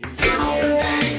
Chase 0.00 1.18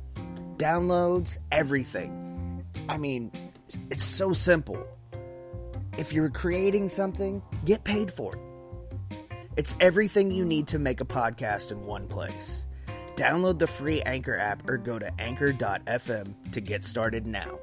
Downloads, 0.61 1.39
everything. 1.51 2.63
I 2.87 2.99
mean, 2.99 3.31
it's 3.89 4.03
so 4.03 4.31
simple. 4.31 4.77
If 5.97 6.13
you're 6.13 6.29
creating 6.29 6.87
something, 6.89 7.41
get 7.65 7.83
paid 7.83 8.11
for 8.11 8.35
it. 8.35 8.41
It's 9.57 9.75
everything 9.79 10.29
you 10.29 10.45
need 10.45 10.67
to 10.67 10.77
make 10.77 11.01
a 11.01 11.05
podcast 11.05 11.71
in 11.71 11.83
one 11.87 12.07
place. 12.07 12.67
Download 13.15 13.57
the 13.57 13.65
free 13.65 14.03
Anchor 14.03 14.37
app 14.37 14.69
or 14.69 14.77
go 14.77 14.99
to 14.99 15.11
anchor.fm 15.19 16.51
to 16.51 16.61
get 16.61 16.85
started 16.85 17.25
now. 17.25 17.57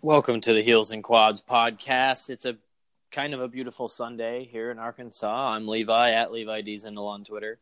Welcome 0.00 0.40
to 0.40 0.54
the 0.54 0.62
Heels 0.62 0.92
and 0.92 1.04
Quads 1.04 1.42
podcast. 1.42 2.30
It's 2.30 2.46
a 2.46 2.56
kind 3.10 3.34
of 3.34 3.40
a 3.40 3.48
beautiful 3.48 3.88
Sunday 3.88 4.48
here 4.50 4.70
in 4.70 4.78
Arkansas. 4.78 5.52
I'm 5.54 5.66
Levi 5.66 6.12
at 6.12 6.30
Levi 6.32 6.60
Diesel 6.60 7.06
on 7.06 7.24
Twitter. 7.24 7.58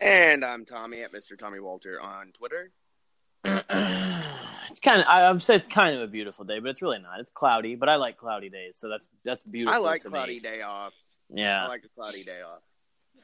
And 0.00 0.44
I'm 0.44 0.64
Tommy 0.64 1.02
at 1.02 1.12
Mr. 1.12 1.38
Tommy 1.38 1.60
Walter 1.60 2.00
on 2.00 2.32
Twitter. 2.32 2.70
it's 3.44 4.80
kind 4.80 5.00
of 5.00 5.06
I 5.06 5.30
would 5.30 5.42
say 5.42 5.56
it's 5.56 5.66
kind 5.66 5.94
of 5.94 6.02
a 6.02 6.06
beautiful 6.06 6.44
day, 6.44 6.58
but 6.60 6.70
it's 6.70 6.82
really 6.82 6.98
not. 6.98 7.20
It's 7.20 7.30
cloudy, 7.30 7.74
but 7.74 7.88
I 7.88 7.96
like 7.96 8.16
cloudy 8.16 8.48
days, 8.48 8.76
so 8.78 8.88
that's 8.88 9.06
that's 9.24 9.42
beautiful. 9.42 9.74
I 9.74 9.84
like 9.84 10.04
cloudy 10.04 10.34
me. 10.34 10.40
day 10.40 10.62
off. 10.62 10.94
Yeah, 11.30 11.64
I 11.64 11.68
like 11.68 11.84
a 11.84 11.88
cloudy 11.88 12.24
day 12.24 12.40
off. 12.40 12.62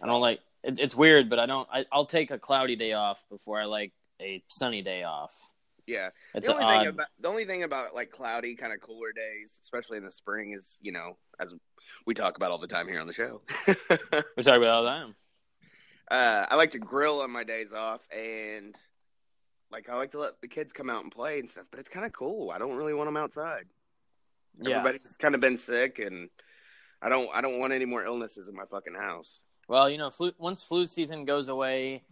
I 0.02 0.06
don't 0.06 0.20
like. 0.20 0.40
It, 0.62 0.78
it's 0.78 0.94
weird, 0.94 1.30
but 1.30 1.38
I 1.38 1.46
don't. 1.46 1.66
I, 1.72 1.86
I'll 1.90 2.06
take 2.06 2.30
a 2.30 2.38
cloudy 2.38 2.76
day 2.76 2.92
off 2.92 3.24
before 3.30 3.60
I 3.60 3.64
like 3.64 3.92
a 4.20 4.42
sunny 4.48 4.82
day 4.82 5.04
off. 5.04 5.34
Yeah. 5.90 6.10
It's 6.34 6.46
the 6.46 6.52
only 6.52 6.64
odd. 6.64 6.78
thing 6.78 6.88
about 6.88 7.06
the 7.18 7.28
only 7.28 7.44
thing 7.44 7.62
about 7.64 7.94
like 7.94 8.10
cloudy 8.10 8.54
kind 8.54 8.72
of 8.72 8.80
cooler 8.80 9.12
days, 9.12 9.58
especially 9.62 9.98
in 9.98 10.04
the 10.04 10.10
spring, 10.10 10.52
is 10.52 10.78
you 10.80 10.92
know 10.92 11.16
as 11.40 11.54
we 12.06 12.14
talk 12.14 12.36
about 12.36 12.50
all 12.50 12.58
the 12.58 12.68
time 12.68 12.86
here 12.86 13.00
on 13.00 13.06
the 13.06 13.12
show. 13.12 13.42
we 13.66 14.42
talk 14.42 14.54
about 14.54 14.68
all 14.68 14.84
the 14.84 14.90
time. 14.90 15.14
uh, 16.10 16.46
I 16.48 16.54
like 16.56 16.72
to 16.72 16.78
grill 16.78 17.20
on 17.22 17.30
my 17.30 17.44
days 17.44 17.72
off, 17.72 18.06
and 18.16 18.76
like 19.72 19.88
I 19.88 19.96
like 19.96 20.12
to 20.12 20.20
let 20.20 20.40
the 20.40 20.48
kids 20.48 20.72
come 20.72 20.88
out 20.88 21.02
and 21.02 21.12
play 21.12 21.40
and 21.40 21.50
stuff. 21.50 21.66
But 21.70 21.80
it's 21.80 21.90
kind 21.90 22.06
of 22.06 22.12
cool. 22.12 22.50
I 22.50 22.58
don't 22.58 22.76
really 22.76 22.94
want 22.94 23.08
them 23.08 23.16
outside. 23.16 23.64
Yeah. 24.60 24.78
Everybody's 24.78 25.16
kind 25.16 25.34
of 25.34 25.40
been 25.40 25.58
sick, 25.58 25.98
and 25.98 26.30
I 27.02 27.08
don't 27.08 27.28
I 27.34 27.40
don't 27.40 27.58
want 27.58 27.72
any 27.72 27.84
more 27.84 28.04
illnesses 28.04 28.48
in 28.48 28.54
my 28.54 28.64
fucking 28.70 28.94
house. 28.94 29.44
Well, 29.68 29.88
you 29.88 29.98
know, 29.98 30.10
flu, 30.10 30.32
once 30.38 30.62
flu 30.62 30.84
season 30.84 31.24
goes 31.24 31.48
away, 31.48 32.02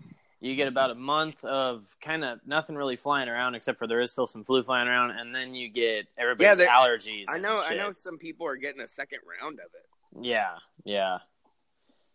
you 0.40 0.54
get 0.54 0.68
about 0.68 0.90
a 0.90 0.94
month 0.94 1.44
of 1.44 1.96
kind 2.00 2.24
of 2.24 2.40
nothing 2.46 2.76
really 2.76 2.96
flying 2.96 3.28
around, 3.28 3.54
except 3.54 3.78
for 3.78 3.86
there 3.86 4.00
is 4.00 4.12
still 4.12 4.26
some 4.26 4.44
flu 4.44 4.62
flying 4.62 4.86
around, 4.88 5.10
and 5.10 5.34
then 5.34 5.54
you 5.54 5.68
get 5.68 6.06
everybody's 6.16 6.58
Yeah, 6.60 6.68
allergies. 6.68 7.24
I 7.28 7.38
know 7.38 7.60
I 7.60 7.74
know 7.74 7.92
some 7.92 8.18
people 8.18 8.46
are 8.46 8.56
getting 8.56 8.80
a 8.80 8.86
second 8.86 9.20
round 9.40 9.58
of 9.58 9.66
it. 9.74 10.26
Yeah, 10.26 10.56
yeah. 10.84 11.18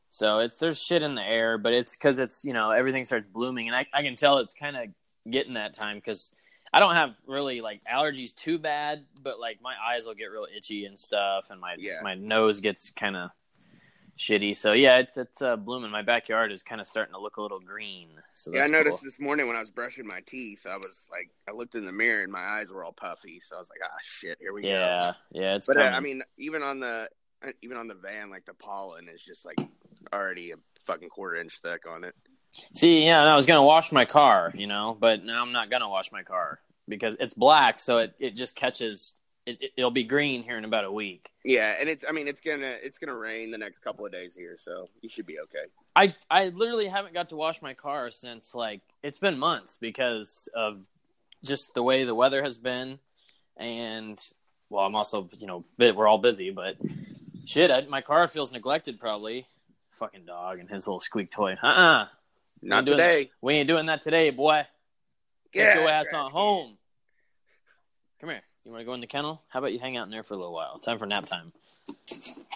So 0.09 0.39
it's 0.39 0.57
there's 0.57 0.81
shit 0.81 1.03
in 1.03 1.15
the 1.15 1.23
air, 1.23 1.57
but 1.57 1.73
it's 1.73 1.95
because 1.95 2.19
it's 2.19 2.45
you 2.45 2.53
know 2.53 2.71
everything 2.71 3.03
starts 3.03 3.27
blooming, 3.27 3.67
and 3.67 3.75
I 3.75 3.85
I 3.93 4.03
can 4.03 4.15
tell 4.15 4.37
it's 4.37 4.53
kind 4.55 4.77
of 4.77 4.87
getting 5.29 5.55
that 5.55 5.73
time 5.73 5.97
because 5.97 6.31
I 6.71 6.79
don't 6.79 6.95
have 6.95 7.15
really 7.27 7.61
like 7.61 7.81
allergies 7.85 8.33
too 8.33 8.57
bad, 8.57 9.05
but 9.21 9.39
like 9.39 9.59
my 9.61 9.73
eyes 9.85 10.05
will 10.05 10.13
get 10.15 10.25
real 10.25 10.47
itchy 10.55 10.85
and 10.85 10.97
stuff, 10.97 11.47
and 11.49 11.59
my 11.59 11.75
Yeah. 11.77 11.99
my 12.01 12.15
nose 12.15 12.61
gets 12.61 12.91
kind 12.91 13.15
of 13.15 13.31
shitty. 14.17 14.55
So 14.55 14.73
yeah, 14.73 14.97
it's 14.99 15.17
it's 15.17 15.41
uh, 15.41 15.55
blooming. 15.55 15.91
My 15.91 16.01
backyard 16.01 16.51
is 16.51 16.63
kind 16.63 16.79
of 16.79 16.87
starting 16.87 17.13
to 17.13 17.19
look 17.19 17.37
a 17.37 17.41
little 17.41 17.59
green. 17.59 18.09
So 18.33 18.53
Yeah, 18.53 18.63
I 18.63 18.67
noticed 18.67 18.99
cool. 19.01 19.05
this 19.05 19.19
morning 19.19 19.47
when 19.47 19.55
I 19.55 19.59
was 19.59 19.71
brushing 19.71 20.07
my 20.07 20.21
teeth, 20.25 20.65
I 20.69 20.77
was 20.77 21.07
like, 21.11 21.29
I 21.47 21.51
looked 21.51 21.75
in 21.75 21.85
the 21.85 21.91
mirror 21.91 22.23
and 22.23 22.31
my 22.31 22.43
eyes 22.43 22.71
were 22.71 22.83
all 22.83 22.93
puffy. 22.93 23.39
So 23.39 23.55
I 23.55 23.59
was 23.59 23.69
like, 23.69 23.79
ah, 23.83 23.97
shit, 24.01 24.37
here 24.39 24.53
we 24.53 24.63
go. 24.63 24.69
Yeah, 24.69 25.13
yeah, 25.31 25.55
it's 25.55 25.67
But 25.67 25.77
uh. 25.77 25.91
I 25.93 25.99
mean, 25.99 26.23
even 26.37 26.63
on 26.63 26.79
the 26.79 27.09
even 27.61 27.77
on 27.77 27.87
the 27.87 27.95
van, 27.95 28.29
like 28.29 28.45
the 28.45 28.53
pollen 28.53 29.09
is 29.09 29.21
just 29.21 29.45
like 29.45 29.57
already 30.13 30.51
a 30.51 30.55
fucking 30.85 31.09
quarter 31.09 31.35
inch 31.35 31.59
thick 31.59 31.83
on 31.89 32.03
it. 32.03 32.15
See, 32.73 33.05
yeah, 33.05 33.21
and 33.21 33.29
I 33.29 33.35
was 33.35 33.45
gonna 33.45 33.63
wash 33.63 33.91
my 33.91 34.05
car, 34.05 34.51
you 34.55 34.67
know, 34.67 34.95
but 34.99 35.23
now 35.23 35.41
I'm 35.41 35.51
not 35.51 35.71
gonna 35.71 35.89
wash 35.89 36.11
my 36.11 36.23
car 36.23 36.59
because 36.87 37.17
it's 37.19 37.33
black, 37.33 37.79
so 37.79 37.99
it, 37.99 38.13
it 38.19 38.35
just 38.35 38.55
catches. 38.55 39.15
It, 39.45 39.71
it'll 39.75 39.91
be 39.91 40.03
green 40.03 40.41
here 40.43 40.57
in 40.57 40.63
about 40.63 40.85
a 40.85 40.91
week. 40.91 41.29
Yeah, 41.43 41.75
and 41.79 41.89
it's 41.89 42.05
I 42.07 42.13
mean 42.13 42.27
it's 42.29 42.39
gonna 42.39 42.77
it's 42.81 42.97
gonna 42.97 43.15
rain 43.15 43.51
the 43.51 43.57
next 43.57 43.79
couple 43.79 44.05
of 44.05 44.11
days 44.11 44.33
here, 44.35 44.55
so 44.57 44.87
you 45.01 45.09
should 45.09 45.25
be 45.25 45.39
okay. 45.41 45.65
I 45.95 46.15
I 46.31 46.47
literally 46.49 46.87
haven't 46.87 47.13
got 47.13 47.29
to 47.29 47.35
wash 47.35 47.61
my 47.61 47.73
car 47.73 48.09
since 48.11 48.55
like 48.55 48.81
it's 49.03 49.19
been 49.19 49.37
months 49.37 49.77
because 49.79 50.47
of 50.55 50.87
just 51.43 51.73
the 51.73 51.83
way 51.83 52.05
the 52.05 52.15
weather 52.15 52.41
has 52.41 52.57
been, 52.57 52.99
and 53.57 54.17
well, 54.69 54.85
I'm 54.85 54.95
also 54.95 55.29
you 55.37 55.45
know 55.47 55.65
bit, 55.77 55.95
we're 55.95 56.07
all 56.07 56.17
busy, 56.19 56.51
but 56.51 56.77
shit, 57.45 57.69
I, 57.69 57.81
my 57.81 57.99
car 58.01 58.27
feels 58.29 58.53
neglected 58.53 58.97
probably. 58.99 59.45
Fucking 59.91 60.25
dog 60.25 60.59
and 60.59 60.69
his 60.69 60.87
little 60.87 61.01
squeak 61.01 61.29
toy. 61.29 61.57
Uh 61.61 61.67
uh 61.67 62.07
Not 62.61 62.85
doing- 62.85 62.97
today. 62.97 63.31
We 63.41 63.55
ain't 63.55 63.67
doing 63.67 63.87
that 63.87 64.01
today, 64.03 64.29
boy. 64.29 64.65
Take 65.53 65.63
Yeah, 65.65 65.79
your 65.81 65.89
ass 65.89 66.13
on 66.13 66.31
home. 66.31 66.77
Come 68.21 68.29
here. 68.29 68.41
You 68.65 68.71
want 68.71 68.81
to 68.81 68.85
go 68.85 68.93
in 68.93 69.01
the 69.01 69.07
kennel? 69.07 69.41
How 69.49 69.59
about 69.59 69.73
you 69.73 69.79
hang 69.79 69.97
out 69.97 70.05
in 70.05 70.11
there 70.11 70.23
for 70.23 70.33
a 70.35 70.37
little 70.37 70.53
while? 70.53 70.79
Time 70.79 70.97
for 70.97 71.05
nap 71.05 71.25
time. 71.25 71.51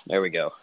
There 0.05 0.21
we 0.21 0.29
go. 0.29 0.53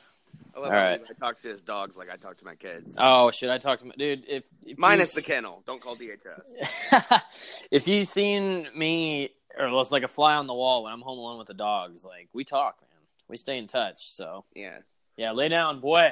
I 0.57 0.61
love 0.61 0.71
All 0.71 0.77
how 0.79 0.85
right. 0.85 1.01
Levi 1.01 1.13
talks 1.15 1.43
to 1.43 1.49
his 1.49 1.61
dogs 1.61 1.97
like 1.97 2.09
I 2.11 2.17
talk 2.17 2.39
to 2.39 2.45
my 2.45 2.55
kids. 2.55 2.97
Oh 2.99 3.31
shit! 3.31 3.51
I 3.51 3.59
talk 3.59 3.81
to 3.81 3.85
my 3.85 3.95
dude. 3.97 4.25
If, 4.27 4.45
if 4.65 4.79
Minus 4.79 5.15
the 5.15 5.23
kennel. 5.23 5.63
Don't 5.67 5.83
call 5.83 5.97
DHS. 5.97 7.21
if 7.71 7.87
you've 7.89 8.09
seen 8.09 8.69
me 8.75 9.31
or 9.59 9.71
was 9.71 9.93
like 9.93 10.03
a 10.03 10.09
fly 10.09 10.35
on 10.35 10.47
the 10.47 10.55
wall 10.55 10.85
when 10.85 10.93
I'm 10.93 11.03
home 11.03 11.19
alone 11.19 11.39
with 11.39 11.49
the 11.49 11.55
dogs, 11.55 12.05
like 12.05 12.29
we 12.33 12.45
talk, 12.45 12.81
man. 12.81 12.89
We 13.29 13.37
stay 13.37 13.59
in 13.59 13.67
touch. 13.67 14.11
So 14.13 14.45
Yeah. 14.55 14.79
yeah, 15.17 15.33
lay 15.33 15.49
down, 15.49 15.81
boy. 15.81 16.09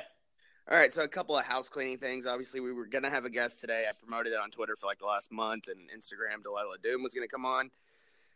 All 0.70 0.78
right, 0.78 0.92
so 0.92 1.02
a 1.02 1.08
couple 1.08 1.36
of 1.36 1.44
house 1.44 1.68
cleaning 1.68 1.98
things. 1.98 2.26
Obviously, 2.26 2.60
we 2.60 2.72
were 2.72 2.86
gonna 2.86 3.10
have 3.10 3.24
a 3.24 3.30
guest 3.30 3.60
today. 3.60 3.86
I 3.88 3.92
promoted 3.98 4.32
it 4.32 4.38
on 4.38 4.50
Twitter 4.50 4.76
for 4.76 4.86
like 4.86 4.98
the 4.98 5.06
last 5.06 5.32
month, 5.32 5.68
and 5.68 5.88
Instagram. 5.90 6.42
Delilah 6.42 6.76
Doom 6.82 7.02
was 7.02 7.14
gonna 7.14 7.28
come 7.28 7.44
on. 7.46 7.70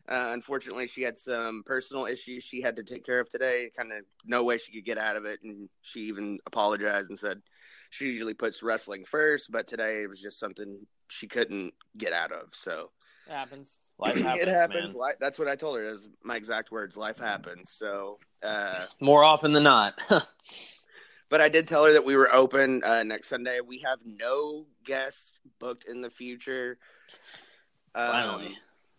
Uh, 0.09 0.31
unfortunately, 0.33 0.87
she 0.87 1.03
had 1.03 1.19
some 1.19 1.63
personal 1.67 2.07
issues 2.07 2.45
she 2.45 2.61
had 2.61 2.77
to 2.77 2.83
take 2.85 3.05
care 3.05 3.19
of 3.21 3.29
today. 3.29 3.71
Kind 3.77 3.93
of 3.93 4.05
no 4.25 4.45
way 4.45 4.59
she 4.59 4.73
could 4.73 4.85
get 4.85 4.99
out 4.99 5.17
of 5.17 5.25
it, 5.25 5.41
and 5.43 5.69
she 5.83 6.01
even 6.03 6.39
apologized 6.47 7.09
and 7.09 7.19
said 7.19 7.43
she 7.91 8.07
usually 8.07 8.35
puts 8.35 8.63
wrestling 8.63 9.05
first, 9.05 9.51
but 9.51 9.67
today 9.67 10.03
it 10.03 10.09
was 10.09 10.21
just 10.21 10.39
something 10.39 10.79
she 11.09 11.27
couldn't 11.27 11.73
get 11.97 12.13
out 12.13 12.33
of. 12.33 12.55
So 12.55 12.91
It 13.29 13.33
happens. 13.33 13.79
Life 13.99 14.17
happens. 14.21 14.43
it 14.43 14.49
happens. 14.49 14.95
man. 14.95 15.03
Li- 15.03 15.15
That's 15.19 15.39
what 15.39 15.49
I 15.49 15.57
told 15.57 15.77
her. 15.79 15.85
Is 15.85 16.09
my 16.23 16.37
exact 16.37 16.71
words. 16.71 16.97
Life 16.97 17.19
happens. 17.19 17.71
So. 17.73 18.19
Uh, 18.43 18.85
More 19.01 19.25
often 19.25 19.53
than 19.53 19.65
not. 19.65 19.99
But 21.29 21.41
I 21.41 21.49
did 21.49 21.67
tell 21.67 21.85
her 21.85 21.93
that 21.95 22.05
we 22.05 22.15
were 22.15 22.33
open 22.33 22.85
uh, 22.85 23.03
next 23.03 23.27
Sunday. 23.29 23.59
We 23.61 23.79
have 23.81 23.99
no 24.05 24.67
guests 24.85 25.33
booked 25.59 25.85
in 25.85 26.01
the 26.01 26.09
future. 26.09 26.79
Um, 27.97 28.55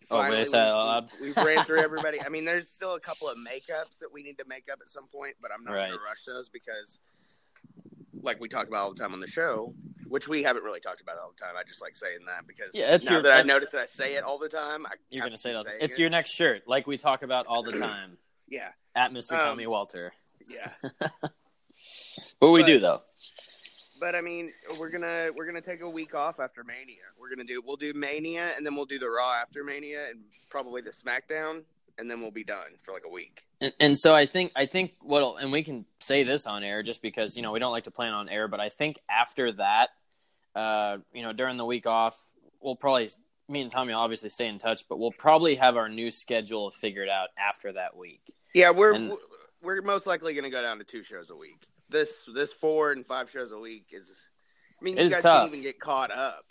Finally. 0.08 0.36
Oh, 0.36 0.40
wait, 0.40 0.48
I 0.48 0.50
that 0.52 0.68
out 0.68 0.86
loud. 0.86 1.10
we, 1.20 1.32
have 1.32 1.46
ran 1.46 1.64
through 1.64 1.80
everybody. 1.80 2.20
I 2.22 2.28
mean, 2.28 2.44
there's 2.44 2.68
still 2.68 2.94
a 2.94 3.00
couple 3.00 3.28
of 3.28 3.36
makeups 3.38 3.98
that 4.00 4.08
we 4.12 4.22
need 4.22 4.38
to 4.38 4.44
make 4.48 4.70
up 4.72 4.78
at 4.80 4.88
some 4.90 5.06
point, 5.06 5.34
but 5.42 5.50
I'm 5.52 5.64
not 5.64 5.72
Right. 5.74 5.88
going 5.88 5.98
to 5.98 6.04
rush 6.04 6.24
those 6.24 6.48
because, 6.48 6.98
like 8.22 8.40
we 8.40 8.48
talk 8.48 8.66
about 8.68 8.78
all 8.84 8.94
the 8.94 8.98
time 9.00 9.12
on 9.12 9.20
the 9.20 9.26
show, 9.26 9.74
which 10.06 10.26
we 10.28 10.42
haven't 10.42 10.62
really 10.64 10.80
talked 10.80 11.00
about 11.02 11.18
all 11.18 11.30
the 11.36 11.44
time. 11.44 11.54
I 11.58 11.62
just 11.68 11.82
like 11.82 11.94
saying 11.94 12.20
that 12.26 12.46
because 12.46 12.74
Yeah, 12.74 12.94
it's 12.94 13.06
now 13.06 13.12
your- 13.14 13.22
that 13.22 13.32
I 13.38 13.42
notice 13.42 13.70
that 13.72 13.82
I 13.82 13.84
say 13.86 14.14
it 14.14 14.24
all 14.24 14.38
the 14.38 14.48
time, 14.48 14.86
I 14.86 14.92
You're 15.10 15.22
gonna 15.24 15.36
to 15.36 15.38
say 15.40 15.50
keep 15.54 15.58
that. 15.58 15.66
saying 15.66 15.78
It's 15.82 15.96
it. 15.98 16.00
your 16.00 16.10
next 16.10 16.30
shirt, 16.30 16.62
like 16.66 16.86
we 16.86 16.96
talk 16.96 17.22
about 17.22 17.46
all 17.46 17.62
the 17.62 17.72
time 17.72 18.16
yeah, 18.48 18.70
at 18.96 19.12
Mr. 19.12 19.32
Um, 19.34 19.40
Tommy 19.40 19.66
Walter. 19.66 20.12
yeah. 20.48 20.72
What 22.40 22.52
we 22.52 22.60
but- 22.62 22.66
do 22.66 22.78
though. 22.80 23.00
But 24.00 24.14
I 24.14 24.20
mean, 24.20 24.52
we're 24.78 24.90
gonna 24.90 25.30
we're 25.36 25.46
gonna 25.46 25.60
take 25.60 25.80
a 25.80 25.90
week 25.90 26.14
off 26.14 26.40
after 26.40 26.64
Mania. 26.64 27.02
We're 27.18 27.30
gonna 27.30 27.44
do 27.44 27.62
we'll 27.64 27.76
do 27.76 27.92
Mania 27.94 28.52
and 28.56 28.64
then 28.64 28.74
we'll 28.74 28.86
do 28.86 28.98
the 28.98 29.08
Raw 29.08 29.34
after 29.34 29.64
Mania 29.64 30.08
and 30.10 30.20
probably 30.50 30.82
the 30.82 30.90
SmackDown 30.90 31.62
and 31.98 32.10
then 32.10 32.20
we'll 32.20 32.30
be 32.30 32.44
done 32.44 32.78
for 32.82 32.92
like 32.92 33.02
a 33.04 33.10
week. 33.10 33.44
And, 33.60 33.72
and 33.80 33.98
so 33.98 34.14
I 34.14 34.26
think 34.26 34.52
I 34.56 34.66
think 34.66 34.92
what 35.00 35.42
and 35.42 35.52
we 35.52 35.62
can 35.62 35.84
say 36.00 36.22
this 36.22 36.46
on 36.46 36.62
air 36.62 36.82
just 36.82 37.02
because 37.02 37.36
you 37.36 37.42
know 37.42 37.52
we 37.52 37.58
don't 37.58 37.72
like 37.72 37.84
to 37.84 37.90
plan 37.90 38.12
on 38.12 38.28
air, 38.28 38.48
but 38.48 38.60
I 38.60 38.68
think 38.68 38.98
after 39.10 39.52
that, 39.52 39.88
uh, 40.54 40.98
you 41.12 41.22
know, 41.22 41.32
during 41.32 41.56
the 41.56 41.64
week 41.64 41.86
off, 41.86 42.20
we'll 42.60 42.76
probably 42.76 43.08
me 43.48 43.62
and 43.62 43.72
Tommy 43.72 43.92
will 43.92 44.00
obviously 44.00 44.30
stay 44.30 44.46
in 44.46 44.58
touch, 44.58 44.82
but 44.88 44.98
we'll 44.98 45.12
probably 45.12 45.56
have 45.56 45.76
our 45.76 45.88
new 45.88 46.10
schedule 46.10 46.70
figured 46.70 47.08
out 47.08 47.28
after 47.38 47.72
that 47.72 47.96
week. 47.96 48.22
Yeah, 48.54 48.70
we're 48.70 48.94
And- 48.94 49.12
we're 49.60 49.82
most 49.82 50.06
likely 50.06 50.34
gonna 50.34 50.50
go 50.50 50.62
down 50.62 50.78
to 50.78 50.84
two 50.84 51.02
shows 51.02 51.30
a 51.30 51.36
week. 51.36 51.66
This 51.90 52.28
this 52.34 52.52
four 52.52 52.92
and 52.92 53.06
five 53.06 53.30
shows 53.30 53.50
a 53.50 53.58
week 53.58 53.86
is. 53.92 54.10
I 54.80 54.84
mean, 54.84 54.96
you 54.96 55.10
guys 55.10 55.22
tough. 55.22 55.42
can't 55.42 55.52
even 55.52 55.62
get 55.62 55.80
caught 55.80 56.10
up. 56.10 56.44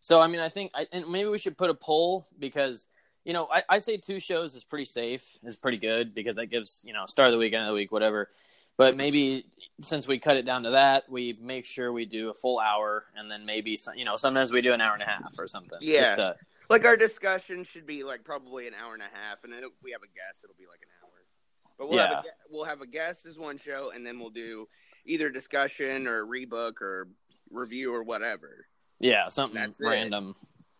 So 0.00 0.20
I 0.20 0.26
mean, 0.26 0.40
I 0.40 0.48
think 0.48 0.70
I, 0.74 0.86
and 0.92 1.08
maybe 1.08 1.28
we 1.28 1.38
should 1.38 1.58
put 1.58 1.70
a 1.70 1.74
poll 1.74 2.28
because 2.38 2.86
you 3.24 3.32
know 3.32 3.48
I, 3.52 3.62
I 3.68 3.78
say 3.78 3.96
two 3.96 4.20
shows 4.20 4.54
is 4.54 4.64
pretty 4.64 4.84
safe, 4.84 5.36
is 5.42 5.56
pretty 5.56 5.78
good 5.78 6.14
because 6.14 6.36
that 6.36 6.46
gives 6.46 6.80
you 6.84 6.92
know 6.92 7.04
start 7.06 7.28
of 7.28 7.32
the 7.32 7.38
week, 7.38 7.52
end 7.52 7.62
of 7.62 7.68
the 7.68 7.74
week, 7.74 7.92
whatever. 7.92 8.28
But 8.76 8.96
maybe 8.96 9.44
since 9.82 10.06
we 10.06 10.20
cut 10.20 10.36
it 10.36 10.46
down 10.46 10.62
to 10.62 10.70
that, 10.70 11.10
we 11.10 11.36
make 11.42 11.64
sure 11.64 11.92
we 11.92 12.04
do 12.04 12.30
a 12.30 12.32
full 12.32 12.60
hour, 12.60 13.06
and 13.16 13.28
then 13.28 13.44
maybe 13.44 13.76
some, 13.76 13.96
you 13.96 14.04
know 14.04 14.16
sometimes 14.16 14.52
we 14.52 14.62
do 14.62 14.72
an 14.72 14.80
hour 14.80 14.92
and 14.92 15.02
a 15.02 15.06
half 15.06 15.34
or 15.36 15.48
something. 15.48 15.78
Yeah. 15.82 16.00
Just 16.00 16.16
to, 16.16 16.36
Like 16.70 16.84
our 16.84 16.96
discussion 16.96 17.64
should 17.64 17.86
be 17.86 18.04
like 18.04 18.22
probably 18.22 18.68
an 18.68 18.74
hour 18.80 18.94
and 18.94 19.02
a 19.02 19.10
half, 19.12 19.42
and 19.42 19.52
then 19.52 19.64
if 19.64 19.70
we 19.82 19.90
have 19.90 20.02
a 20.02 20.06
guest, 20.06 20.44
it'll 20.44 20.54
be 20.56 20.66
like 20.70 20.80
an 20.82 20.88
hour. 20.94 20.97
But 21.78 21.88
we'll 21.88 21.98
have 22.00 22.10
a, 22.10 22.22
we'll 22.50 22.64
have 22.64 22.80
a 22.80 22.86
guest 22.86 23.24
as 23.26 23.38
one 23.38 23.56
show, 23.56 23.92
and 23.94 24.04
then 24.04 24.18
we'll 24.18 24.30
do 24.30 24.68
either 25.06 25.30
discussion 25.30 26.06
or 26.08 26.26
rebook 26.26 26.80
or 26.82 27.08
review 27.50 27.94
or 27.94 28.02
whatever. 28.02 28.66
Yeah, 29.00 29.28
something 29.28 29.60
That's 29.60 29.80
it. 29.80 29.86
random. 29.86 30.34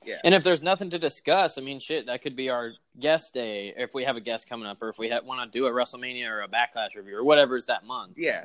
Yeah. 0.05 0.17
And 0.25 0.35
if 0.35 0.45
there's 0.45 0.63
nothing 0.63 0.91
to 0.91 0.99
discuss, 0.99 1.59
I 1.59 1.61
mean, 1.61 1.81
shit, 1.81 2.07
that 2.07 2.23
could 2.23 2.37
be 2.37 2.51
our 2.51 2.73
guest 2.99 3.35
day 3.35 3.75
if 3.77 3.95
we 3.95 4.05
have 4.05 4.17
a 4.17 4.21
guest 4.21 4.49
coming 4.49 4.67
up, 4.67 4.83
or 4.83 4.89
if 4.89 4.99
we 4.99 5.09
ha- 5.09 5.21
want 5.25 5.53
to 5.53 5.59
do 5.59 5.67
a 5.67 5.71
WrestleMania 5.71 6.29
or 6.29 6.43
a 6.43 6.49
Backlash 6.49 6.97
review 6.97 7.17
or 7.17 7.25
whatever's 7.25 7.67
that 7.67 7.85
month. 7.85 8.15
Yeah, 8.17 8.45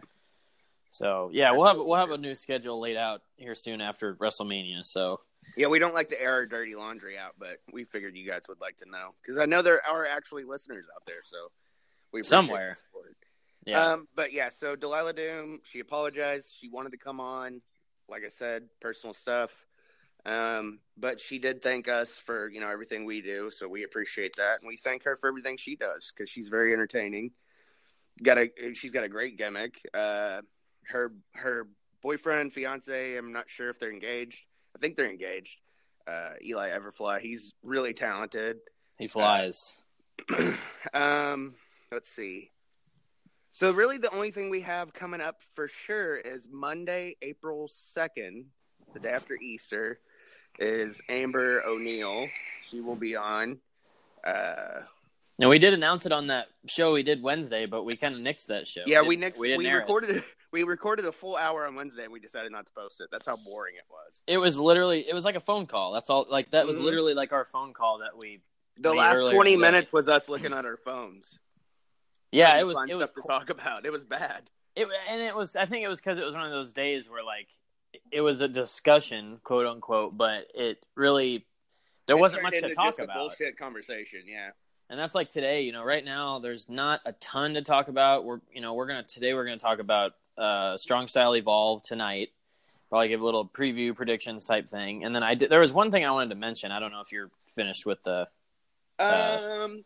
So 0.90 1.30
yeah, 1.34 1.52
we'll 1.52 1.66
have 1.66 1.78
we'll 1.78 1.96
have 1.96 2.12
a 2.12 2.18
new 2.18 2.36
schedule 2.36 2.80
laid 2.80 2.98
out 2.98 3.22
here 3.38 3.56
soon 3.56 3.82
after 3.82 4.16
WrestleMania. 4.16 4.86
So 4.86 5.22
yeah. 5.58 5.68
We 5.68 5.78
don't 5.80 5.94
like 5.94 6.10
to 6.10 6.22
air 6.22 6.34
our 6.34 6.46
dirty 6.46 6.76
laundry 6.76 7.18
out, 7.18 7.34
but 7.38 7.58
we 7.72 7.84
figured 7.84 8.16
you 8.16 8.26
guys 8.28 8.44
would 8.48 8.62
like 8.62 8.78
to 8.78 8.90
know 8.90 9.14
because 9.22 9.38
I 9.38 9.46
know 9.46 9.62
there 9.62 9.82
are 9.88 10.06
actually 10.08 10.46
listeners 10.46 10.86
out 10.96 11.04
there. 11.06 11.22
So 11.24 11.38
we 12.14 12.24
Somewhere. 12.24 12.76
yeah, 13.66 13.94
Um, 13.94 14.08
but 14.16 14.32
yeah, 14.32 14.50
so 14.50 14.76
Delilah 14.76 15.14
Doom, 15.14 15.60
she 15.64 15.80
apologized. 15.80 16.56
She 16.58 16.70
wanted 16.70 16.92
to 16.92 16.98
come 16.98 17.20
on. 17.20 17.62
Like 18.08 18.24
I 18.26 18.30
said, 18.30 18.64
personal 18.82 19.14
stuff. 19.14 19.66
Um, 20.26 20.80
but 20.96 21.20
she 21.20 21.38
did 21.40 21.62
thank 21.62 21.88
us 21.90 22.18
for 22.18 22.50
you 22.50 22.62
know 22.62 22.70
everything 22.70 23.04
we 23.04 23.22
do, 23.22 23.50
so 23.52 23.68
we 23.68 23.84
appreciate 23.84 24.36
that, 24.38 24.62
and 24.62 24.68
we 24.68 24.78
thank 24.78 25.04
her 25.04 25.18
for 25.18 25.28
everything 25.28 25.58
she 25.58 25.76
does 25.76 26.14
because 26.16 26.30
she's 26.30 26.48
very 26.48 26.72
entertaining. 26.72 27.32
Got 28.22 28.38
a 28.38 28.74
she's 28.74 28.92
got 28.92 29.04
a 29.04 29.10
great 29.10 29.38
gimmick. 29.38 29.82
Uh, 29.94 30.42
her 30.88 31.14
her 31.34 31.68
boyfriend, 32.02 32.54
fiance, 32.54 33.18
I'm 33.18 33.34
not 33.34 33.50
sure 33.50 33.70
if 33.70 33.80
they're 33.80 33.92
engaged. 33.92 34.46
I 34.76 34.80
think 34.80 34.96
they're 34.96 35.10
engaged. 35.10 35.60
Uh, 36.08 36.32
Eli 36.44 36.70
Everfly, 36.70 37.20
he's 37.22 37.54
really 37.64 37.94
talented. 37.94 38.58
he 38.98 39.08
flies. 39.08 39.78
um, 40.94 41.56
let's 41.94 42.10
see. 42.10 42.50
So 43.52 43.72
really, 43.72 43.98
the 44.00 44.14
only 44.14 44.32
thing 44.32 44.50
we 44.50 44.62
have 44.62 44.94
coming 44.94 45.22
up 45.22 45.42
for 45.54 45.68
sure 45.68 46.16
is 46.16 46.48
Monday, 46.52 47.16
April 47.22 47.68
second, 47.68 48.46
the 48.94 49.00
day 49.00 49.10
after 49.12 49.36
Easter, 49.36 50.00
is 50.58 51.02
Amber 51.08 51.64
O'Neal. 51.66 52.28
She 52.68 52.82
will 52.82 52.96
be 52.96 53.16
on. 53.16 53.60
Uh, 54.26 54.82
now 55.38 55.50
we 55.50 55.60
did 55.60 55.74
announce 55.74 56.06
it 56.06 56.12
on 56.12 56.28
that 56.28 56.48
show 56.68 56.94
we 56.94 57.04
did 57.04 57.22
Wednesday, 57.22 57.66
but 57.68 57.84
we 57.84 57.96
kind 57.96 58.16
of 58.16 58.22
nixed 58.22 58.48
that 58.48 58.68
show. 58.68 58.82
yeah, 58.88 59.02
we 59.02 59.16
didn't- 59.16 59.38
we, 59.38 59.56
we, 59.56 59.64
didn't 59.66 59.66
air 59.72 59.78
it. 59.78 59.82
recorded 59.82 60.18
it. 60.18 60.24
We 60.52 60.62
recorded 60.64 61.06
a 61.06 61.12
full 61.12 61.36
hour 61.36 61.66
on 61.66 61.74
Wednesday, 61.74 62.04
and 62.04 62.14
we 62.14 62.20
decided 62.20 62.52
not 62.52 62.68
to 62.68 62.72
post 62.74 63.02
it. 63.02 63.10
That's 63.12 63.26
how 63.26 63.36
boring 63.38 63.74
it 63.76 63.86
was. 63.90 64.22
It 64.28 64.38
was 64.38 64.60
literally 64.60 65.00
it 65.08 65.14
was 65.16 65.26
like 65.26 65.36
a 65.36 65.40
phone 65.40 65.66
call. 65.66 65.94
That's 65.94 66.12
all. 66.12 66.28
Like 66.30 66.52
that 66.52 66.68
was 66.68 66.78
Mhm. 66.78 66.84
literally 66.84 67.14
like 67.16 67.34
our 67.34 67.44
phone 67.46 67.74
call 67.74 68.00
that 68.00 68.16
we. 68.16 68.42
The 68.78 68.94
last 68.94 69.32
twenty 69.32 69.52
today. 69.54 69.62
minutes 69.62 69.92
was 69.92 70.08
us 70.08 70.30
looking 70.30 70.54
at 70.54 70.64
our 70.66 70.78
phones. 70.78 71.40
Yeah, 72.34 72.60
it 72.60 72.64
was. 72.64 72.84
It 72.90 72.96
was. 72.96 73.10
to 73.10 73.22
talk 73.28 73.50
about. 73.50 73.86
It 73.86 73.92
was 73.92 74.04
bad. 74.04 74.50
It 74.76 74.88
and 75.10 75.22
it 75.22 75.36
was. 75.36 75.56
I 75.56 75.66
think 75.66 75.84
it 75.84 75.88
was 75.88 76.00
because 76.00 76.18
it 76.18 76.26
was 76.26 76.34
one 76.34 76.46
of 76.46 76.52
those 76.52 76.74
days 76.74 77.10
where 77.10 77.24
like 77.24 77.48
it 78.12 78.22
was 78.22 78.42
a 78.42 78.48
discussion, 78.48 79.40
quote 79.44 79.68
unquote, 79.68 80.18
but 80.18 80.48
it 80.56 80.84
really 80.96 81.46
there 82.08 82.18
It 82.18 82.20
wasn't 82.20 82.44
much 82.44 82.54
to 82.54 82.74
talk 82.74 82.88
just 82.88 83.00
a 83.00 83.04
about. 83.04 83.18
Bullshit 83.18 83.58
conversation. 83.58 84.22
Yeah. 84.26 84.50
And 84.90 85.00
that's 85.00 85.16
like 85.16 85.30
today. 85.30 85.62
You 85.62 85.72
know, 85.72 85.84
right 85.84 86.04
now 86.04 86.40
there's 86.40 86.70
not 86.70 87.02
a 87.06 87.14
ton 87.14 87.54
to 87.54 87.62
talk 87.62 87.88
about. 87.88 88.26
We're 88.26 88.42
you 88.54 88.62
know 88.62 88.74
we're 88.74 88.88
gonna 88.88 89.04
today 89.04 89.34
we're 89.34 89.46
gonna 89.46 89.58
talk 89.58 89.80
about 89.80 90.14
uh, 90.38 90.78
strong 90.78 91.08
style 91.08 91.36
evolve 91.36 91.84
tonight. 91.84 92.30
Probably 92.90 93.08
give 93.08 93.22
a 93.22 93.26
little 93.26 93.48
preview 93.48 93.96
predictions 93.96 94.44
type 94.44 94.70
thing, 94.70 95.04
and 95.04 95.16
then 95.16 95.24
I 95.24 95.36
did. 95.36 95.50
There 95.50 95.60
was 95.60 95.74
one 95.74 95.90
thing 95.90 96.06
I 96.06 96.12
wanted 96.12 96.30
to 96.30 96.36
mention. 96.36 96.72
I 96.72 96.80
don't 96.80 96.92
know 96.92 97.02
if 97.02 97.12
you're 97.12 97.32
finished 97.56 97.86
with 97.86 98.04
the. 98.04 98.28
Uh, 99.00 99.40
Um. 99.64 99.86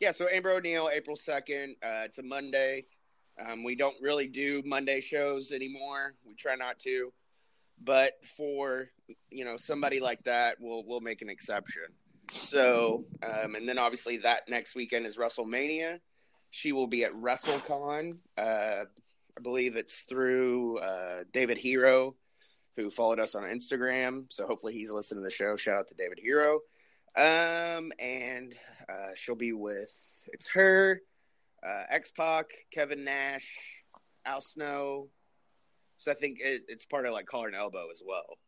Yeah, 0.00 0.12
so 0.12 0.26
Amber 0.32 0.50
O'Neal, 0.52 0.88
April 0.90 1.14
second. 1.14 1.76
Uh, 1.82 2.04
it's 2.04 2.16
a 2.16 2.22
Monday. 2.22 2.86
Um, 3.38 3.62
we 3.62 3.74
don't 3.74 3.96
really 4.00 4.26
do 4.26 4.62
Monday 4.64 5.02
shows 5.02 5.52
anymore. 5.52 6.14
We 6.26 6.34
try 6.34 6.56
not 6.56 6.78
to, 6.80 7.12
but 7.82 8.14
for 8.36 8.88
you 9.30 9.44
know 9.44 9.58
somebody 9.58 10.00
like 10.00 10.24
that, 10.24 10.56
we'll 10.58 10.84
we'll 10.86 11.00
make 11.00 11.20
an 11.20 11.28
exception. 11.28 11.82
So, 12.32 13.04
um, 13.22 13.54
and 13.56 13.68
then 13.68 13.76
obviously 13.76 14.16
that 14.18 14.48
next 14.48 14.74
weekend 14.74 15.04
is 15.04 15.18
WrestleMania. 15.18 16.00
She 16.50 16.72
will 16.72 16.86
be 16.86 17.04
at 17.04 17.12
WrestleCon. 17.12 18.16
Uh, 18.38 18.40
I 18.42 19.40
believe 19.42 19.76
it's 19.76 20.02
through 20.02 20.78
uh, 20.78 21.24
David 21.32 21.58
Hero, 21.58 22.14
who 22.76 22.90
followed 22.90 23.20
us 23.20 23.34
on 23.34 23.42
Instagram. 23.42 24.26
So 24.30 24.46
hopefully 24.46 24.72
he's 24.72 24.90
listening 24.90 25.22
to 25.22 25.28
the 25.28 25.34
show. 25.34 25.56
Shout 25.56 25.76
out 25.76 25.88
to 25.88 25.94
David 25.94 26.18
Hero. 26.20 26.60
Um, 27.16 27.92
and 27.98 28.54
uh, 28.88 29.10
she'll 29.16 29.34
be 29.34 29.52
with 29.52 29.90
it's 30.32 30.48
her, 30.54 31.02
uh, 31.66 31.82
X 31.90 32.10
Pac, 32.16 32.46
Kevin 32.72 33.04
Nash, 33.04 33.82
Al 34.24 34.40
Snow. 34.40 35.08
So 35.98 36.12
I 36.12 36.14
think 36.14 36.38
it, 36.40 36.62
it's 36.68 36.84
part 36.86 37.06
of 37.06 37.12
like 37.12 37.26
collar 37.26 37.48
and 37.48 37.56
elbow 37.56 37.88
as 37.92 38.00
well. 38.06 38.38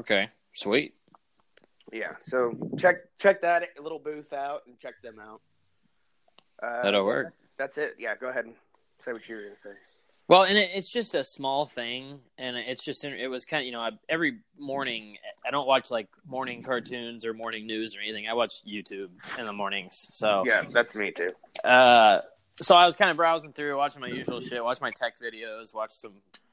okay, 0.00 0.28
sweet. 0.54 0.94
Yeah. 1.92 2.12
So 2.20 2.52
check 2.78 2.96
check 3.18 3.40
that 3.40 3.64
little 3.80 3.98
booth 3.98 4.32
out 4.32 4.62
and 4.66 4.78
check 4.78 4.94
them 5.02 5.18
out. 5.18 5.40
Uh, 6.62 6.82
That'll 6.82 7.06
work. 7.06 7.34
That's 7.56 7.78
it. 7.78 7.94
Yeah. 7.98 8.14
Go 8.16 8.28
ahead 8.28 8.44
and 8.44 8.54
say 9.04 9.12
what 9.12 9.26
you 9.28 9.36
were 9.36 9.42
gonna 9.42 9.56
say. 9.56 9.70
Well, 10.28 10.42
and 10.42 10.58
it, 10.58 10.70
it's 10.74 10.92
just 10.92 11.14
a 11.14 11.24
small 11.24 11.64
thing, 11.64 12.20
and 12.36 12.56
it's 12.56 12.84
just 12.84 13.02
it 13.04 13.28
was 13.28 13.46
kind 13.46 13.62
of 13.62 13.66
you 13.66 13.72
know 13.72 13.80
I, 13.80 13.90
every 14.08 14.40
morning 14.58 15.16
I 15.46 15.50
don't 15.50 15.66
watch 15.66 15.90
like 15.90 16.08
morning 16.26 16.62
cartoons 16.62 17.24
or 17.24 17.32
morning 17.32 17.66
news 17.66 17.96
or 17.96 18.00
anything. 18.00 18.28
I 18.28 18.34
watch 18.34 18.62
YouTube 18.66 19.08
in 19.38 19.46
the 19.46 19.54
mornings, 19.54 20.06
so 20.10 20.44
Yeah, 20.46 20.64
that's 20.70 20.94
me 20.94 21.12
too. 21.12 21.30
uh, 21.64 22.20
so 22.60 22.76
I 22.76 22.84
was 22.84 22.96
kind 22.96 23.10
of 23.10 23.16
browsing 23.16 23.52
through, 23.52 23.76
watching 23.76 24.02
my 24.02 24.08
usual 24.08 24.40
shit, 24.40 24.62
watch 24.62 24.80
my 24.80 24.90
tech 24.90 25.14
videos, 25.18 25.74
watch 25.74 25.92
some 25.92 26.12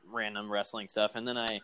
random 0.10 0.50
wrestling 0.50 0.88
stuff, 0.88 1.16
and 1.16 1.28
then 1.28 1.38
I 1.38 1.60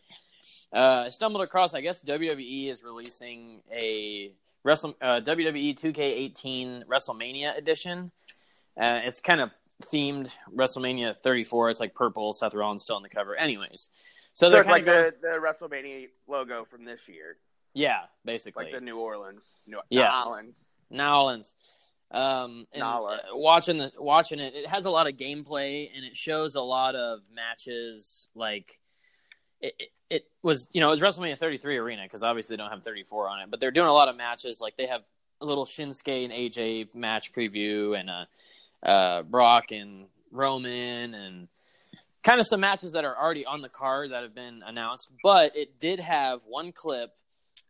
uh, 0.73 1.09
stumbled 1.09 1.43
across. 1.43 1.73
I 1.73 1.81
guess 1.81 2.03
WWE 2.03 2.69
is 2.69 2.83
releasing 2.83 3.61
a 3.71 4.33
Wrestle 4.63 4.95
uh, 5.01 5.21
WWE 5.23 5.79
2K18 5.79 6.85
WrestleMania 6.85 7.57
edition. 7.57 8.11
Uh, 8.79 8.99
it's 9.05 9.19
kind 9.21 9.41
of 9.41 9.49
themed 9.81 10.35
WrestleMania 10.55 11.19
34. 11.19 11.69
It's 11.71 11.79
like 11.79 11.93
purple. 11.95 12.33
Seth 12.33 12.53
Rollins 12.53 12.83
still 12.83 12.95
on 12.97 13.03
the 13.03 13.09
cover. 13.09 13.35
Anyways, 13.35 13.89
so 14.33 14.47
So 14.47 14.51
they're 14.51 14.63
like 14.63 14.81
of 14.81 14.85
the, 14.85 15.13
the 15.21 15.27
WrestleMania 15.39 16.07
logo 16.27 16.65
from 16.65 16.85
this 16.85 17.01
year, 17.07 17.37
yeah, 17.73 18.01
basically 18.25 18.65
like 18.65 18.73
the 18.73 18.81
New 18.85 18.97
Orleans, 18.97 19.43
New 19.67 19.79
Yeah. 19.89 20.23
Orleans. 20.23 20.59
Nolans. 20.89 21.55
Um, 22.13 22.67
and 22.73 22.81
Nala. 22.81 23.15
uh, 23.15 23.37
watching 23.37 23.77
the 23.77 23.91
watching 23.97 24.39
it, 24.39 24.53
it 24.53 24.67
has 24.67 24.83
a 24.85 24.89
lot 24.89 25.07
of 25.07 25.13
gameplay 25.15 25.89
and 25.95 26.03
it 26.03 26.15
shows 26.17 26.55
a 26.55 26.61
lot 26.61 26.93
of 26.95 27.19
matches. 27.33 28.27
Like 28.35 28.79
it, 29.61 29.73
it, 29.79 29.89
it 30.09 30.25
was, 30.43 30.67
you 30.73 30.81
know, 30.81 30.87
it 30.87 30.89
was 30.91 30.99
WrestleMania 31.01 31.39
33 31.39 31.77
arena 31.77 32.01
because 32.03 32.21
obviously 32.21 32.57
they 32.57 32.61
don't 32.63 32.69
have 32.71 32.83
34 32.83 33.29
on 33.29 33.39
it, 33.41 33.49
but 33.49 33.61
they're 33.61 33.71
doing 33.71 33.87
a 33.87 33.93
lot 33.93 34.09
of 34.09 34.17
matches. 34.17 34.59
Like 34.59 34.75
they 34.75 34.87
have 34.87 35.03
a 35.39 35.45
little 35.45 35.63
Shinsuke 35.65 36.25
and 36.25 36.33
AJ 36.33 36.93
match 36.93 37.31
preview 37.31 37.97
and 37.97 38.09
uh, 38.09 38.25
uh, 38.83 39.21
Brock 39.23 39.71
and 39.71 40.05
Roman 40.31 41.13
and 41.13 41.47
kind 42.23 42.39
of 42.39 42.47
some 42.47 42.59
matches 42.59 42.93
that 42.93 43.03
are 43.05 43.17
already 43.17 43.45
on 43.45 43.61
the 43.61 43.69
card 43.69 44.11
that 44.11 44.23
have 44.23 44.35
been 44.35 44.61
announced. 44.65 45.09
But 45.23 45.55
it 45.55 45.79
did 45.79 45.99
have 45.99 46.41
one 46.47 46.71
clip 46.71 47.11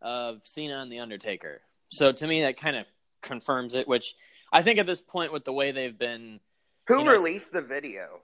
of 0.01 0.41
Cena 0.45 0.79
and 0.81 0.91
the 0.91 0.99
Undertaker. 0.99 1.61
So 1.89 2.11
to 2.11 2.27
me, 2.27 2.41
that 2.41 2.57
kind 2.57 2.75
of 2.75 2.85
confirms 3.21 3.75
it. 3.75 3.87
Which 3.87 4.13
I 4.51 4.61
think 4.61 4.79
at 4.79 4.85
this 4.85 5.01
point, 5.01 5.31
with 5.33 5.45
the 5.45 5.53
way 5.53 5.71
they've 5.71 5.97
been, 5.97 6.39
Who 6.87 6.99
You 6.99 7.05
know, 7.05 7.11
released 7.11 7.51
the 7.51 7.61
video? 7.61 8.19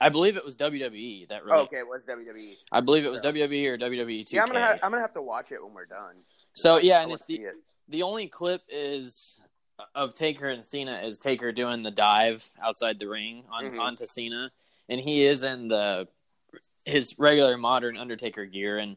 I 0.00 0.08
believe 0.08 0.36
it 0.36 0.44
was 0.44 0.56
WWE 0.56 1.28
that 1.28 1.42
Oh, 1.42 1.46
really. 1.46 1.60
okay, 1.64 1.78
it 1.78 1.86
was 1.86 2.02
WWE. 2.08 2.54
I 2.72 2.80
believe 2.80 3.04
it 3.04 3.10
was 3.10 3.20
Yeah. 3.22 3.30
WWE 3.30 3.66
or 3.68 3.78
WWE 3.78 4.22
2K. 4.24 4.32
Yeah, 4.32 4.42
I'm 4.42 4.48
gonna 4.48 4.60
ha- 4.66 4.78
I'm 4.82 4.90
gonna 4.90 5.00
have 5.02 5.14
to 5.14 5.22
watch 5.22 5.52
it 5.52 5.62
when 5.62 5.72
we're 5.74 5.86
done. 5.86 6.16
so 6.54 6.78
yeah, 6.78 6.98
I 6.98 7.02
and 7.02 7.12
it's 7.12 7.24
the 7.26 7.36
it. 7.36 7.54
the 7.88 8.02
only 8.02 8.26
clip 8.26 8.62
is 8.68 9.40
of 9.94 10.14
Taker 10.14 10.48
and 10.48 10.64
Cena 10.64 11.00
is 11.04 11.18
Taker 11.18 11.52
doing 11.52 11.82
the 11.82 11.90
dive 11.90 12.50
outside 12.62 12.98
the 12.98 13.06
ring 13.08 13.44
on 13.50 13.64
Mhm. 13.64 13.80
onto 13.80 14.06
Cena, 14.06 14.50
and 14.88 15.00
he 15.00 15.24
is 15.26 15.42
in 15.44 15.68
the 15.68 16.08
his 16.84 17.18
regular 17.18 17.56
modern 17.56 17.96
Undertaker 17.96 18.44
gear, 18.44 18.78
and 18.78 18.96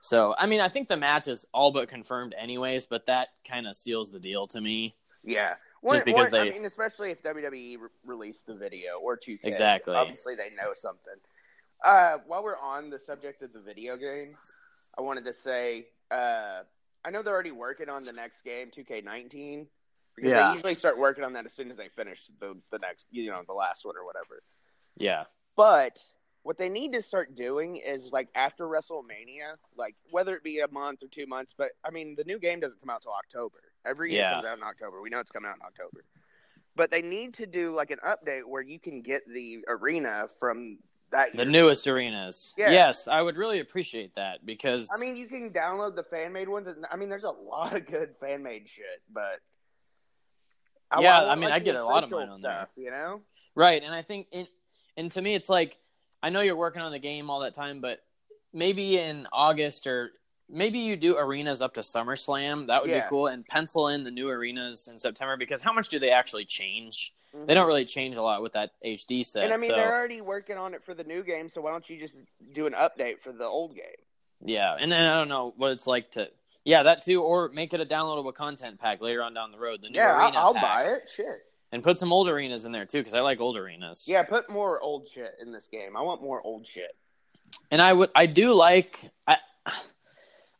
so 0.00 0.34
I 0.38 0.46
mean 0.46 0.60
I 0.60 0.68
think 0.68 0.88
the 0.88 0.96
match 0.96 1.28
is 1.28 1.46
all 1.52 1.70
but 1.72 1.88
confirmed 1.88 2.34
anyways, 2.36 2.86
but 2.86 3.06
that 3.06 3.28
kind 3.44 3.66
of 3.66 3.76
seals 3.76 4.10
the 4.10 4.18
deal 4.18 4.46
to 4.48 4.60
me. 4.60 4.94
Yeah. 5.22 5.56
Just 5.88 6.04
because 6.04 6.32
I 6.34 6.44
they- 6.44 6.50
mean, 6.50 6.64
especially 6.66 7.10
if 7.10 7.22
WWE 7.22 7.76
re- 7.78 7.88
released 8.04 8.46
the 8.46 8.54
video 8.54 8.98
or 8.98 9.16
2K. 9.16 9.40
Exactly. 9.48 9.94
Obviously, 9.94 10.34
they 10.34 10.50
know 10.50 10.74
something. 10.74 11.14
Uh, 11.82 12.18
while 12.26 12.42
we're 12.42 12.58
on 12.58 12.90
the 12.90 12.98
subject 12.98 13.40
of 13.40 13.52
the 13.54 13.60
video 13.60 13.96
game, 13.96 14.36
I 14.98 15.00
wanted 15.00 15.24
to 15.24 15.32
say 15.32 15.86
uh, 16.10 16.64
I 17.04 17.10
know 17.10 17.22
they're 17.22 17.32
already 17.32 17.50
working 17.52 17.88
on 17.88 18.04
the 18.04 18.12
next 18.12 18.42
game, 18.44 18.70
2K19, 18.70 19.66
because 20.16 20.30
Yeah. 20.30 20.48
they 20.48 20.54
usually 20.54 20.74
start 20.74 20.98
working 20.98 21.24
on 21.24 21.32
that 21.34 21.46
as 21.46 21.52
soon 21.54 21.70
as 21.70 21.76
they 21.76 21.88
finish 21.88 22.20
the 22.40 22.56
the 22.70 22.78
next, 22.78 23.06
you 23.10 23.30
know, 23.30 23.42
the 23.46 23.52
last 23.54 23.84
one 23.84 23.96
or 23.96 24.04
whatever. 24.04 24.42
Yeah, 24.96 25.24
But 25.56 26.02
what 26.42 26.56
they 26.58 26.68
need 26.68 26.92
to 26.92 27.02
start 27.02 27.34
doing 27.36 27.76
is 27.76 28.10
like 28.12 28.28
after 28.34 28.64
WrestleMania, 28.64 29.56
like 29.76 29.94
whether 30.10 30.34
it 30.34 30.42
be 30.42 30.60
a 30.60 30.68
month 30.68 31.02
or 31.02 31.08
two 31.08 31.26
months, 31.26 31.54
but 31.56 31.70
I 31.84 31.90
mean 31.90 32.14
the 32.16 32.24
new 32.24 32.38
game 32.38 32.60
doesn't 32.60 32.80
come 32.80 32.90
out 32.90 33.02
till 33.02 33.12
October. 33.12 33.58
Every 33.84 34.12
year 34.12 34.20
Yeah. 34.22 34.30
it 34.30 34.34
comes 34.42 34.46
out 34.46 34.58
in 34.58 34.64
October. 34.64 35.00
We 35.00 35.10
know 35.10 35.20
it's 35.20 35.30
coming 35.30 35.50
out 35.50 35.56
in 35.56 35.62
October. 35.62 36.04
But 36.76 36.90
they 36.90 37.02
need 37.02 37.34
to 37.34 37.46
do 37.46 37.74
like 37.74 37.90
an 37.90 37.98
update 38.06 38.44
where 38.44 38.62
you 38.62 38.78
can 38.78 39.02
get 39.02 39.22
the 39.28 39.64
arena 39.68 40.28
from 40.38 40.78
that 41.10 41.32
The 41.32 41.42
year. 41.42 41.50
newest 41.50 41.86
arenas. 41.88 42.54
Yeah. 42.56 42.70
Yes, 42.70 43.08
I 43.08 43.20
would 43.20 43.36
really 43.36 43.58
appreciate 43.60 44.14
that 44.14 44.46
because 44.46 44.90
I 44.94 44.98
mean, 45.04 45.16
you 45.16 45.26
can 45.26 45.50
download 45.50 45.96
the 45.96 46.04
fan 46.04 46.32
made 46.32 46.48
ones. 46.48 46.68
And, 46.68 46.86
I 46.90 46.96
mean, 46.96 47.08
there's 47.08 47.24
a 47.24 47.30
lot 47.30 47.74
of 47.74 47.86
good 47.86 48.14
fan 48.20 48.42
made 48.42 48.68
shit, 48.68 49.02
but 49.12 49.40
Yeah, 50.98 51.18
want, 51.20 51.30
I 51.30 51.34
mean, 51.36 51.44
like, 51.44 51.52
I 51.54 51.58
get 51.60 51.76
a 51.76 51.84
lot 51.84 52.02
of 52.04 52.10
mine 52.10 52.28
on 52.28 52.40
there. 52.42 52.52
stuff, 52.52 52.68
You 52.76 52.90
know? 52.90 53.20
Right, 53.54 53.82
and 53.82 53.94
I 53.94 54.02
think, 54.02 54.26
it, 54.32 54.48
and 54.96 55.10
to 55.12 55.22
me, 55.22 55.34
it's 55.34 55.48
like 55.48 55.76
I 56.22 56.30
know 56.30 56.40
you're 56.40 56.56
working 56.56 56.82
on 56.82 56.92
the 56.92 56.98
game 56.98 57.30
all 57.30 57.40
that 57.40 57.54
time, 57.54 57.80
but 57.80 58.02
maybe 58.52 58.98
in 58.98 59.26
August 59.32 59.86
or 59.86 60.10
maybe 60.48 60.80
you 60.80 60.96
do 60.96 61.16
arenas 61.16 61.62
up 61.62 61.74
to 61.74 61.80
SummerSlam. 61.80 62.66
That 62.66 62.82
would 62.82 62.90
Yeah. 62.90 63.02
be 63.04 63.08
cool, 63.08 63.28
and 63.28 63.46
pencil 63.46 63.88
in 63.88 64.02
the 64.04 64.10
new 64.10 64.28
arenas 64.28 64.88
in 64.88 64.98
September 64.98 65.36
because 65.36 65.62
how 65.62 65.72
much 65.72 65.88
do 65.88 65.98
they 65.98 66.10
actually 66.10 66.44
change? 66.44 67.14
They 67.32 67.38
Mhm. 67.38 67.54
don't 67.54 67.66
really 67.68 67.84
change 67.84 68.16
a 68.16 68.22
lot 68.22 68.42
with 68.42 68.52
that 68.54 68.72
HD 68.84 69.22
set. 69.22 69.44
And 69.44 69.52
I 69.54 69.56
mean, 69.56 69.70
so, 69.70 69.76
they're 69.76 69.94
already 69.94 70.20
working 70.20 70.56
on 70.56 70.74
it 70.74 70.82
for 70.82 70.94
the 70.94 71.04
new 71.04 71.22
game, 71.22 71.48
so 71.48 71.60
why 71.60 71.70
don't 71.70 71.88
you 71.88 71.98
just 72.00 72.16
do 72.52 72.66
an 72.66 72.72
update 72.72 73.20
for 73.20 73.30
the 73.32 73.44
old 73.44 73.76
game? 73.76 73.84
yeah, 74.44 74.74
and 74.78 74.90
then 74.90 75.08
I 75.08 75.14
don't 75.16 75.28
know 75.28 75.54
what 75.56 75.70
it's 75.70 75.86
like 75.86 76.10
to. 76.12 76.30
Yeah, 76.64 76.82
that 76.84 77.02
too, 77.02 77.22
or 77.22 77.48
make 77.50 77.72
it 77.72 77.80
a 77.80 77.86
downloadable 77.86 78.34
content 78.34 78.78
pack 78.78 79.00
later 79.00 79.22
on 79.22 79.32
down 79.34 79.50
the 79.50 79.58
road. 79.58 79.80
The 79.82 79.88
new 79.88 79.98
yeah, 79.98 80.14
arena 80.26 80.38
I'll, 80.38 80.46
I'll 80.48 80.54
buy 80.54 80.84
it. 80.92 81.08
Shit. 81.14 81.40
and 81.72 81.82
put 81.82 81.98
some 81.98 82.12
old 82.12 82.28
arenas 82.28 82.64
in 82.66 82.72
there 82.72 82.84
too 82.84 82.98
because 82.98 83.14
I 83.14 83.20
like 83.20 83.40
old 83.40 83.56
arenas. 83.58 84.04
Yeah, 84.06 84.22
put 84.24 84.50
more 84.50 84.78
old 84.80 85.08
shit 85.14 85.34
in 85.40 85.52
this 85.52 85.66
game. 85.70 85.96
I 85.96 86.02
want 86.02 86.22
more 86.22 86.40
old 86.42 86.66
shit. 86.66 86.94
and 87.70 87.80
I 87.80 87.92
would, 87.92 88.10
I 88.14 88.26
do 88.26 88.52
like. 88.52 89.00
I, 89.26 89.36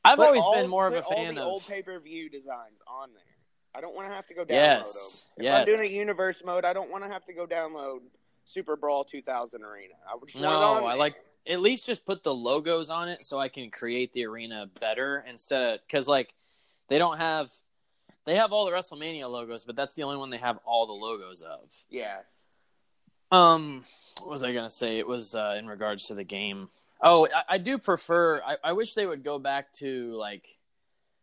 I've 0.02 0.16
Put 0.16 0.26
always 0.28 0.42
all- 0.42 0.54
been 0.54 0.70
more 0.70 0.86
of 0.86 0.94
a 0.94 1.02
fan 1.02 1.34
the 1.34 1.42
of. 1.42 1.46
old 1.48 1.66
pay 1.68 1.82
per 1.82 1.98
view 2.00 2.30
designs 2.30 2.80
on 2.86 3.10
there. 3.12 3.22
I 3.74 3.80
don't 3.82 3.94
want 3.94 4.08
to 4.08 4.14
have 4.14 4.26
to 4.28 4.34
go 4.34 4.42
download 4.44 4.48
Yes, 4.48 5.26
them. 5.36 5.44
If 5.44 5.44
yes. 5.44 5.58
I'm 5.60 5.66
doing 5.76 5.90
a 5.90 5.94
universe 5.94 6.42
mode, 6.44 6.64
I 6.64 6.72
don't 6.72 6.90
want 6.90 7.04
to 7.04 7.10
have 7.10 7.24
to 7.26 7.32
go 7.34 7.46
download 7.46 7.98
Super 8.46 8.74
Brawl 8.76 9.04
2000 9.04 9.62
Arena. 9.62 9.94
I 10.10 10.16
would 10.16 10.28
just 10.30 10.40
No, 10.40 10.84
I 10.86 10.94
like 10.94 11.14
at 11.48 11.60
least 11.60 11.86
just 11.86 12.04
put 12.04 12.22
the 12.22 12.34
logos 12.34 12.90
on 12.90 13.08
it 13.08 13.24
so 13.24 13.38
I 13.38 13.48
can 13.48 13.70
create 13.70 14.12
the 14.12 14.26
arena 14.26 14.68
better 14.80 15.24
instead 15.28 15.74
of 15.74 15.80
because 15.86 16.06
like 16.08 16.34
they 16.88 16.98
don't 16.98 17.18
have 17.18 17.50
they 18.26 18.36
have 18.36 18.52
all 18.52 18.66
the 18.66 18.72
WrestleMania 18.72 19.30
logos, 19.30 19.64
but 19.64 19.76
that's 19.76 19.94
the 19.94 20.02
only 20.02 20.18
one 20.18 20.30
they 20.30 20.36
have 20.38 20.58
all 20.64 20.86
the 20.86 20.92
logos 20.92 21.42
of. 21.42 21.60
Yeah. 21.88 22.18
Um, 23.32 23.82
what 24.20 24.30
was 24.30 24.42
I 24.42 24.52
gonna 24.52 24.70
say? 24.70 24.98
It 24.98 25.06
was 25.06 25.34
uh, 25.34 25.56
in 25.58 25.66
regards 25.66 26.08
to 26.08 26.14
the 26.14 26.24
game. 26.24 26.68
Oh, 27.00 27.26
I, 27.26 27.54
I 27.54 27.58
do 27.58 27.78
prefer. 27.78 28.42
I, 28.42 28.56
I 28.62 28.72
wish 28.72 28.94
they 28.94 29.06
would 29.06 29.22
go 29.24 29.38
back 29.38 29.72
to 29.74 30.12
like, 30.14 30.44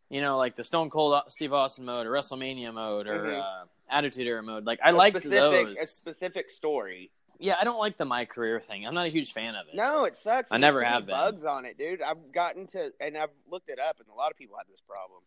you 0.09 0.21
know, 0.21 0.38
like 0.38 0.55
the 0.55 0.63
Stone 0.63 0.89
Cold 0.89 1.21
Steve 1.27 1.53
Austin 1.53 1.86
mode 1.86 2.07
or 2.07 2.12
WrestleMania 2.12 2.74
mode 2.74 3.07
or 3.07 3.19
Mhm. 3.19 3.39
uh, 3.41 3.65
Attitude 3.89 4.25
Era 4.27 4.41
mode. 4.41 4.65
Like 4.65 4.79
I 4.83 4.91
like 4.91 5.21
those. 5.21 5.77
A 5.79 5.86
specific 5.86 6.50
story. 6.50 7.12
Yeah, 7.39 7.56
I 7.60 7.63
don't 7.63 7.77
like 7.77 7.98
the 7.98 8.06
my 8.06 8.25
career 8.25 8.60
thing. 8.60 8.86
I'm 8.88 8.94
not 8.96 9.06
a 9.06 9.10
huge 9.10 9.32
fan 9.34 9.56
of 9.56 9.67
it. 9.67 9.75
No, 9.75 10.06
it 10.06 10.17
sucks. 10.17 10.51
I 10.51 10.56
There's 10.56 10.62
never 10.62 10.84
have 10.84 11.06
been. 11.06 11.15
bugs 11.15 11.44
on 11.44 11.65
it, 11.65 11.77
dude. 11.77 12.01
I've 12.01 12.32
gotten 12.34 12.67
to, 12.67 12.91
and 13.00 13.17
I've 13.17 13.29
looked 13.50 13.70
it 13.70 13.79
up, 13.79 13.98
and 14.00 14.08
a 14.10 14.13
lot 14.13 14.32
of 14.32 14.38
people 14.38 14.58
have 14.58 14.67
this 14.67 14.82
problem. 14.88 15.22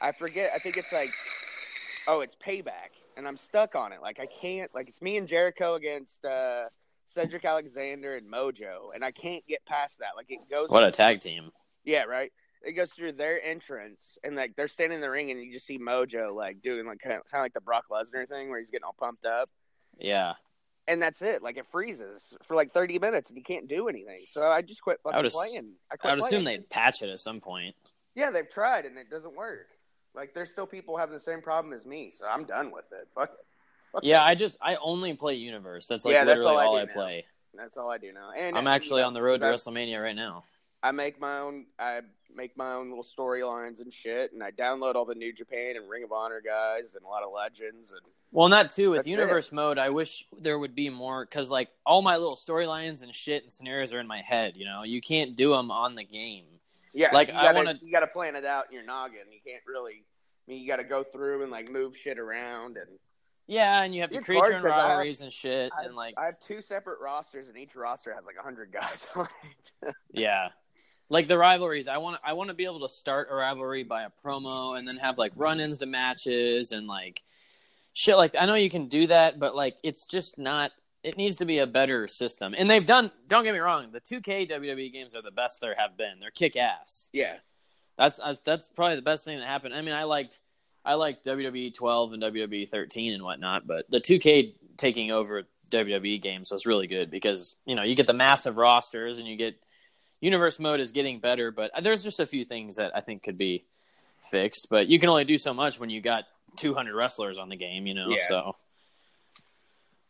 I 0.00 0.12
forget. 0.12 0.50
I 0.54 0.58
think 0.58 0.76
it's 0.76 0.92
like, 0.92 1.10
oh, 2.08 2.20
it's 2.20 2.34
payback, 2.36 2.92
and 3.16 3.28
I'm 3.28 3.36
stuck 3.36 3.74
on 3.74 3.92
it. 3.92 4.00
Like 4.00 4.18
I 4.18 4.26
can't. 4.26 4.74
Like 4.74 4.88
it's 4.88 5.02
me 5.02 5.16
and 5.18 5.28
Jericho 5.28 5.74
against 5.74 6.24
uh, 6.24 6.64
Cedric 7.06 7.44
Alexander 7.44 8.16
and 8.16 8.30
Mojo, 8.32 8.94
and 8.94 9.04
I 9.04 9.10
can't 9.10 9.44
get 9.46 9.64
past 9.66 9.98
that. 9.98 10.10
Like 10.16 10.30
it 10.30 10.40
goes. 10.50 10.70
What 10.70 10.84
a 10.84 10.90
tag 10.90 11.20
team. 11.20 11.50
Yeah, 11.84 12.04
right. 12.04 12.32
It 12.64 12.72
goes 12.72 12.92
through 12.92 13.12
their 13.12 13.44
entrance, 13.44 14.18
and 14.24 14.36
like 14.36 14.54
they're 14.56 14.68
standing 14.68 14.96
in 14.96 15.02
the 15.02 15.10
ring, 15.10 15.30
and 15.30 15.42
you 15.42 15.52
just 15.52 15.66
see 15.66 15.78
Mojo 15.78 16.34
like 16.34 16.62
doing 16.62 16.86
like 16.86 17.00
kind 17.00 17.16
of, 17.16 17.24
kind 17.30 17.40
of 17.40 17.44
like 17.44 17.54
the 17.54 17.60
Brock 17.60 17.84
Lesnar 17.90 18.26
thing, 18.26 18.48
where 18.50 18.58
he's 18.58 18.70
getting 18.70 18.84
all 18.84 18.96
pumped 18.98 19.26
up, 19.26 19.50
Yeah. 19.98 20.34
And 20.88 21.00
that's 21.00 21.22
it. 21.22 21.42
Like 21.42 21.56
it 21.56 21.66
freezes 21.70 22.34
for 22.44 22.54
like 22.54 22.72
thirty 22.72 22.98
minutes, 22.98 23.30
and 23.30 23.36
you 23.36 23.44
can't 23.44 23.68
do 23.68 23.88
anything. 23.88 24.22
So 24.30 24.42
I 24.42 24.62
just 24.62 24.82
quit 24.82 25.00
fucking 25.02 25.18
I 25.18 25.22
would 25.22 25.32
playing. 25.32 25.72
I, 25.90 25.94
I 25.94 25.96
quit 25.96 26.14
would 26.14 26.24
assume 26.24 26.44
they'd 26.44 26.68
patch 26.68 27.02
it 27.02 27.10
at 27.10 27.20
some 27.20 27.40
point. 27.40 27.74
Yeah, 28.14 28.30
they've 28.30 28.48
tried, 28.50 28.84
and 28.84 28.98
it 28.98 29.08
doesn't 29.10 29.34
work. 29.34 29.68
Like 30.14 30.34
there's 30.34 30.50
still 30.50 30.66
people 30.66 30.96
having 30.96 31.14
the 31.14 31.20
same 31.20 31.40
problem 31.40 31.72
as 31.72 31.86
me, 31.86 32.12
so 32.16 32.26
I'm 32.26 32.44
done 32.44 32.70
with 32.70 32.84
it. 32.92 33.08
Fuck 33.14 33.30
it. 33.30 33.46
Fuck 33.92 34.02
Yeah, 34.04 34.22
it. 34.22 34.26
I 34.26 34.34
just 34.34 34.56
I 34.60 34.76
only 34.76 35.14
play 35.14 35.34
Universe. 35.34 35.86
That's 35.86 36.04
like 36.04 36.12
Yeah, 36.12 36.24
that's 36.24 36.38
literally 36.38 36.62
all 36.64 36.68
all 36.72 36.76
I 36.76 36.82
I, 36.82 36.84
now. 36.84 36.92
play. 36.92 37.24
that's 37.54 37.76
all 37.76 37.90
I 37.90 37.98
do 37.98 38.12
now. 38.12 38.30
And 38.36 38.56
I'm 38.56 38.66
uh, 38.66 38.70
actually 38.70 39.02
on 39.02 39.14
the 39.14 39.22
road 39.22 39.40
to 39.40 39.46
I- 39.46 39.52
WrestleMania 39.52 40.02
right 40.02 40.16
now. 40.16 40.44
I 40.82 40.90
make 40.90 41.20
my 41.20 41.38
own. 41.38 41.66
I 41.78 42.00
make 42.34 42.56
my 42.56 42.72
own 42.72 42.88
little 42.88 43.04
storylines 43.04 43.80
and 43.80 43.92
shit, 43.92 44.32
and 44.32 44.42
I 44.42 44.50
download 44.50 44.94
all 44.94 45.04
the 45.04 45.14
New 45.14 45.32
Japan 45.32 45.76
and 45.76 45.88
Ring 45.88 46.02
of 46.02 46.12
Honor 46.12 46.40
guys 46.44 46.94
and 46.96 47.04
a 47.04 47.08
lot 47.08 47.22
of 47.22 47.30
legends 47.32 47.90
and 47.90 48.00
Well, 48.30 48.48
not 48.48 48.70
too 48.70 48.90
with 48.90 49.06
Universe 49.06 49.52
mode. 49.52 49.78
I 49.78 49.90
wish 49.90 50.24
there 50.40 50.58
would 50.58 50.74
be 50.74 50.88
more 50.90 51.24
because 51.24 51.50
like 51.50 51.68
all 51.86 52.02
my 52.02 52.16
little 52.16 52.36
storylines 52.36 53.02
and 53.02 53.14
shit 53.14 53.42
and 53.44 53.52
scenarios 53.52 53.92
are 53.92 54.00
in 54.00 54.06
my 54.06 54.22
head. 54.22 54.54
You 54.56 54.64
know, 54.64 54.82
you 54.82 55.00
can't 55.00 55.36
do 55.36 55.52
them 55.52 55.70
on 55.70 55.94
the 55.94 56.04
game. 56.04 56.44
Yeah, 56.94 57.08
Like, 57.12 57.28
you 57.28 57.34
I 57.34 57.42
gotta, 57.42 57.56
wanna- 57.56 57.78
you 57.82 57.90
got 57.92 58.00
to 58.00 58.06
plan 58.06 58.36
it 58.36 58.44
out 58.44 58.66
in 58.68 58.74
your 58.74 58.84
noggin. 58.84 59.20
You 59.30 59.38
can't 59.46 59.62
really. 59.66 60.04
I 60.46 60.50
mean, 60.50 60.60
you 60.60 60.66
got 60.66 60.76
to 60.76 60.84
go 60.84 61.02
through 61.04 61.42
and 61.42 61.50
like 61.52 61.70
move 61.70 61.96
shit 61.96 62.18
around, 62.18 62.76
and 62.76 62.88
Yeah, 63.46 63.82
and 63.82 63.94
you 63.94 64.00
have 64.02 64.10
to 64.10 64.20
create 64.20 64.38
your 64.42 64.54
own 64.56 64.62
'cause 64.62 64.72
I 64.72 64.76
have- 64.76 64.88
rivalries 64.88 65.20
and 65.20 65.32
shit, 65.32 65.70
I, 65.78 65.84
and 65.84 65.94
like 65.94 66.14
I 66.18 66.24
have 66.26 66.40
two 66.40 66.60
separate 66.60 67.00
rosters, 67.00 67.48
and 67.48 67.56
each 67.56 67.74
roster 67.76 68.12
has 68.14 68.24
like 68.26 68.36
hundred 68.36 68.72
guys 68.72 69.06
on 69.14 69.28
it. 69.84 69.94
Yeah. 70.10 70.48
Like 71.12 71.28
the 71.28 71.36
rivalries, 71.36 71.88
I 71.88 71.98
want 71.98 72.18
I 72.24 72.32
want 72.32 72.48
to 72.48 72.54
be 72.54 72.64
able 72.64 72.80
to 72.80 72.88
start 72.88 73.28
a 73.30 73.34
rivalry 73.34 73.84
by 73.84 74.04
a 74.04 74.10
promo 74.24 74.78
and 74.78 74.88
then 74.88 74.96
have 74.96 75.18
like 75.18 75.32
run-ins 75.36 75.78
to 75.78 75.86
matches 75.86 76.72
and 76.72 76.86
like 76.86 77.22
shit 77.92 78.16
like 78.16 78.34
I 78.38 78.46
know 78.46 78.54
you 78.54 78.70
can 78.70 78.88
do 78.88 79.06
that, 79.08 79.38
but 79.38 79.54
like 79.54 79.76
it's 79.82 80.06
just 80.06 80.38
not 80.38 80.72
it 81.02 81.18
needs 81.18 81.36
to 81.36 81.44
be 81.44 81.58
a 81.58 81.66
better 81.66 82.08
system. 82.08 82.54
And 82.56 82.70
they've 82.70 82.86
done 82.86 83.10
don't 83.28 83.44
get 83.44 83.52
me 83.52 83.58
wrong, 83.58 83.90
the 83.92 84.00
2K 84.00 84.50
WWE 84.50 84.90
games 84.90 85.14
are 85.14 85.20
the 85.20 85.30
best 85.30 85.60
there 85.60 85.74
have 85.76 85.98
been. 85.98 86.18
They're 86.18 86.30
kick 86.30 86.56
ass. 86.56 87.10
yeah, 87.12 87.34
That's 87.98 88.16
that's- 88.16 88.40
that's 88.40 88.68
probably 88.68 88.96
the 88.96 89.02
best 89.02 89.26
thing 89.26 89.38
that 89.38 89.46
happened. 89.46 89.74
I 89.74 89.82
mean, 89.82 89.94
I 89.94 90.04
liked 90.04 90.40
I 90.84 90.94
liked 90.94 91.26
WWE 91.26 91.74
12 91.74 92.14
and 92.14 92.22
WWE 92.22 92.68
13 92.68 93.12
and 93.12 93.22
whatnot, 93.22 93.66
but 93.66 93.84
the 93.90 94.00
2K 94.00 94.54
taking 94.78 95.10
over 95.12 95.42
WWE 95.70 96.20
games 96.22 96.50
was 96.50 96.64
really 96.64 96.86
good 96.86 97.10
because 97.10 97.54
you 97.66 97.74
know 97.74 97.82
you 97.82 97.94
get 97.94 98.06
the 98.06 98.14
massive 98.14 98.56
rosters 98.56 99.18
and 99.18 99.28
you 99.28 99.36
get 99.36 99.56
universe 100.22 100.58
mode 100.58 100.80
is 100.80 100.92
getting 100.92 101.20
better, 101.20 101.50
but 101.50 101.70
there's 101.82 102.02
just 102.02 102.18
a 102.20 102.26
few 102.26 102.46
things 102.46 102.76
that 102.76 102.92
I 102.96 103.02
think 103.02 103.22
could 103.22 103.36
be 103.36 103.64
fixed. 104.30 104.68
But 104.70 104.86
you 104.88 104.98
can 104.98 105.10
only 105.10 105.24
do 105.24 105.36
so 105.36 105.52
much 105.52 105.78
when 105.78 105.90
you 105.90 106.00
got 106.00 106.24
200 106.56 106.94
wrestlers 106.94 107.36
on 107.36 107.50
the 107.50 107.56
game, 107.56 107.86
you 107.86 107.92
know. 107.92 108.06
Yeah. 108.08 108.18
So 108.28 108.56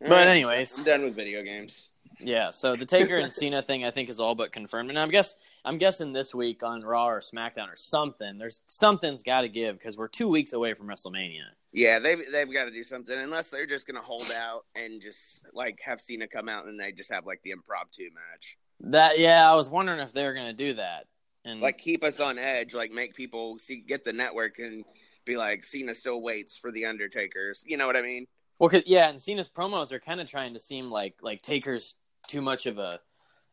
But 0.00 0.28
anyways. 0.28 0.78
I'm 0.78 0.84
done 0.84 1.02
with 1.02 1.16
video 1.16 1.42
games. 1.42 1.88
yeah, 2.20 2.50
so 2.50 2.76
the 2.76 2.86
Taker 2.86 3.16
and 3.16 3.32
Cena 3.32 3.62
thing 3.62 3.84
I 3.84 3.90
think 3.90 4.08
is 4.10 4.20
all 4.20 4.34
but 4.34 4.52
confirmed, 4.52 4.90
and 4.90 4.98
I'm 4.98 5.10
guess 5.10 5.34
I'm 5.64 5.78
guessing 5.78 6.12
this 6.12 6.34
week 6.34 6.62
on 6.62 6.80
Raw 6.80 7.08
or 7.08 7.20
SmackDown 7.20 7.68
or 7.72 7.76
something. 7.76 8.36
There's 8.38 8.60
something's 8.66 9.22
got 9.22 9.42
to 9.42 9.48
give 9.48 9.78
because 9.78 9.96
we're 9.96 10.08
two 10.08 10.28
weeks 10.28 10.52
away 10.52 10.74
from 10.74 10.88
WrestleMania. 10.88 11.44
Yeah, 11.72 12.00
they've 12.00 12.20
they've 12.30 12.52
got 12.52 12.64
to 12.64 12.70
do 12.70 12.84
something 12.84 13.16
unless 13.18 13.48
they're 13.48 13.66
just 13.66 13.86
gonna 13.86 14.02
hold 14.02 14.30
out 14.32 14.64
and 14.74 15.00
just 15.00 15.42
like 15.54 15.78
have 15.84 16.00
Cena 16.00 16.26
come 16.28 16.48
out 16.48 16.66
and 16.66 16.78
they 16.78 16.92
just 16.92 17.10
have 17.12 17.24
like 17.24 17.40
the 17.44 17.52
impromptu 17.52 18.10
match, 18.12 18.58
That 18.82 19.18
yeah, 19.18 19.50
I 19.50 19.54
was 19.54 19.68
wondering 19.70 20.00
if 20.00 20.12
they 20.12 20.24
were 20.24 20.34
gonna 20.34 20.52
do 20.52 20.74
that. 20.74 21.06
And 21.44 21.60
like 21.60 21.78
keep 21.78 22.04
us 22.04 22.20
on 22.20 22.38
edge, 22.38 22.74
like 22.74 22.90
make 22.92 23.14
people 23.14 23.58
see 23.58 23.76
get 23.76 24.04
the 24.04 24.12
network 24.12 24.58
and 24.58 24.84
be 25.24 25.36
like 25.36 25.64
Cena 25.64 25.94
still 25.94 26.20
waits 26.22 26.56
for 26.56 26.70
the 26.72 26.86
Undertakers. 26.86 27.62
You 27.66 27.76
know 27.76 27.86
what 27.86 27.96
I 27.96 28.02
mean? 28.02 28.26
well, 28.58 28.68
'cause- 28.70 28.82
yeah, 28.86 29.08
and 29.08 29.20
Cena's 29.20 29.48
promos 29.48 29.92
are 29.92 29.98
kind 30.00 30.20
of 30.20 30.28
trying 30.30 30.54
to 30.54 30.60
seem 30.60 30.90
like 30.90 31.14
like 31.22 31.42
Taker's 31.42 31.96
too 32.28 32.40
much 32.42 32.66
of 32.66 32.78
a 32.78 33.00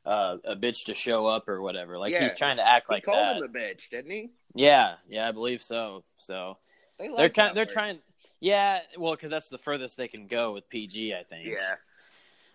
uh, 0.06 0.38
a 0.46 0.56
bitch 0.56 0.86
to 0.86 0.94
show 0.96 1.28
up 1.28 1.48
or 1.50 1.62
whatever. 1.62 1.98
Like 2.00 2.12
Yeah. 2.12 2.24
he's 2.24 2.36
trying 2.36 2.58
to 2.58 2.68
act 2.68 2.90
like 2.90 3.04
he 3.04 3.12
called 3.12 3.18
that. 3.18 3.38
him 3.38 3.44
a 3.44 3.48
bitch, 3.50 3.90
didn't 3.90 4.10
he? 4.12 4.30
Yeah, 4.56 4.96
yeah, 5.08 5.28
I 5.28 5.32
believe 5.32 5.62
so. 5.62 6.04
So 6.18 6.58
They 6.98 7.08
they're 7.08 7.16
like 7.16 7.34
kind 7.34 7.56
they're 7.56 7.64
word. 7.64 7.70
trying. 7.70 8.00
Yeah, 8.40 8.80
well, 8.98 9.12
because 9.14 9.30
that's 9.30 9.50
the 9.50 9.58
furthest 9.58 9.98
they 9.98 10.08
can 10.08 10.28
go 10.28 10.54
with 10.54 10.70
PG, 10.70 11.14
I 11.14 11.24
think. 11.24 11.48
Yeah, 11.50 11.76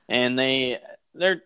and 0.08 0.38
they 0.38 0.78
they're 1.14 1.42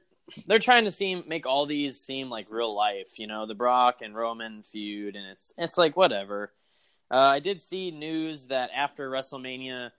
they're 0.46 0.58
trying 0.58 0.84
to 0.84 0.90
seem 0.90 1.24
make 1.26 1.46
all 1.46 1.66
these 1.66 1.98
seem 2.00 2.28
like 2.30 2.46
real 2.50 2.74
life, 2.74 3.18
you 3.18 3.26
know, 3.26 3.46
the 3.46 3.54
Brock 3.54 4.02
and 4.02 4.14
Roman 4.14 4.62
feud, 4.62 5.16
and 5.16 5.26
it's 5.26 5.52
it's 5.58 5.78
like 5.78 5.96
whatever. 5.96 6.52
Uh, 7.10 7.16
I 7.18 7.38
did 7.38 7.60
see 7.60 7.90
news 7.90 8.48
that 8.48 8.70
after 8.76 9.10
WrestleMania, 9.10 9.90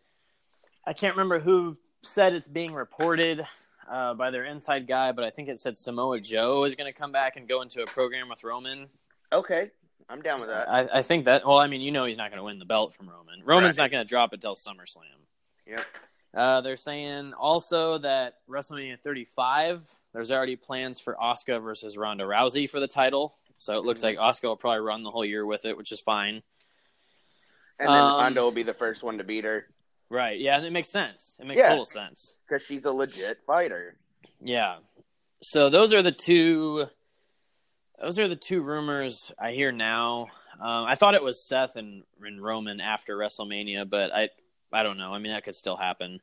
I 0.85 0.93
can't 0.93 1.15
remember 1.15 1.39
who 1.39 1.77
said 2.03 2.33
it's 2.33 2.47
being 2.47 2.73
reported 2.73 3.43
uh, 3.89 4.13
by 4.13 4.29
their 4.29 4.45
inside 4.45 4.87
guy, 4.87 5.11
but 5.11 5.23
I 5.23 5.31
think 5.31 5.49
it 5.49 5.59
said 5.59 5.75
Samoa 5.77 6.19
Joe 6.19 6.63
is 6.65 6.75
going 6.75 6.91
to 6.91 6.97
come 6.97 7.11
back 7.11 7.35
and 7.35 7.47
go 7.47 7.61
into 7.63 7.81
a 7.81 7.85
program 7.87 8.29
with 8.29 8.43
Roman. 8.43 8.87
okay, 9.33 9.71
I'm 10.07 10.21
down 10.21 10.37
with 10.39 10.47
that. 10.49 10.69
I, 10.69 10.99
I 10.99 11.01
think 11.01 11.25
that. 11.25 11.45
Well, 11.47 11.57
I 11.57 11.65
mean, 11.67 11.81
you 11.81 11.91
know, 11.91 12.05
he's 12.05 12.17
not 12.17 12.29
going 12.29 12.39
to 12.39 12.43
win 12.45 12.59
the 12.59 12.65
belt 12.65 12.93
from 12.93 13.09
Roman. 13.09 13.41
Roman's 13.43 13.77
Right. 13.77 13.85
not 13.85 13.91
going 13.91 14.05
to 14.05 14.09
drop 14.09 14.33
it 14.33 14.41
till 14.41 14.55
SummerSlam. 14.55 15.01
Yep. 15.67 15.85
Uh, 16.33 16.61
they're 16.61 16.77
saying 16.77 17.33
also 17.33 17.97
that 17.99 18.35
WrestleMania 18.47 18.99
35, 18.99 19.89
there's 20.13 20.31
already 20.31 20.55
plans 20.55 20.99
for 20.99 21.15
Asuka 21.19 21.61
versus 21.61 21.97
Ronda 21.97 22.23
Rousey 22.23 22.69
for 22.69 22.79
the 22.79 22.87
title. 22.87 23.35
So 23.57 23.77
it 23.77 23.83
looks 23.85 24.03
like 24.03 24.17
Asuka 24.17 24.43
will 24.43 24.55
probably 24.55 24.81
run 24.81 25.03
the 25.03 25.11
whole 25.11 25.25
year 25.25 25.45
with 25.45 25.65
it, 25.65 25.75
which 25.75 25.91
is 25.91 25.99
fine. 26.01 26.43
And 27.79 27.89
then 27.89 27.97
Um, 28.03 28.17
Ronda 28.19 28.41
will 28.41 28.51
be 28.51 28.63
the 28.63 28.73
first 28.73 29.03
one 29.03 29.17
to 29.17 29.23
beat 29.23 29.43
her 29.43 29.67
Right. 30.11 30.39
Yeah, 30.39 30.57
and 30.57 30.65
it 30.65 30.71
makes 30.71 30.89
sense. 30.89 31.37
It 31.39 31.45
makes 31.45 31.59
Yeah. 31.59 31.69
total 31.69 31.85
sense. 31.85 32.37
because 32.47 32.63
she's 32.63 32.83
a 32.85 32.91
legit 32.91 33.43
fighter. 33.45 33.95
Yeah. 34.41 34.79
So 35.43 35.69
those 35.69 35.93
are 35.93 36.01
the 36.01 36.11
two. 36.11 36.87
Those 38.01 38.17
are 38.17 38.27
the 38.27 38.35
two 38.35 38.61
rumors 38.61 39.31
I 39.37 39.51
hear 39.51 39.71
now. 39.71 40.27
Um, 40.59 40.85
I 40.87 40.95
thought 40.95 41.13
it 41.13 41.23
was 41.23 41.47
Seth 41.47 41.75
and, 41.75 42.03
and 42.21 42.41
Roman 42.41 42.81
after 42.81 43.15
WrestleMania, 43.17 43.87
but 43.89 44.11
I 44.13 44.29
I 44.71 44.83
don't 44.83 44.97
know. 44.97 45.13
I 45.13 45.19
mean, 45.19 45.31
that 45.31 45.43
could 45.43 45.55
still 45.55 45.77
happen. 45.77 46.19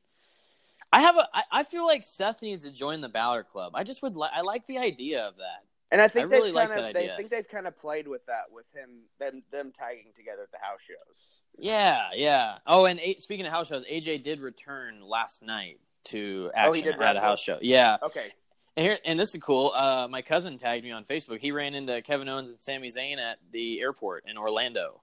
I 0.92 1.02
have 1.02 1.16
a. 1.16 1.28
I, 1.34 1.42
I 1.52 1.64
feel 1.64 1.84
like 1.86 2.04
Seth 2.04 2.42
needs 2.42 2.62
to 2.64 2.70
join 2.70 3.00
the 3.00 3.08
Balor 3.08 3.44
Club. 3.44 3.72
I 3.74 3.84
just 3.84 4.02
would. 4.02 4.16
Li- 4.16 4.28
I 4.32 4.42
like 4.42 4.66
the 4.66 4.78
idea 4.78 5.26
of 5.26 5.36
that. 5.36 5.64
And 5.90 6.00
I 6.00 6.08
think 6.08 6.26
I 6.26 6.28
really 6.28 6.52
like 6.52 6.70
kind 6.70 6.80
that 6.80 6.88
of, 6.88 6.94
they 6.94 7.12
think 7.16 7.30
they've 7.30 7.48
kind 7.48 7.66
of 7.66 7.78
played 7.78 8.08
with 8.08 8.26
that 8.26 8.44
with 8.50 8.66
him 8.74 9.02
them 9.18 9.42
them 9.52 9.72
tagging 9.78 10.12
together 10.16 10.42
at 10.42 10.50
the 10.50 10.58
house 10.60 10.80
shows. 10.86 11.26
Yeah, 11.58 12.08
yeah. 12.14 12.58
Oh, 12.66 12.84
and 12.86 12.98
A- 13.00 13.18
speaking 13.18 13.46
of 13.46 13.52
house 13.52 13.68
shows, 13.68 13.84
AJ 13.84 14.22
did 14.22 14.40
return 14.40 15.00
last 15.00 15.42
night 15.42 15.78
to 16.04 16.50
Oh, 16.54 16.58
action 16.58 16.84
did 16.84 17.00
at 17.00 17.16
a 17.16 17.20
house 17.20 17.42
show. 17.42 17.58
Yeah, 17.62 17.98
Okay, 18.02 18.32
And 18.76 18.86
here, 18.86 18.98
and 19.04 19.18
this 19.18 19.34
is 19.34 19.42
cool. 19.42 19.72
Uh, 19.74 20.06
my 20.10 20.22
cousin 20.22 20.58
tagged 20.58 20.84
me 20.84 20.90
on 20.90 21.04
Facebook. 21.04 21.38
He 21.40 21.52
ran 21.52 21.74
into 21.74 22.02
Kevin 22.02 22.28
Owens 22.28 22.50
and 22.50 22.60
Sami 22.60 22.88
Zayn 22.88 23.18
at 23.18 23.38
the 23.52 23.80
airport 23.80 24.24
in 24.28 24.36
Orlando. 24.36 25.00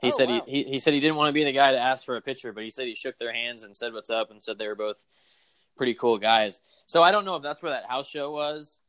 He 0.00 0.08
Oh, 0.08 0.10
said 0.10 0.28
wow. 0.28 0.42
he, 0.46 0.64
he 0.64 0.70
he 0.72 0.78
said 0.78 0.94
he 0.94 1.00
didn't 1.00 1.16
want 1.16 1.28
to 1.28 1.32
be 1.32 1.44
the 1.44 1.52
guy 1.52 1.72
to 1.72 1.78
ask 1.78 2.04
for 2.04 2.16
a 2.16 2.20
picture, 2.22 2.52
but 2.52 2.62
he 2.64 2.70
said 2.70 2.86
he 2.86 2.94
shook 2.94 3.18
their 3.18 3.32
hands 3.32 3.62
and 3.64 3.76
said 3.76 3.92
what's 3.92 4.10
up 4.10 4.30
and 4.30 4.42
said 4.42 4.58
they 4.58 4.68
were 4.68 4.74
both 4.74 5.04
pretty 5.76 5.94
cool 5.94 6.18
guys. 6.18 6.60
So 6.86 7.02
I 7.02 7.10
don't 7.12 7.24
know 7.24 7.36
if 7.36 7.42
that's 7.42 7.62
where 7.62 7.72
that 7.72 7.84
house 7.86 8.08
show 8.08 8.30
was 8.32 8.80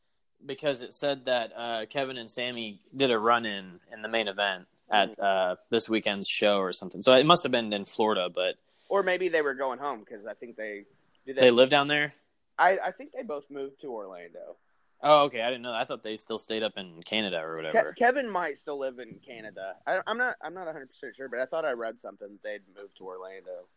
because 0.46 0.82
it 0.82 0.94
said 0.94 1.26
that 1.26 1.52
uh, 1.56 1.86
Kevin 1.90 2.18
and 2.18 2.30
Sami 2.30 2.80
did 2.96 3.12
a 3.12 3.20
run 3.20 3.46
in 3.46 3.80
in 3.94 4.02
the 4.02 4.08
main 4.10 4.28
event 4.28 4.66
at 4.90 5.10
Mm-hmm. 5.12 5.22
uh, 5.24 5.56
this 5.70 5.88
weekend's 5.88 6.28
show 6.28 6.58
or 6.58 6.74
something. 6.74 7.02
So 7.02 7.14
it 7.14 7.26
must 7.26 7.44
have 7.44 7.52
been 7.52 7.72
in 7.74 7.86
Florida, 7.86 8.28
but 8.34 8.56
or 8.90 9.04
maybe 9.04 9.30
they 9.30 9.42
were 9.42 9.54
going 9.54 9.80
home 9.80 10.00
because 10.02 10.26
I 10.26 10.34
think 10.34 10.56
they 10.58 10.84
did. 11.26 11.38
they 11.38 11.52
live 11.52 11.70
down 11.70 11.88
there. 11.88 12.14
I 12.60 12.78
I 12.88 12.92
think 12.92 13.12
they 13.14 13.24
both 13.24 13.50
moved 13.50 13.80
to 13.82 13.88
Orlando. 13.88 14.58
Oh, 15.04 15.24
okay. 15.24 15.42
I 15.42 15.48
didn't 15.50 15.64
know. 15.64 15.74
I 15.74 15.86
thought 15.86 16.04
they 16.04 16.16
still 16.16 16.40
stayed 16.40 16.64
up 16.64 16.74
in 16.78 17.02
Canada 17.04 17.42
or 17.42 17.54
Ke- 17.54 17.64
whatever. 17.64 17.94
Kevin 17.94 18.30
might 18.30 18.58
still 18.60 18.80
live 18.80 19.00
in 19.00 19.20
Canada. 19.26 19.76
I, 19.88 20.00
I'm 20.06 20.18
not. 20.18 20.36
I'm 20.44 20.54
not 20.54 20.66
100 20.66 20.88
percent 20.90 21.16
sure, 21.16 21.30
but 21.30 21.40
I 21.40 21.46
thought 21.46 21.66
I 21.66 21.72
read 21.72 22.00
something 22.00 22.28
that 22.30 22.44
they'd 22.44 22.62
moved 22.80 22.98
to 22.98 23.06
Orlando. 23.06 23.68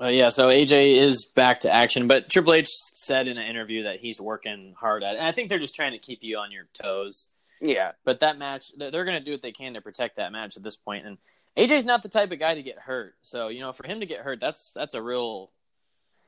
Uh, 0.00 0.08
yeah, 0.08 0.30
so 0.30 0.48
AJ 0.48 0.96
is 1.00 1.26
back 1.34 1.60
to 1.60 1.72
action, 1.72 2.06
but 2.06 2.30
Triple 2.30 2.54
H 2.54 2.68
said 2.68 3.28
in 3.28 3.36
an 3.36 3.46
interview 3.46 3.84
that 3.84 4.00
he's 4.00 4.20
working 4.20 4.74
hard 4.78 5.02
at 5.02 5.14
it. 5.14 5.18
And 5.18 5.26
I 5.26 5.32
think 5.32 5.48
they're 5.50 5.58
just 5.58 5.74
trying 5.74 5.92
to 5.92 5.98
keep 5.98 6.20
you 6.22 6.38
on 6.38 6.50
your 6.50 6.64
toes. 6.72 7.28
Yeah, 7.60 7.92
But 8.04 8.20
that 8.20 8.38
match, 8.38 8.72
they're 8.78 9.04
going 9.04 9.18
to 9.18 9.24
do 9.24 9.32
what 9.32 9.42
they 9.42 9.52
can 9.52 9.74
to 9.74 9.82
protect 9.82 10.16
that 10.16 10.32
match 10.32 10.56
at 10.56 10.62
this 10.62 10.78
point. 10.78 11.04
And 11.06 11.18
AJ's 11.58 11.84
not 11.84 12.02
the 12.02 12.08
type 12.08 12.32
of 12.32 12.38
guy 12.38 12.54
to 12.54 12.62
get 12.62 12.78
hurt. 12.78 13.14
So, 13.20 13.48
you 13.48 13.60
know, 13.60 13.74
for 13.74 13.86
him 13.86 14.00
to 14.00 14.06
get 14.06 14.20
hurt, 14.20 14.40
that's 14.40 14.72
that's 14.74 14.94
a 14.94 15.02
real 15.02 15.50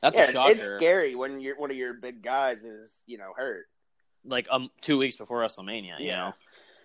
that's 0.03 0.19
yeah, 0.19 0.25
a 0.25 0.33
shocker. 0.33 0.53
it's 0.53 0.71
scary 0.73 1.15
when 1.15 1.41
you're 1.41 1.57
one 1.57 1.71
of 1.71 1.77
your 1.77 1.95
big 1.95 2.23
guys 2.23 2.65
is 2.65 2.93
you 3.07 3.17
know 3.19 3.33
hurt, 3.35 3.67
Like 4.25 4.47
um 4.51 4.71
2 4.83 4.99
weeks 4.99 5.17
before 5.17 5.41
WrestleMania, 5.41 5.99
you 5.99 6.07
Yeah. 6.07 6.17
know. 6.27 6.33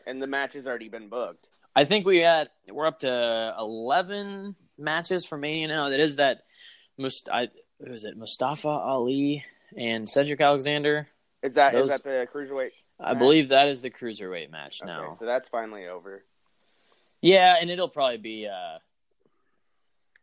and 0.05 0.21
the 0.21 0.27
match 0.27 0.53
has 0.53 0.65
already 0.65 0.89
been 0.89 1.09
booked. 1.09 1.49
I 1.75 1.83
think 1.85 2.05
we 2.05 2.19
had 2.19 2.49
we're 2.69 2.87
up 2.87 2.99
to 2.99 3.55
11 3.59 4.55
matches 4.77 5.25
for 5.25 5.37
Mania 5.37 5.67
now. 5.67 5.89
That 5.89 5.99
is 5.99 6.15
that 6.15 6.41
Must 6.97 7.29
I 7.29 7.49
who 7.79 7.93
is 7.93 8.05
it? 8.05 8.17
Mustafa 8.17 8.67
Ali 8.69 9.45
and 9.75 10.09
Cedric 10.09 10.41
Alexander. 10.41 11.07
Is 11.43 11.53
that 11.53 11.75
is 11.75 11.81
Those- 11.91 12.01
that 12.01 12.03
the 12.03 12.27
cruiserweight? 12.33 12.71
I 12.99 13.13
Match? 13.13 13.19
believe 13.19 13.49
that 13.49 13.67
is 13.67 13.81
the 13.83 13.91
cruiserweight 13.91 14.49
match 14.49 14.81
Okay, 14.81 14.91
now. 14.91 15.11
so 15.11 15.25
that's 15.25 15.47
finally 15.49 15.87
over. 15.87 16.25
Yeah, 17.21 17.55
and 17.61 17.69
it'll 17.69 17.89
probably 17.89 18.17
be 18.17 18.47
uh, 18.47 18.79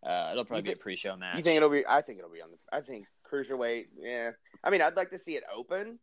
uh 0.09 0.31
it'll 0.33 0.45
probably 0.45 0.69
You 0.71 0.75
be 0.75 0.81
a 0.81 0.83
pre-show 0.83 1.17
match. 1.17 1.37
You 1.37 1.43
think 1.45 1.57
it'll 1.57 1.71
be? 1.71 1.87
I 1.87 2.03
think 2.03 2.19
it'll 2.19 2.31
be 2.33 2.43
on 2.43 2.51
the. 2.51 2.59
I 2.77 2.81
think 2.81 3.07
cruiserweight. 3.31 3.87
Yeah. 3.97 4.33
I 4.65 4.71
mean, 4.71 4.83
I'd 4.83 4.97
like 4.97 5.11
to 5.11 5.19
see 5.19 5.37
it 5.37 5.45
open, 5.55 5.99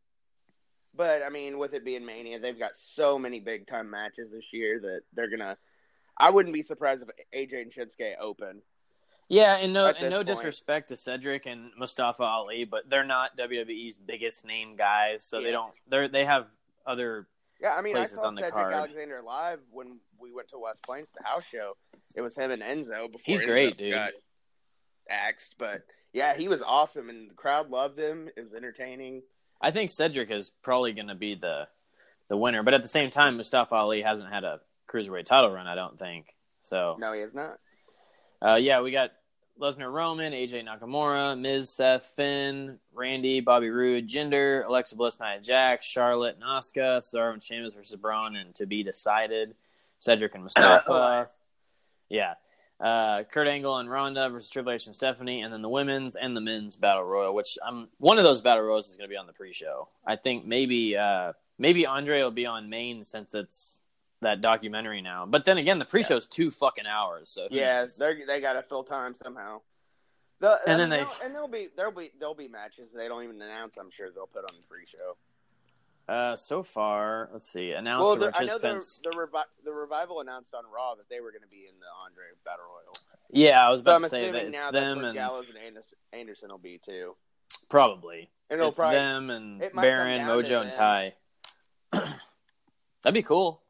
but 0.95 1.21
I 1.23 1.29
mean, 1.29 1.57
with 1.57 1.73
it 1.73 1.85
being 1.85 2.05
Mania, 2.05 2.39
they've 2.39 2.57
got 2.57 2.77
so 2.77 3.17
many 3.17 3.39
big 3.39 3.67
time 3.67 3.89
matches 3.89 4.31
this 4.31 4.51
year 4.53 4.79
that 4.79 5.01
they're 5.13 5.29
gonna. 5.29 5.57
I 6.17 6.29
wouldn't 6.29 6.53
be 6.53 6.61
surprised 6.61 7.03
if 7.03 7.09
AJ 7.33 7.61
and 7.61 7.73
Shinsuke 7.73 8.13
open. 8.19 8.61
Yeah, 9.29 9.55
and 9.55 9.71
no 9.71 9.87
and 9.87 10.09
no 10.09 10.17
point. 10.17 10.27
disrespect 10.27 10.89
to 10.89 10.97
Cedric 10.97 11.45
and 11.45 11.71
Mustafa 11.77 12.23
Ali, 12.23 12.65
but 12.65 12.89
they're 12.89 13.05
not 13.05 13.37
WWE's 13.37 13.97
biggest 13.97 14.45
name 14.45 14.75
guys, 14.75 15.23
so 15.23 15.37
Yeah. 15.39 15.45
they 15.45 15.51
don't 15.51 15.73
they're 15.87 16.07
they 16.09 16.25
have 16.25 16.47
other 16.85 17.27
Yeah, 17.61 17.73
I 17.75 17.81
mean, 17.81 17.95
I 17.95 18.03
saw 18.03 18.27
on 18.27 18.35
the 18.35 18.41
Cedric 18.41 18.53
card. 18.55 18.73
Alexander 18.73 19.21
live 19.21 19.61
when 19.71 19.99
we 20.19 20.33
went 20.33 20.49
to 20.49 20.59
West 20.59 20.83
Plains, 20.83 21.09
the 21.17 21.23
house 21.23 21.45
show. 21.47 21.77
It 22.15 22.21
was 22.21 22.35
him 22.35 22.51
and 22.51 22.61
Enzo. 22.61 23.09
Before 23.09 23.21
He's 23.23 23.41
Enzo 23.41 23.45
great, 23.45 23.77
dude. 23.77 23.93
Got 23.93 24.11
axed, 25.09 25.55
but 25.57 25.83
yeah, 26.11 26.35
he 26.35 26.49
was 26.49 26.61
awesome, 26.61 27.09
and 27.09 27.29
the 27.29 27.33
crowd 27.33 27.69
loved 27.69 27.97
him. 27.97 28.29
It 28.35 28.41
was 28.43 28.53
entertaining. 28.53 29.21
I 29.61 29.71
think 29.71 29.89
Cedric 29.91 30.31
is 30.31 30.49
probably 30.63 30.93
going 30.93 31.07
to 31.07 31.15
be 31.15 31.35
the 31.35 31.67
the 32.29 32.37
winner, 32.37 32.63
but 32.63 32.73
at 32.73 32.81
the 32.81 32.87
same 32.87 33.11
time 33.11 33.37
Mustafa 33.37 33.75
Ali 33.75 34.01
hasn't 34.01 34.31
had 34.31 34.43
a 34.43 34.61
cruiserweight 34.87 35.25
title 35.25 35.51
run, 35.51 35.67
I 35.67 35.75
don't 35.75 35.99
think. 35.99 36.33
So, 36.61 36.95
No, 36.99 37.11
he 37.13 37.21
has 37.21 37.33
not. 37.33 37.59
uh, 38.41 38.55
yeah, 38.55 38.81
we 38.81 38.91
got 38.91 39.11
Lesnar 39.59 39.91
Roman, 39.91 40.31
AJ 40.31 40.65
Nakamura, 40.65 41.37
Miz, 41.39 41.69
Seth, 41.69 42.05
Finn, 42.15 42.79
Randy, 42.93 43.41
Bobby 43.41 43.69
Roode, 43.69 44.07
Jinder, 44.07 44.65
Alexa 44.65 44.95
Bliss, 44.95 45.19
Nia 45.19 45.39
Jax, 45.41 45.85
Charlotte, 45.85 46.35
and 46.35 46.43
Asuka, 46.43 46.97
Cesaro 46.99 47.33
and 47.33 47.43
Sheamus 47.43 47.73
versus 47.73 47.95
Braun, 47.97 48.35
and 48.35 48.55
to 48.55 48.65
be 48.65 48.81
decided, 48.83 49.53
Cedric 49.99 50.33
and 50.33 50.43
Mustafa. 50.45 51.27
yeah. 52.09 52.35
Uh, 52.81 53.23
Kurt 53.31 53.47
Angle 53.47 53.77
and 53.77 53.89
Ronda 53.91 54.27
versus 54.29 54.49
Triple 54.49 54.71
H 54.71 54.87
and 54.87 54.95
Stephanie, 54.95 55.41
and 55.41 55.53
then 55.53 55.61
the 55.61 55.69
women's 55.69 56.15
and 56.15 56.35
the 56.35 56.41
men's 56.41 56.75
battle 56.75 57.03
royal. 57.03 57.35
Which 57.35 57.57
I'm 57.63 57.89
one 57.99 58.17
of 58.17 58.23
those 58.23 58.41
battle 58.41 58.63
royals 58.63 58.89
is 58.89 58.97
going 58.97 59.07
to 59.07 59.13
be 59.13 59.17
on 59.17 59.27
the 59.27 59.33
pre-show. 59.33 59.87
I 60.05 60.15
think 60.15 60.45
maybe 60.45 60.97
uh, 60.97 61.33
maybe 61.59 61.85
Andre 61.85 62.21
will 62.23 62.31
be 62.31 62.47
on 62.47 62.69
main 62.69 63.03
since 63.03 63.35
it's 63.35 63.81
that 64.21 64.41
documentary 64.41 65.01
now. 65.01 65.27
But 65.27 65.45
then 65.45 65.59
again, 65.59 65.77
the 65.77 65.85
pre-show 65.85 66.17
is 66.17 66.25
two 66.25 66.49
fucking 66.49 66.87
hours. 66.87 67.29
So 67.29 67.47
Yeah, 67.51 67.85
they 67.99 68.23
they 68.25 68.41
got 68.41 68.53
to 68.53 68.63
fill 68.63 68.83
time 68.83 69.13
somehow. 69.13 69.61
The, 70.39 70.59
And 70.65 70.73
I 70.73 70.77
then 70.77 70.89
they- 70.89 70.97
they'll- 70.97 71.15
and 71.23 71.35
there'll 71.35 71.47
be 71.47 71.67
there'll 71.75 71.91
be 71.91 72.11
there'll 72.17 72.33
be 72.33 72.47
matches 72.47 72.89
they 72.95 73.07
don't 73.07 73.23
even 73.23 73.39
announce. 73.39 73.77
I'm 73.77 73.91
sure 73.91 74.09
they'll 74.09 74.25
put 74.25 74.43
on 74.43 74.59
the 74.59 74.65
pre-show. 74.67 75.17
Uh, 76.09 76.35
so 76.35 76.61
far, 76.63 77.29
let's 77.31 77.47
see. 77.49 77.71
Announced 77.71 78.05
Well, 78.05 78.15
the, 78.17 78.25
I 78.35 78.45
know 78.45 78.53
the 78.53 78.59
participants. 78.59 79.01
the, 79.03 79.11
revi- 79.11 79.63
the 79.63 79.71
revival 79.71 80.19
announced 80.19 80.53
on 80.53 80.63
Raw 80.73 80.95
that 80.95 81.07
they 81.09 81.21
were 81.21 81.31
going 81.31 81.43
to 81.43 81.47
be 81.47 81.67
in 81.69 81.79
the 81.79 81.85
Andre 82.05 82.23
Battle 82.43 82.65
Royal. 82.65 82.93
yeah, 83.29 83.65
I 83.65 83.69
was 83.69 83.79
So 83.79 83.83
about 83.83 83.95
I'm 83.97 84.01
to 84.03 84.09
say 84.09 84.29
that 84.31 84.45
it's 84.47 84.71
them 84.71 85.03
and 85.05 85.13
Gallows 85.15 85.45
and 85.49 85.57
Anderson, 86.11 86.49
will 86.49 86.57
be 86.57 86.81
too. 86.85 87.15
probably 87.69 88.29
And 88.49 88.59
it'll 88.59 88.69
it's 88.71 88.77
probably 88.79 88.97
them 88.97 89.29
and 89.29 89.61
it 89.61 89.73
Baron, 89.75 90.21
Mojo, 90.23 90.63
and. 90.63 90.73
Ty. 90.73 91.13
That'd 91.91 93.13
be 93.13 93.23
cool. 93.23 93.61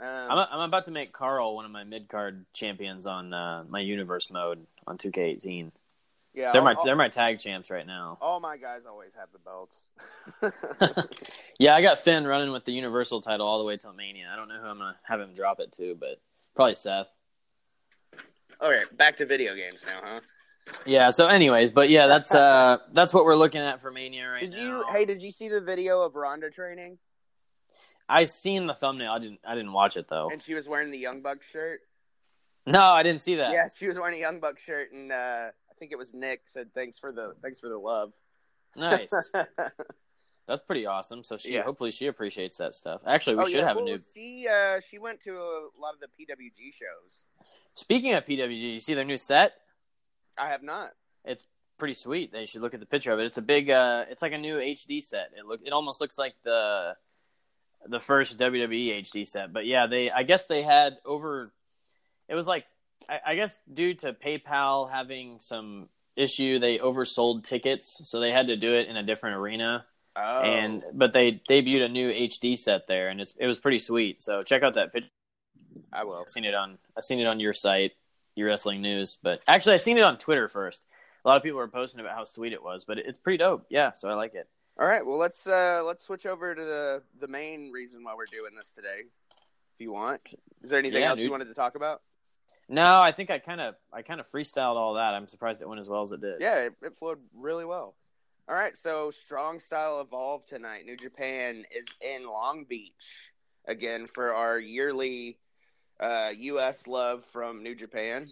um, 0.00 0.06
I'm, 0.06 0.46
I'm 0.50 0.60
about 0.68 0.84
to 0.86 0.90
make 0.90 1.12
Carl 1.12 1.54
one 1.54 1.64
of 1.64 1.70
my 1.70 1.84
mid 1.84 2.08
card 2.08 2.44
champions 2.52 3.06
on 3.06 3.32
uh, 3.32 3.64
my 3.68 3.80
universe 3.80 4.30
mode 4.30 4.66
on 4.86 4.98
2K18. 4.98 5.70
Yeah, 6.34 6.52
They're 6.52 6.60
all, 6.60 6.64
my 6.64 6.74
all, 6.74 6.84
they're 6.84 6.96
my 6.96 7.08
tag 7.08 7.38
champs 7.38 7.70
right 7.70 7.86
now. 7.86 8.18
all 8.20 8.40
my 8.40 8.56
guys 8.56 8.82
always 8.88 9.10
have 9.18 9.28
the 9.32 9.38
belts. 9.38 9.76
Yeah, 11.58 11.76
I 11.76 11.82
got 11.82 11.98
Finn 11.98 12.26
running 12.26 12.50
with 12.52 12.64
the 12.64 12.72
Universal 12.72 13.20
title 13.22 13.46
all 13.46 13.58
the 13.58 13.64
way 13.64 13.76
till 13.76 13.92
Mania. 13.92 14.28
I 14.32 14.36
don't 14.36 14.48
know 14.48 14.58
who 14.60 14.66
I'm 14.66 14.78
gonna 14.78 14.96
have 15.04 15.20
him 15.20 15.32
drop 15.34 15.60
it 15.60 15.72
to, 15.74 15.94
but 15.94 16.20
probably 16.56 16.74
Seth. 16.74 17.06
okay, 18.60 18.82
back 18.96 19.16
to 19.18 19.26
video 19.26 19.54
games 19.54 19.84
now, 19.86 20.00
huh? 20.02 20.20
Yeah. 20.86 21.10
So, 21.10 21.26
anyways, 21.26 21.70
but 21.70 21.88
yeah, 21.90 22.06
that's 22.06 22.34
uh 22.34 22.78
that's 22.92 23.14
what 23.14 23.24
we're 23.24 23.36
looking 23.36 23.60
at 23.60 23.80
for 23.80 23.90
Mania 23.92 24.28
right 24.28 24.40
Did 24.40 24.52
now. 24.52 24.58
you? 24.58 24.84
Hey, 24.92 25.04
did 25.04 25.22
you 25.22 25.30
see 25.30 25.48
the 25.48 25.60
video 25.60 26.00
of 26.00 26.14
Ronda 26.16 26.50
training? 26.50 26.98
I 28.08 28.24
seen 28.24 28.66
the 28.66 28.74
thumbnail. 28.74 29.12
I 29.12 29.18
didn't. 29.20 29.40
I 29.46 29.54
didn't 29.54 29.72
watch 29.72 29.96
it 29.96 30.08
though. 30.08 30.30
And 30.30 30.42
she 30.42 30.54
was 30.54 30.66
wearing 30.66 30.90
the 30.90 30.98
Young 30.98 31.20
Bucks 31.22 31.46
shirt. 31.46 31.80
No, 32.66 32.80
I 32.82 33.02
didn't 33.02 33.20
see 33.20 33.36
that. 33.36 33.52
Yeah, 33.52 33.68
she 33.68 33.86
was 33.88 33.96
wearing 33.96 34.16
a 34.16 34.20
Young 34.20 34.38
Bucks 34.40 34.62
shirt, 34.62 34.92
and 34.92 35.10
uh, 35.10 35.14
I 35.14 35.50
think 35.82 35.90
it 35.90 35.98
was 35.98 36.14
Nick 36.14 36.42
said 36.46 36.72
thanks 36.72 36.96
for 36.96 37.10
the 37.10 37.34
thanks 37.42 37.58
for 37.58 37.68
the 37.68 37.76
love. 37.76 38.12
Nice. 38.76 39.32
That's 40.46 40.62
pretty 40.62 40.86
awesome. 40.86 41.24
So 41.24 41.36
she 41.36 41.54
Yeah. 41.54 41.64
hopefully 41.64 41.90
she 41.90 42.06
appreciates 42.06 42.58
that 42.58 42.72
stuff. 42.74 43.02
Actually, 43.04 43.34
we 43.34 43.42
oh, 43.42 43.44
should 43.46 43.56
yeah, 43.56 43.66
have 43.66 43.76
well, 43.76 43.86
a 43.86 43.90
new. 43.90 43.98
She 44.14 44.46
uh, 44.48 44.78
she 44.88 45.00
went 45.00 45.20
to 45.22 45.32
a 45.32 45.68
lot 45.76 45.94
of 45.94 45.98
the 45.98 46.06
PWG 46.06 46.72
shows. 46.72 47.24
Speaking 47.74 48.14
of 48.14 48.24
PWG, 48.24 48.74
you 48.74 48.78
see 48.78 48.94
their 48.94 49.04
new 49.04 49.18
set? 49.18 49.54
I 50.38 50.50
have 50.50 50.62
not. 50.62 50.92
It's 51.24 51.42
pretty 51.78 51.94
sweet. 51.94 52.30
They 52.30 52.46
should 52.46 52.62
look 52.62 52.74
at 52.74 52.80
the 52.80 52.86
picture 52.86 53.10
of 53.10 53.18
it. 53.18 53.26
It's 53.26 53.38
a 53.38 53.42
big. 53.42 53.68
uh 53.68 54.04
It's 54.08 54.22
like 54.22 54.32
a 54.32 54.38
new 54.38 54.58
HD 54.58 55.02
set. 55.02 55.32
It 55.36 55.46
look. 55.46 55.62
It 55.64 55.72
almost 55.72 56.00
looks 56.00 56.16
like 56.16 56.34
the 56.44 56.94
the 57.88 57.98
first 57.98 58.38
WWE 58.38 59.00
HD 59.00 59.26
set. 59.26 59.52
But 59.52 59.66
yeah, 59.66 59.88
they. 59.88 60.12
I 60.12 60.22
guess 60.22 60.46
they 60.46 60.62
had 60.62 60.98
over. 61.04 61.52
It 62.28 62.36
was 62.36 62.46
like. 62.46 62.66
I, 63.08 63.20
I 63.26 63.34
guess 63.34 63.60
due 63.72 63.94
to 63.94 64.12
PayPal 64.12 64.90
having 64.90 65.38
some 65.40 65.88
issue 66.16 66.58
they 66.58 66.78
oversold 66.78 67.44
tickets, 67.44 68.00
so 68.04 68.20
they 68.20 68.30
had 68.30 68.48
to 68.48 68.56
do 68.56 68.74
it 68.74 68.88
in 68.88 68.96
a 68.96 69.02
different 69.02 69.36
arena. 69.36 69.84
Oh. 70.14 70.40
And 70.40 70.82
but 70.92 71.12
they 71.12 71.32
debuted 71.32 71.84
a 71.84 71.88
new 71.88 72.10
HD 72.10 72.58
set 72.58 72.86
there, 72.86 73.08
and 73.08 73.20
it's 73.20 73.34
it 73.38 73.46
was 73.46 73.58
pretty 73.58 73.78
sweet. 73.78 74.20
So 74.20 74.42
check 74.42 74.62
out 74.62 74.74
that 74.74 74.92
picture. 74.92 75.08
I 75.92 76.04
will. 76.04 76.16
I've 76.16 76.28
seen 76.28 76.44
it 76.44 76.54
on 76.54 76.78
I 76.96 77.00
seen 77.00 77.18
it 77.18 77.26
on 77.26 77.40
your 77.40 77.54
site, 77.54 77.92
your 78.34 78.48
wrestling 78.48 78.82
news. 78.82 79.18
But 79.22 79.42
actually, 79.48 79.74
I 79.74 79.78
seen 79.78 79.96
it 79.96 80.04
on 80.04 80.18
Twitter 80.18 80.48
first. 80.48 80.84
A 81.24 81.28
lot 81.28 81.36
of 81.36 81.42
people 81.42 81.58
were 81.58 81.68
posting 81.68 82.00
about 82.00 82.14
how 82.14 82.24
sweet 82.24 82.52
it 82.52 82.62
was, 82.62 82.84
but 82.84 82.98
it's 82.98 83.18
pretty 83.18 83.38
dope. 83.38 83.64
Yeah, 83.70 83.92
so 83.94 84.10
I 84.10 84.14
like 84.14 84.34
it. 84.34 84.48
All 84.78 84.86
right. 84.86 85.04
Well, 85.04 85.18
let's 85.18 85.46
uh 85.46 85.82
let's 85.84 86.04
switch 86.04 86.26
over 86.26 86.54
to 86.54 86.62
the 86.62 87.02
the 87.20 87.28
main 87.28 87.70
reason 87.70 88.04
why 88.04 88.14
we're 88.14 88.26
doing 88.26 88.54
this 88.56 88.72
today. 88.72 89.02
If 89.74 89.80
you 89.80 89.92
want, 89.92 90.34
is 90.62 90.70
there 90.70 90.78
anything 90.78 91.00
Yeah, 91.00 91.10
else 91.10 91.18
you 91.20 91.30
wanted 91.30 91.48
to 91.48 91.54
talk 91.54 91.74
about? 91.74 92.02
No, 92.68 93.00
I 93.00 93.12
think 93.12 93.30
I 93.30 93.38
kind 93.38 93.60
of 93.60 93.74
I 93.92 94.02
kind 94.02 94.20
of 94.20 94.28
freestyled 94.28 94.76
all 94.76 94.94
that. 94.94 95.14
I'm 95.14 95.28
surprised 95.28 95.62
it 95.62 95.68
went 95.68 95.80
as 95.80 95.88
well 95.88 96.02
as 96.02 96.12
it 96.12 96.20
did. 96.20 96.40
Yeah, 96.40 96.58
it, 96.60 96.74
it 96.82 96.98
flowed 96.98 97.18
really 97.34 97.64
well. 97.64 97.94
All 98.48 98.54
right, 98.56 98.76
so 98.76 99.10
Strong 99.10 99.60
Style 99.60 100.00
Evolved 100.00 100.48
tonight. 100.48 100.84
New 100.84 100.96
Japan 100.96 101.64
is 101.74 101.86
in 102.00 102.26
Long 102.26 102.64
Beach 102.64 103.32
again 103.66 104.06
for 104.12 104.34
our 104.34 104.58
yearly 104.58 105.38
uh, 106.00 106.30
U.S. 106.36 106.86
love 106.86 107.24
from 107.32 107.62
New 107.62 107.74
Japan. 107.74 108.30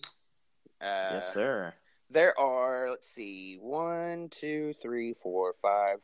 Uh, 0.80 1.10
yes, 1.12 1.32
sir. 1.32 1.72
There 2.10 2.38
are, 2.40 2.90
let's 2.90 3.08
see, 3.08 3.56
one, 3.60 4.28
two, 4.30 4.74
three, 4.82 5.14
four, 5.14 5.54
five, 5.62 5.98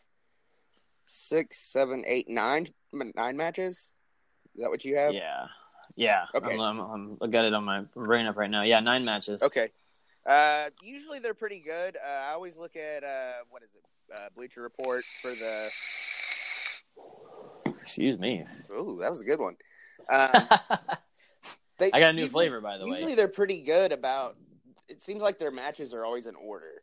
six, 1.07 1.59
seven, 1.59 2.05
eight, 2.07 2.29
nine, 2.29 2.69
nine 2.93 3.37
matches. 3.37 3.93
Is 4.55 4.62
that 4.62 4.71
what 4.71 4.85
you 4.85 4.97
have? 4.97 5.15
Yeah, 5.15 5.47
yeah. 5.94 6.25
Okay. 6.35 6.59
I'm, 6.59 6.79
I'm, 6.81 7.18
I 7.20 7.27
got 7.29 7.44
it 7.44 7.55
on 7.55 7.64
my 7.64 7.83
brain 7.94 8.27
up 8.27 8.37
right 8.37 8.51
now. 8.51 8.62
Yeah, 8.62 8.81
nine 8.81 9.05
matches. 9.05 9.42
Okay. 9.42 9.70
Uh, 10.25 10.70
usually 10.83 11.20
they're 11.20 11.35
pretty 11.35 11.61
good. 11.61 11.96
Uh, 11.96 12.09
I 12.29 12.33
always 12.33 12.57
look 12.57 12.75
at 12.77 13.05
uh, 13.05 13.44
what 13.51 13.62
is 13.62 13.77
it, 13.77 13.83
uh, 14.14 14.29
Bleacher 14.35 14.62
Report 14.62 15.05
for 15.22 15.31
the. 15.31 15.70
Excuse 17.83 18.18
me. 18.18 18.44
Ooh, 18.72 18.99
that 19.01 19.11
was 19.11 19.20
a 19.20 19.25
good 19.25 19.38
one. 19.40 19.57
Um, 20.09 20.31
they, 21.79 21.90
I 21.92 21.99
got 21.99 22.11
a 22.11 22.12
new 22.12 22.22
usually- 22.22 22.46
flavor, 22.46 22.61
by 22.61 22.79
the 22.79 22.85
Usually 22.85 22.90
way. 22.90 22.96
Usually 22.99 23.14
they're 23.16 23.29
pretty 23.29 23.62
good 23.62 23.90
about. 23.92 24.37
It 24.88 25.03
seems 25.03 25.20
like 25.20 25.38
their 25.40 25.51
matches 25.51 25.92
are 25.94 26.05
always 26.05 26.27
in 26.29 26.37
order. 26.37 26.83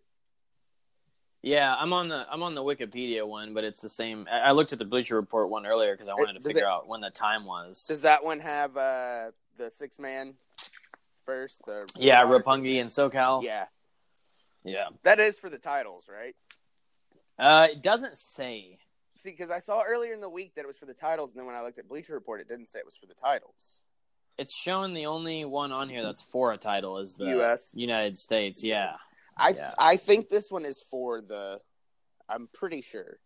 Yeah, 1.43 1.75
I'm 1.75 1.91
on 1.91 2.07
the 2.07 2.25
I'm 2.31 2.41
on 2.41 2.55
the 2.55 2.63
Wikipedia 2.63 3.27
one, 3.27 3.53
but 3.53 3.65
it's 3.65 3.81
the 3.81 3.89
same. 3.89 4.27
I 4.31 4.39
I 4.39 4.51
looked 4.51 4.71
at 4.71 4.79
the 4.79 4.85
Bleacher 4.85 5.15
Report 5.17 5.49
one 5.49 5.65
earlier 5.65 5.93
because 5.93 6.07
I 6.07 6.13
wanted 6.13 6.33
to 6.33 6.39
does 6.39 6.47
figure 6.47 6.63
it- 6.63 6.69
out 6.69 6.87
when 6.87 7.01
the 7.01 7.09
time 7.09 7.45
was. 7.45 7.85
Does 7.85 8.03
that 8.03 8.23
one 8.23 8.39
have 8.39 8.77
uh, 8.77 9.31
the 9.57 9.69
six 9.69 9.99
man 9.99 10.35
first? 11.25 11.61
The 11.67 11.85
yeah, 11.97 12.23
Roppongi 12.23 12.79
and 12.79 12.89
SoCal. 12.89 13.43
Yeah, 13.43 13.65
yeah. 14.63 14.87
that 15.03 15.19
is 15.19 15.37
for 15.37 15.49
the 15.49 15.57
titles, 15.57 16.05
right? 16.09 16.33
Uh, 17.37 17.67
it 17.71 17.83
doesn't 17.83 18.17
say. 18.17 18.79
See, 19.15 19.31
because 19.31 19.51
I 19.51 19.59
saw 19.59 19.83
earlier 19.85 20.13
in 20.13 20.21
the 20.21 20.29
week 20.29 20.55
that 20.55 20.61
it 20.61 20.67
was 20.67 20.77
for 20.77 20.85
the 20.85 20.93
titles, 20.93 21.31
and 21.31 21.39
then 21.39 21.45
when 21.45 21.55
I 21.55 21.61
looked 21.61 21.77
at 21.77 21.89
Bleacher 21.89 22.13
Report, 22.13 22.39
it 22.39 22.47
didn't 22.47 22.69
say 22.69 22.79
it 22.79 22.85
was 22.85 22.95
for 22.95 23.05
the 23.05 23.13
titles. 23.13 23.81
It's 24.37 24.55
showing 24.55 24.93
the 24.93 25.07
only 25.07 25.43
one 25.43 25.73
on 25.73 25.89
here 25.89 26.03
that's 26.03 26.21
for 26.21 26.53
a 26.53 26.57
title 26.57 26.99
is 26.99 27.15
the 27.15 27.39
US. 27.41 27.71
United 27.75 28.17
States. 28.17 28.63
Yeah. 28.63 28.93
I 29.37 29.49
Yeah. 29.49 29.73
I 29.77 29.97
think 29.97 30.29
this 30.29 30.51
one 30.51 30.65
is 30.65 30.81
for 30.89 31.21
the. 31.21 31.59
I'm 32.29 32.47
pretty 32.53 32.81
sure. 32.81 33.19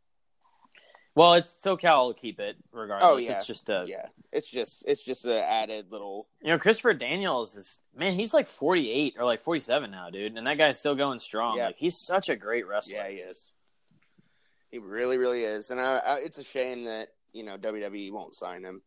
Well, 1.17 1.33
it's 1.33 1.59
SoCal 1.65 2.05
will 2.05 2.13
keep 2.13 2.39
it 2.39 2.57
regardless. 2.71 3.11
Oh, 3.11 3.17
yeah. 3.17 3.31
It's 3.31 3.47
just 3.47 3.69
a 3.69 3.85
Yeah, 3.87 4.05
it's 4.31 4.51
just 4.51 4.85
it's 4.87 5.03
just 5.03 5.25
an 5.25 5.43
added 5.43 5.91
little. 5.91 6.27
you 6.43 6.49
know 6.49 6.59
Christopher 6.59 6.93
Daniels 6.93 7.55
is 7.57 7.81
man. 7.95 8.13
He's 8.13 8.35
like 8.35 8.47
48 8.47 9.15
or 9.17 9.25
like 9.25 9.41
47 9.41 9.89
now, 9.89 10.11
dude, 10.11 10.37
and 10.37 10.45
that 10.45 10.59
guy's 10.59 10.77
still 10.77 10.93
going 10.93 11.19
strong. 11.19 11.57
Yeah. 11.57 11.67
Like 11.67 11.77
he's 11.79 11.99
such 11.99 12.29
a 12.29 12.35
great 12.35 12.67
wrestler. 12.67 12.97
Yeah, 12.97 13.09
he 13.09 13.15
is. 13.15 13.55
He 14.69 14.77
really, 14.77 15.17
really 15.17 15.43
is, 15.43 15.71
and 15.71 15.79
I, 15.81 15.97
I, 15.97 16.15
it's 16.17 16.37
a 16.37 16.43
shame 16.43 16.83
that 16.85 17.07
you 17.33 17.43
know 17.43 17.57
WWE 17.57 18.11
won't 18.11 18.35
sign 18.35 18.63
him. 18.63 18.83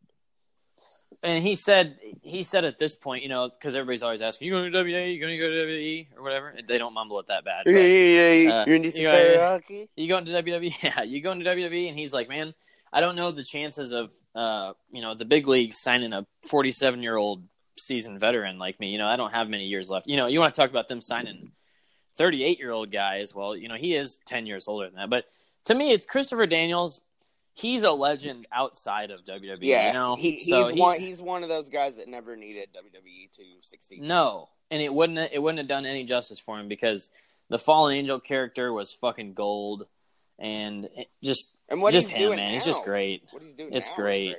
And 1.23 1.43
he 1.43 1.55
said 1.55 1.99
he 2.23 2.43
said 2.43 2.65
at 2.65 2.79
this 2.79 2.95
point, 2.97 3.23
you 3.23 3.29
know, 3.29 3.49
because 3.51 3.77
everybody's 3.77 4.03
always 4.03 4.23
asking, 4.23 4.47
"You 4.47 4.55
going 4.55 4.71
to 4.71 4.79
WWE? 4.79 5.15
You 5.15 5.21
going 5.21 5.33
to 5.33 5.39
go 5.39 5.51
to 5.51 5.55
WWE 5.67 6.07
or 6.17 6.23
whatever?" 6.23 6.55
They 6.67 6.79
don't 6.79 6.95
mumble 6.95 7.19
it 7.21 7.27
that 7.27 7.45
bad. 7.45 7.63
but- 7.65 7.71
you're 7.73 8.53
uh, 8.53 8.65
in 8.65 8.85
you 8.85 8.91
DC 8.91 9.03
know, 9.03 9.61
you 9.97 10.09
going 10.09 10.25
to 10.25 10.33
WWE? 10.33 10.73
Yeah, 10.83 11.03
you 11.03 11.21
going 11.21 11.41
to 11.41 11.45
WWE? 11.45 11.89
And 11.89 11.99
he's 11.99 12.15
like, 12.15 12.29
man, 12.29 12.55
I 12.93 13.01
don't 13.01 13.17
know 13.17 13.31
the 13.33 13.45
chances 13.45 13.93
of, 13.93 14.11
uh, 14.35 14.73
you 14.91 15.03
know, 15.03 15.15
the 15.15 15.25
big 15.25 15.47
leagues 15.47 15.81
signing 15.81 16.13
a 16.13 16.27
47 16.49 17.03
year 17.03 17.17
old 17.17 17.43
seasoned 17.79 18.21
veteran 18.21 18.59
like 18.59 18.81
me. 18.81 18.89
You 18.89 18.99
know, 18.99 19.07
I 19.07 19.17
don't 19.17 19.33
have 19.33 19.49
many 19.49 19.67
years 19.67 19.91
left. 19.91 20.07
You 20.07 20.17
know, 20.17 20.27
you 20.27 20.41
want 20.41 20.55
to 20.55 20.61
talk 20.61 20.71
about 20.71 20.89
them 20.89 21.01
signing 21.01 21.53
38 22.17 22.59
year 22.59 22.71
old 22.71 22.91
guys. 22.91 23.35
Well, 23.35 23.57
you 23.57 23.69
know, 23.69 23.77
he 23.77 23.95
is 23.95 24.19
10 24.27 24.47
years 24.47 24.69
older 24.69 24.87
than 24.87 24.97
that. 24.97 25.11
But 25.11 25.27
to 25.67 25.75
me, 25.75 25.93
it's 25.93 26.07
Christopher 26.07 26.47
Daniels. 26.47 27.01
He's 27.61 27.83
a 27.83 27.91
legend 27.93 28.47
outside 28.53 29.11
of 29.11 29.25
WWE. 29.25 29.59
Yeah, 29.61 29.89
you 29.89 29.93
know, 29.93 30.17
he, 30.17 30.33
he's 30.37 30.49
So 30.49 30.73
he- 30.73 30.81
one. 30.81 30.99
He's 31.01 31.21
one 31.21 31.43
of 31.43 31.49
those 31.49 31.69
guys 31.69 31.97
that 31.97 32.09
never 32.09 32.37
needed 32.37 32.71
WWE 32.75 33.31
to 33.33 33.43
succeed. 33.63 34.01
No, 34.03 34.49
and 34.71 34.81
it 34.83 34.93
wouldn't 34.93 35.19
it 35.33 35.43
wouldn't 35.43 35.59
have 35.59 35.69
done 35.69 35.87
any 35.87 36.05
justice 36.05 36.39
for 36.41 36.59
him 36.59 36.69
because 36.69 37.11
the 37.49 37.59
Fallen 37.59 37.95
Angel 37.95 38.19
character 38.21 38.73
was 38.73 38.93
fucking 38.93 39.35
gold, 39.35 39.87
and 40.39 40.89
just 41.23 41.57
and 41.69 41.83
what 41.83 41.93
just 41.93 42.09
he's 42.09 42.17
him, 42.17 42.27
doing 42.29 42.37
man, 42.37 42.49
now, 42.49 42.55
he's 42.55 42.65
just 42.65 42.83
great. 42.85 43.25
What 43.31 43.43
he's 43.43 43.55
doing, 43.55 43.73
It's 43.73 43.89
is 43.89 43.95
great. 43.95 44.37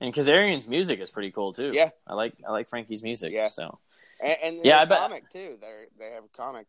And 0.00 0.14
Kazarian's 0.14 0.68
music 0.68 1.00
is 1.00 1.10
pretty 1.10 1.32
cool 1.32 1.52
too. 1.52 1.72
Yeah. 1.74 1.90
I 2.06 2.14
like 2.14 2.34
I 2.46 2.52
like 2.52 2.68
Frankie's 2.68 3.02
music. 3.02 3.32
Yeah. 3.32 3.48
So 3.48 3.78
And, 4.22 4.36
and 4.44 4.56
Yeah, 4.58 4.62
yeah, 4.76 4.80
I 4.80 4.84
bet- 4.84 4.98
comic 4.98 5.30
too. 5.30 5.58
They 5.60 5.84
they 5.98 6.12
have 6.12 6.24
a 6.24 6.36
comic. 6.36 6.66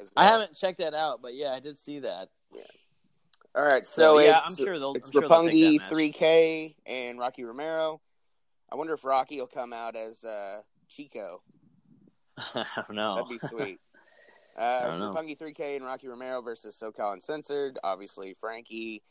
As 0.00 0.08
I 0.16 0.26
haven't 0.26 0.54
checked 0.54 0.78
that 0.78 0.94
out, 0.94 1.20
but 1.22 1.34
yeah, 1.34 1.52
I 1.52 1.58
did 1.58 1.76
see 1.76 1.98
that. 2.00 2.28
All 3.54 3.64
right, 3.64 3.86
So, 3.86 4.02
so, 4.02 4.18
yeah, 4.20 4.36
it's 4.36 4.48
I'm 4.48 4.56
sure 4.56 4.78
they'll- 4.78 4.94
it's 4.94 5.08
I'm 5.08 5.12
sure 5.12 5.28
they'll 5.28 5.42
take 5.42 5.80
that 5.80 5.90
3K 5.90 6.76
and 6.86 7.18
Rocky 7.18 7.44
Romero. 7.44 8.00
I 8.70 8.76
wonder 8.76 8.92
if 8.94 9.04
Rocky 9.04 9.40
will 9.40 9.46
come 9.46 9.72
out 9.72 9.96
as 9.96 10.22
uh, 10.24 10.60
Chico. 10.88 11.42
I 12.36 12.64
don't 12.76 12.94
know. 12.94 13.16
That'd 13.16 13.30
be 13.30 13.38
sweet. 13.48 13.80
Uh. 14.56 14.82
Roppongi 15.14 15.38
3K 15.38 15.76
and 15.76 15.84
Rocky 15.84 16.08
Romero 16.08 16.42
versus 16.42 16.78
SoCal 16.80 17.14
Uncensored. 17.14 17.78
Obviously, 17.82 18.34
Frankie, 18.34 19.02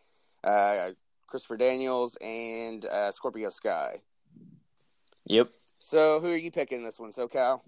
uh, 0.44 0.92
Christopher 1.26 1.58
Daniels, 1.58 2.16
and 2.22 2.86
uh, 2.86 3.12
Scorpio 3.12 3.50
Sky. 3.50 4.02
yep. 5.26 5.50
So, 5.80 6.20
who 6.20 6.28
are 6.28 6.38
you 6.38 6.52
picking 6.52 6.84
this 6.84 7.00
one? 7.00 7.12
SoCal? 7.12 7.62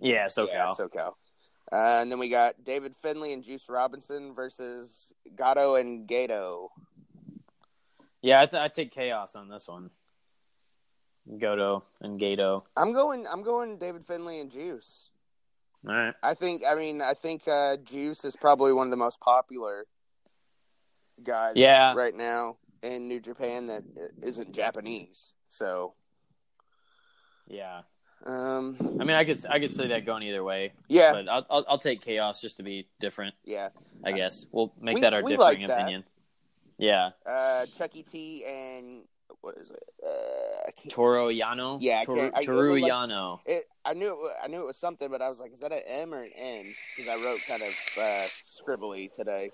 Yeah. 0.00 0.26
SoCal. 0.26 0.48
Yeah, 0.48 0.68
SoCal. 0.78 1.12
Uh, 1.74 1.98
and 2.00 2.10
then 2.10 2.20
we 2.20 2.28
got 2.28 2.62
David 2.62 2.94
Finlay 2.94 3.32
and 3.32 3.42
Juice 3.42 3.68
Robinson 3.68 4.32
versus 4.32 5.12
Goto 5.34 5.74
and 5.74 6.08
Gedo. 6.08 6.68
yeah, 8.22 8.40
I, 8.42 8.46
th- 8.46 8.62
I 8.62 8.68
take 8.68 8.92
chaos 8.92 9.34
on 9.34 9.48
this 9.48 9.66
one. 9.66 9.90
Goto 11.38 11.82
and 12.00 12.20
Gedo. 12.20 12.60
I'm 12.76 12.92
going. 12.92 13.26
I'm 13.26 13.42
going. 13.42 13.78
David 13.78 14.04
Finlay 14.04 14.38
and 14.38 14.52
Juice. 14.52 15.10
All 15.88 15.94
right. 15.94 16.14
I 16.22 16.34
think. 16.34 16.62
I 16.64 16.76
mean, 16.76 17.02
I 17.02 17.14
think 17.14 17.48
uh, 17.48 17.78
Juice 17.78 18.24
is 18.24 18.36
probably 18.36 18.72
one 18.72 18.86
of 18.86 18.90
the 18.92 18.96
most 18.96 19.18
popular 19.20 19.86
guys. 21.24 21.54
Yeah. 21.56 21.94
Right 21.94 22.14
now 22.14 22.58
in 22.82 23.08
New 23.08 23.18
Japan 23.20 23.66
that 23.66 23.82
isn't 24.22 24.52
Japanese. 24.52 25.34
So, 25.48 25.94
Yeah. 27.48 27.80
Um, 28.26 28.76
I 29.00 29.04
mean, 29.04 29.10
I 29.16 29.24
could 29.24 29.38
I 29.50 29.58
could 29.58 29.70
say 29.70 29.88
that 29.88 30.06
going 30.06 30.22
either 30.22 30.42
way, 30.42 30.72
yeah, 30.88 31.12
but 31.12 31.28
I'll, 31.28 31.46
I'll 31.50 31.64
I'll 31.68 31.78
take 31.78 32.00
chaos 32.00 32.40
just 32.40 32.56
to 32.56 32.62
be 32.62 32.88
different. 33.00 33.34
yeah. 33.44 33.68
I 34.04 34.12
guess 34.12 34.46
we'll 34.52 34.72
make 34.80 34.94
We- 34.96 35.00
that 35.02 35.12
our 35.14 35.22
differing 35.22 35.38
like 35.60 35.66
that. 35.68 35.80
opinion. 35.82 36.04
Yeah, 36.78 37.10
Uh, 37.26 37.66
Chucky 37.78 38.02
T 38.02 38.44
and 38.44 39.04
what 39.42 39.56
is 39.58 39.70
it? 39.70 39.82
Uh, 40.04 40.70
Toru 40.88 41.28
Yano. 41.28 41.78
Yeah, 41.80 42.00
I 42.00 42.04
Toru, 42.04 42.30
I- 42.34 42.42
Toru 42.42 42.80
like- 42.80 42.90
Yano. 42.90 43.40
it, 43.46 43.68
I 43.84 43.92
knew 43.94 44.26
it. 44.26 44.32
I 44.42 44.48
knew 44.48 44.60
it 44.62 44.66
was 44.66 44.78
something, 44.78 45.08
but 45.10 45.20
I 45.22 45.28
was 45.28 45.38
like, 45.38 45.52
is 45.52 45.60
that 45.60 45.72
an 45.72 45.82
M 45.86 46.14
or 46.14 46.22
an 46.22 46.30
N? 46.34 46.74
Because 46.96 47.08
I 47.10 47.22
wrote 47.22 47.40
kind 47.46 47.62
of 47.62 47.68
uh, 47.98 48.26
scribbly 48.58 49.12
today. 49.12 49.50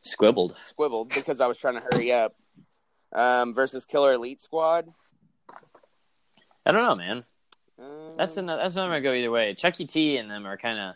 Squibbled. 0.00 0.56
squibbled 0.66 1.10
because 1.14 1.40
I 1.40 1.46
was 1.46 1.58
trying 1.58 1.74
to 1.74 1.82
hurry 1.92 2.12
up. 2.12 2.34
Um, 3.12 3.54
versus 3.54 3.86
Killer 3.86 4.12
Elite 4.12 4.40
Squad. 4.40 4.88
I 6.66 6.72
don't 6.72 6.84
know, 6.84 6.94
man. 6.94 7.24
Um, 7.80 8.14
That's 8.16 8.36
another, 8.36 8.60
that's 8.62 8.74
not 8.74 8.86
gonna 8.88 9.00
go 9.00 9.12
either 9.12 9.30
way. 9.30 9.54
Chucky 9.54 9.86
T 9.86 10.16
and 10.18 10.30
them 10.30 10.46
are 10.46 10.58
kind 10.58 10.78
of 10.78 10.94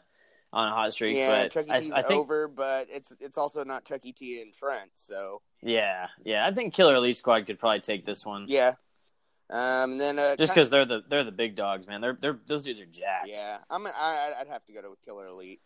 on 0.53 0.69
a 0.69 0.71
hot 0.71 0.93
streak, 0.93 1.17
yeah. 1.17 1.49
but 1.53 1.71
I, 1.71 1.81
T's 1.81 1.93
I 1.93 2.03
think 2.03 2.21
over, 2.21 2.47
but 2.47 2.89
it's 2.91 3.13
it's 3.21 3.39
also 3.39 3.65
not 3.65 3.85
Chucky 3.85 4.13
T 4.13 4.41
and 4.41 4.53
Trent. 4.53 4.91
So 4.95 5.41
yeah, 5.63 6.09
yeah. 6.25 6.47
I 6.47 6.53
think 6.53 6.75
Killer 6.75 6.95
Elite 6.95 7.17
Squad 7.17 7.47
could 7.47 7.59
probably 7.59 7.81
take 7.81 8.05
this 8.05 8.25
one. 8.25 8.47
yeah. 8.49 8.75
Um, 9.51 9.99
then 9.99 10.19
uh, 10.19 10.37
Just 10.37 10.55
because 10.55 10.71
they're 10.71 10.85
the 10.87 11.03
they're 11.09 11.25
the 11.25 11.33
big 11.33 11.55
dogs, 11.55 11.87
man. 11.87 12.01
They're 12.01 12.17
they're 12.19 12.39
those 12.47 12.65
dudes 12.65 12.81
are 12.81 12.87
jacked. 12.87 13.29
yeah, 13.29 13.59
I'm 13.69 13.87
I, 13.87 14.33
I'd 14.41 14.49
have 14.49 14.65
to 14.67 14.73
go 14.73 14.81
to 14.83 14.97
Killer 15.05 15.27
Elite. 15.27 15.61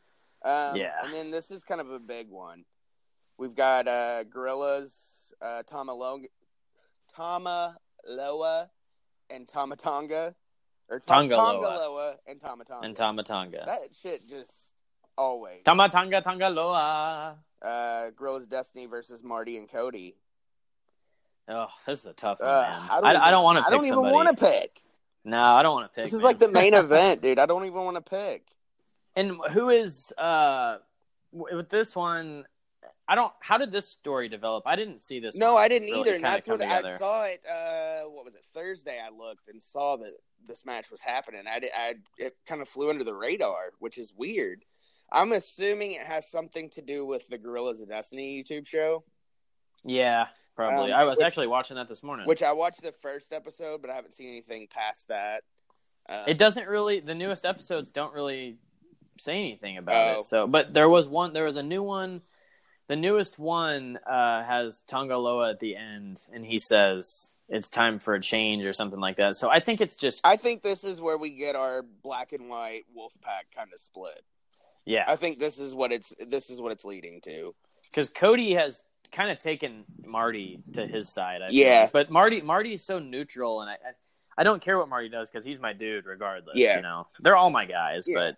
Um, 0.45 0.77
Yeah. 0.77 0.93
and 1.03 1.13
then 1.13 1.31
this 1.31 1.51
is 1.51 1.65
kind 1.65 1.81
of 1.81 1.91
a 1.91 1.99
big 1.99 2.29
one. 2.29 2.65
We've 3.39 3.55
got 3.55 3.87
uh, 3.87 4.25
Guerrillas, 4.25 5.33
uh, 5.41 5.63
Tama 5.65 6.21
Tama 7.15 7.77
Loa, 8.07 8.71
and 9.31 9.47
Tamatonga, 9.47 10.35
or 10.89 11.01
Ta- 11.01 11.21
Tongaloa. 11.23 11.63
Tongaloa 11.63 12.15
and 12.27 12.41
Tamatonga. 12.41 12.85
And 12.85 12.97
Tomatonga. 12.97 13.67
That 13.67 13.81
shit 14.01 14.29
just 14.29 14.73
always. 15.17 15.63
Tama 15.65 15.89
Tanga 15.89 16.21
Tanga 16.23 16.49
Loa. 16.49 17.37
Uh, 17.61 18.11
Guerrillas 18.17 18.47
Destiny 18.47 18.87
versus 18.87 19.23
Marty 19.23 19.57
and 19.59 19.69
Cody. 19.69 20.17
Oh, 21.49 21.67
this 21.87 22.01
is 22.01 22.07
a 22.07 22.13
tough 22.13 22.41
one, 22.41 22.49
Uh, 22.49 22.53
man. 22.63 22.89
I 22.91 22.95
don't, 22.97 23.05
I, 23.07 23.11
even, 23.11 23.23
I 23.23 23.31
don't 23.31 23.45
want 23.45 23.57
to 23.59 23.63
pick. 23.63 23.69
I 23.69 23.71
don't 23.77 23.87
even 23.87 24.13
want 24.13 24.29
to 24.39 24.45
pick. 24.45 24.83
No, 25.25 25.43
I 25.43 25.63
don't 25.63 25.73
want 25.75 25.91
to 25.91 25.95
pick. 25.95 26.05
This 26.05 26.15
is 26.15 26.21
man. 26.21 26.27
like 26.29 26.39
the 26.39 26.49
main 26.49 26.75
event, 26.85 27.23
dude. 27.23 27.39
I 27.39 27.47
don't 27.47 27.65
even 27.65 27.85
want 27.85 27.97
to 27.97 28.03
pick. 28.03 28.47
And 29.17 29.39
who 29.51 29.69
is 29.71 30.13
uh 30.17 30.79
with 31.33 31.69
this 31.71 31.97
one? 31.97 32.47
I 33.09 33.15
don't. 33.15 33.33
How 33.41 33.57
did 33.59 33.73
this 33.73 33.89
story 33.89 34.29
develop? 34.29 34.65
I 34.67 34.77
didn't 34.77 34.99
see 35.01 35.19
this. 35.19 35.37
No, 35.37 35.57
I 35.57 35.69
didn't 35.69 35.89
really 35.89 36.01
either. 36.01 36.15
And 36.17 36.25
that's 36.25 36.47
what 36.47 36.61
I 36.63 36.97
saw 36.99 37.25
it. 37.25 37.43
Uh, 37.45 38.03
what 38.09 38.27
was 38.27 38.35
it? 38.35 38.45
Thursday. 38.55 39.01
I 39.05 39.09
looked 39.11 39.49
and 39.49 39.63
saw 39.63 39.97
that 39.97 40.13
this 40.47 40.65
match 40.65 40.91
was 40.91 41.01
happening. 41.01 41.43
I, 41.47 41.61
I 41.77 41.95
it 42.19 42.37
kind 42.47 42.61
of 42.63 42.69
flew 42.69 42.91
under 42.91 43.05
the 43.05 43.15
radar, 43.15 43.73
which 43.79 43.99
is 43.99 44.13
weird. 44.17 44.65
I'm 45.11 45.33
assuming 45.33 45.93
it 45.93 46.05
has 46.05 46.31
something 46.31 46.69
to 46.71 46.83
do 46.83 47.05
with 47.07 47.29
the 47.29 47.39
Guerrillas 47.39 47.81
of 47.81 47.89
Destiny 47.89 48.43
YouTube 48.43 48.67
show, 48.67 49.05
Yeah, 49.85 50.27
probably. 50.55 50.93
Um, 50.93 51.01
I 51.01 51.05
was 51.05 51.19
which- 51.19 51.27
actually 51.27 51.47
watching 51.47 51.77
that 51.77 51.89
this 51.89 52.03
morning. 52.03 52.27
which 52.27 52.43
I 52.43 52.53
watched 52.53 52.83
the 52.83 52.93
first 52.93 53.33
episode, 53.33 53.81
but 53.81 53.91
I 53.91 53.95
haven't 53.95 54.13
seen 54.15 54.29
anything 54.29 54.67
past 54.71 55.09
that. 55.09 55.45
Uh, 56.09 56.25
it 56.27 56.39
doesn't 56.39 56.69
really. 56.69 57.01
The 57.01 57.15
newest 57.15 57.45
episodes 57.45 57.91
don't 57.91 58.13
really 58.15 58.57
say 59.19 59.37
anything 59.39 59.77
about 59.79 60.17
Oh. 60.17 60.19
it. 60.21 60.25
So, 60.25 60.47
but 60.47 60.73
there 60.75 60.89
was 60.89 61.09
one. 61.09 61.33
There 61.33 61.45
was 61.45 61.57
a 61.57 61.63
new 61.63 61.83
one. 61.83 62.23
The 62.89 62.97
newest 62.97 63.39
one 63.39 63.99
uh, 64.07 64.45
has 64.45 64.81
Tanga 64.81 65.17
Loa 65.19 65.51
at 65.51 65.61
the 65.61 65.77
end, 65.77 66.19
and 66.33 66.45
he 66.45 66.59
says 66.59 67.37
it's 67.49 67.69
time 67.69 67.99
for 67.99 68.15
a 68.15 68.21
change 68.21 68.65
or 68.67 68.73
something 68.73 68.99
like 69.01 69.17
that. 69.17 69.37
So 69.37 69.51
I 69.51 69.61
think 69.61 69.81
it's 69.81 69.97
just 69.97 70.27
I 70.27 70.37
think 70.37 70.63
this 70.63 70.85
is 70.85 71.01
where 71.01 71.19
we 71.19 71.31
get 71.31 71.55
our 71.55 71.83
black 72.03 72.33
and 72.33 72.49
white 72.49 72.85
Wolfpack 72.97 73.55
kind 73.55 73.71
of 73.75 73.81
split. 73.81 74.23
yeah, 74.87 75.05
I 75.07 75.17
think 75.17 75.39
this 75.39 75.59
is 75.59 75.75
what 75.75 75.93
it's 75.93 76.15
this 76.27 76.49
is 76.51 76.61
what 76.61 76.73
it's 76.73 76.85
leading 76.85 77.21
to. 77.23 77.55
because 77.91 78.09
Cody 78.09 78.55
has 78.55 78.83
kind 79.13 79.31
of 79.31 79.39
taken 79.39 79.85
Marty 80.07 80.61
to 80.75 80.87
his 80.87 81.13
side. 81.13 81.43
I 81.43 81.49
Yeah. 81.51 81.83
like. 81.83 81.93
but 81.93 82.11
Marty 82.11 82.41
Marty's 82.41 82.83
so 82.85 82.99
neutral, 82.99 83.61
and 83.61 83.69
I 83.71 83.75
I, 83.75 83.93
I 84.39 84.45
don't 84.45 84.63
care 84.63 84.79
what 84.79 84.89
Marty 84.89 85.09
does 85.11 85.31
because 85.31 85.45
he's 85.45 85.61
my 85.61 85.73
dude 85.75 86.07
regardless. 86.07 86.57
Yeah. 86.57 86.77
you 86.77 86.83
know 86.83 87.07
they're 87.21 87.37
all 87.37 87.51
my 87.51 87.67
guys, 87.67 88.05
Yeah. 88.09 88.19
but. 88.19 88.37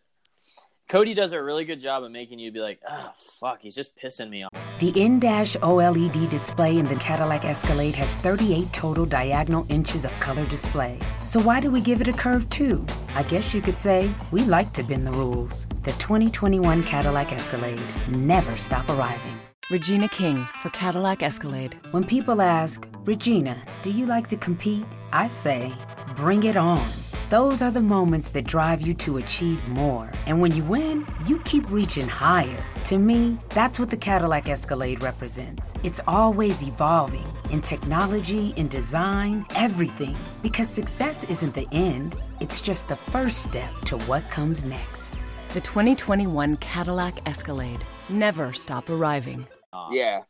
Cody 0.90 1.14
does 1.14 1.30
a 1.30 1.40
really 1.40 1.64
good 1.64 1.80
job 1.80 2.02
of 2.02 2.10
making 2.10 2.40
you 2.40 2.50
be 2.50 2.58
like, 2.58 2.80
oh 2.90 3.12
fuck, 3.14 3.60
he's 3.62 3.76
just 3.76 3.96
pissing 3.96 4.28
me 4.28 4.42
off. 4.42 4.50
The 4.80 4.90
in-dash 5.00 5.56
OLED 5.58 6.28
display 6.28 6.78
in 6.78 6.88
the 6.88 6.96
Cadillac 6.96 7.44
Escalade 7.44 7.94
has 7.94 8.16
38 8.16 8.72
total 8.72 9.06
diagonal 9.06 9.64
inches 9.68 10.04
of 10.04 10.10
color 10.18 10.44
display. 10.46 10.98
So 11.22 11.40
why 11.40 11.60
do 11.60 11.70
we 11.70 11.80
give 11.80 12.00
it 12.00 12.08
a 12.08 12.12
curve 12.12 12.50
too? 12.50 12.84
I 13.14 13.22
guess 13.22 13.54
you 13.54 13.62
could 13.62 13.78
say 13.78 14.12
we 14.32 14.42
like 14.42 14.72
to 14.72 14.82
bend 14.82 15.06
the 15.06 15.12
rules. 15.12 15.68
The 15.84 15.92
2021 15.92 16.82
Cadillac 16.82 17.32
Escalade 17.32 17.80
never 18.08 18.56
stop 18.56 18.88
arriving. 18.88 19.40
Regina 19.70 20.08
King 20.08 20.38
for 20.60 20.70
Cadillac 20.70 21.22
Escalade. 21.22 21.78
When 21.92 22.02
people 22.02 22.42
ask, 22.42 22.84
Regina, 23.04 23.56
do 23.82 23.92
you 23.92 24.06
like 24.06 24.26
to 24.26 24.36
compete? 24.36 24.86
I 25.12 25.28
say, 25.28 25.72
bring 26.16 26.42
it 26.42 26.56
on. 26.56 26.84
Those 27.30 27.62
are 27.62 27.70
the 27.70 27.80
moments 27.80 28.32
that 28.32 28.44
drive 28.44 28.80
you 28.80 28.92
to 28.94 29.18
achieve 29.18 29.64
more. 29.68 30.10
And 30.26 30.40
when 30.40 30.50
you 30.50 30.64
win, 30.64 31.06
you 31.28 31.38
keep 31.44 31.70
reaching 31.70 32.08
higher. 32.08 32.60
To 32.86 32.98
me, 32.98 33.38
that's 33.50 33.78
what 33.78 33.88
the 33.88 33.96
Cadillac 33.96 34.48
Escalade 34.48 35.00
represents. 35.00 35.72
It's 35.84 36.00
always 36.08 36.66
evolving 36.66 37.24
in 37.50 37.62
technology, 37.62 38.52
in 38.56 38.66
design, 38.66 39.46
everything. 39.54 40.16
Because 40.42 40.68
success 40.68 41.22
isn't 41.22 41.54
the 41.54 41.68
end, 41.70 42.16
it's 42.40 42.60
just 42.60 42.88
the 42.88 42.96
first 42.96 43.44
step 43.44 43.70
to 43.82 43.96
what 44.08 44.28
comes 44.32 44.64
next. 44.64 45.14
The 45.50 45.60
2021 45.60 46.56
Cadillac 46.56 47.28
Escalade. 47.28 47.84
Never 48.08 48.52
stop 48.52 48.90
arriving. 48.90 49.46
Yeah, 49.92 50.22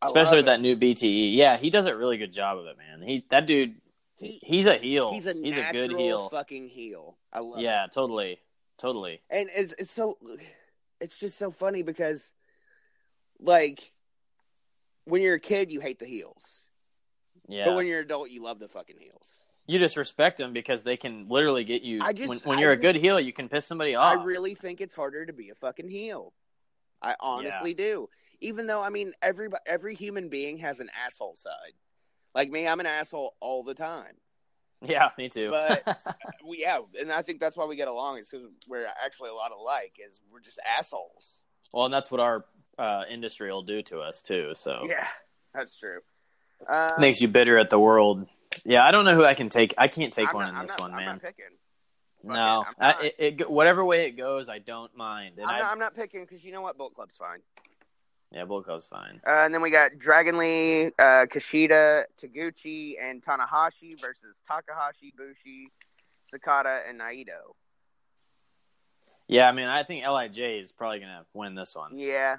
I 0.00 0.06
especially 0.06 0.38
with 0.38 0.46
it. 0.46 0.52
that 0.52 0.62
new 0.62 0.74
BTE. 0.74 1.36
Yeah, 1.36 1.58
he 1.58 1.68
does 1.68 1.84
a 1.84 1.94
really 1.94 2.16
good 2.16 2.32
job 2.32 2.56
of 2.56 2.64
it, 2.64 2.78
man. 2.78 3.06
He 3.06 3.22
that 3.28 3.46
dude, 3.46 3.74
He- 4.16 4.40
he's 4.42 4.66
a 4.66 4.76
heel. 4.78 5.12
He's 5.12 5.26
a 5.26 5.34
he's 5.34 5.56
a 5.56 5.68
good 5.72 5.92
heel. 5.92 6.28
fucking 6.30 6.68
heel. 6.68 7.18
I 7.32 7.40
love 7.40 7.58
it. 7.58 7.62
Yeah, 7.62 7.86
totally, 7.92 8.40
totally. 8.78 9.20
and 9.30 9.48
it's 9.54 9.74
it's 9.78 9.90
so 9.92 10.18
it's 11.00 11.18
just 11.18 11.36
so 11.38 11.50
funny 11.50 11.82
because 11.82 12.32
like 13.38 13.92
when 15.04 15.22
you're 15.22 15.34
a 15.34 15.40
kid 15.40 15.70
you 15.70 15.80
hate 15.80 15.98
the 15.98 16.06
heels 16.06 16.62
Yeah, 17.48 17.66
but 17.66 17.76
when 17.76 17.86
you're 17.86 17.98
an 18.00 18.06
adult 18.06 18.30
you 18.30 18.42
love 18.42 18.58
the 18.58 18.68
fucking 18.68 18.96
heels 18.98 19.42
you 19.66 19.78
just 19.78 19.96
respect 19.96 20.38
them 20.38 20.52
because 20.52 20.84
they 20.84 20.96
can 20.96 21.28
literally 21.28 21.64
get 21.64 21.82
you. 21.82 22.00
I 22.02 22.12
just- 22.12 22.28
when, 22.28 22.38
when 22.50 22.58
I 22.58 22.60
you're 22.62 22.72
a 22.72 22.76
good 22.78 22.94
heel, 22.94 23.18
you 23.18 23.32
can 23.32 23.48
piss 23.48 23.66
somebody 23.66 23.94
off. 23.94 24.18
i 24.18 24.22
really 24.24 24.54
think 24.54 24.80
it's 24.80 24.94
harder 24.94 25.26
to 25.26 25.32
be 25.34 25.50
a 25.50 25.54
fucking 25.54 25.88
heel 25.90 26.32
i 27.02 27.14
honestly 27.20 27.74
do 27.74 28.08
even 28.40 28.66
though 28.66 28.80
i 28.80 28.88
mean 28.88 29.12
every 29.20 29.48
every 29.66 29.94
human 29.94 30.28
being 30.30 30.56
has 30.58 30.80
an 30.80 30.88
asshole 31.04 31.34
side 31.34 31.74
like 32.36 32.50
me 32.50 32.68
i'm 32.68 32.78
an 32.78 32.86
asshole 32.86 33.34
all 33.40 33.64
the 33.64 33.74
time 33.74 34.14
yeah, 34.86 35.08
me 35.16 35.28
too. 35.30 35.48
but 35.50 35.82
we 36.46 36.58
yeah 36.60 36.78
and 37.00 37.10
i 37.10 37.22
think 37.22 37.40
that's 37.40 37.56
why 37.56 37.64
we 37.64 37.74
get 37.76 37.88
along 37.88 38.18
is 38.18 38.28
because 38.30 38.46
we're 38.68 38.86
actually 39.04 39.30
a 39.30 39.34
lot 39.34 39.50
alike 39.50 39.94
is 40.06 40.20
we're 40.30 40.38
just 40.40 40.60
assholes 40.78 41.42
well, 41.72 41.86
and 41.86 41.92
that's 41.92 42.10
what 42.10 42.20
our 42.20 42.44
uh, 42.78 43.02
industry 43.10 43.50
will 43.50 43.62
do 43.64 43.82
to 43.82 43.98
us 44.00 44.22
too. 44.22 44.52
So 44.54 44.86
yeah 44.88 45.08
that's 45.54 45.76
true 45.76 45.98
um, 46.68 46.90
makes 46.98 47.20
you 47.20 47.28
bitter 47.28 47.58
at 47.58 47.68
the 47.70 47.78
world. 47.78 48.26
Yeah, 48.64 48.84
I 48.84 48.90
don't 48.90 49.04
know 49.04 49.14
who 49.14 49.24
I 49.24 49.34
can 49.34 49.48
take. 49.50 49.74
I 49.76 49.88
can't 49.88 50.12
take 50.12 50.30
I'm 50.30 50.34
one 50.36 50.44
not- 50.44 50.50
in 50.50 50.56
I'm 50.56 50.66
this 50.66 50.70
not- 50.78 50.80
one, 50.80 50.94
I'm 50.94 51.04
man. 51.04 51.20
picking 51.20 51.44
No, 52.24 52.64
I, 52.80 53.12
it, 53.18 53.40
it, 53.40 53.50
whatever 53.50 53.84
way 53.84 54.06
it 54.06 54.12
goes, 54.12 54.48
I 54.48 54.58
don't 54.58 54.94
mind. 54.96 55.38
And 55.38 55.46
I'm, 55.46 55.54
I, 55.54 55.58
not, 55.60 55.72
I'm 55.72 55.78
not 55.78 55.94
picking 55.96 56.22
because 56.24 56.42
you 56.44 56.52
know 56.52 56.62
what? 56.62 56.76
Bullet 56.78 56.94
Club's 56.94 57.16
fine. 57.16 57.40
Yeah, 58.32 58.44
Club's 58.44 58.86
fine. 58.88 59.20
Uh, 59.26 59.30
and 59.44 59.54
then 59.54 59.62
we 59.62 59.70
got 59.70 59.98
Dragon 59.98 60.36
Lee, 60.36 60.86
uh, 60.98 61.26
Kushida, 61.26 62.04
Taguchi, 62.20 62.94
and 63.00 63.24
Tanahashi 63.24 63.98
versus 64.00 64.34
Takahashi, 64.48 65.14
Bushi, 65.16 65.70
Sanada, 66.32 66.80
and 66.88 67.00
Naito. 67.00 67.54
Yeah, 69.28 69.48
I 69.48 69.52
mean, 69.52 69.66
I 69.66 69.82
think 69.82 70.04
Lij 70.06 70.38
is 70.38 70.72
probably 70.72 71.00
gonna 71.00 71.24
win 71.34 71.54
this 71.54 71.74
one. 71.74 71.98
Yeah, 71.98 72.36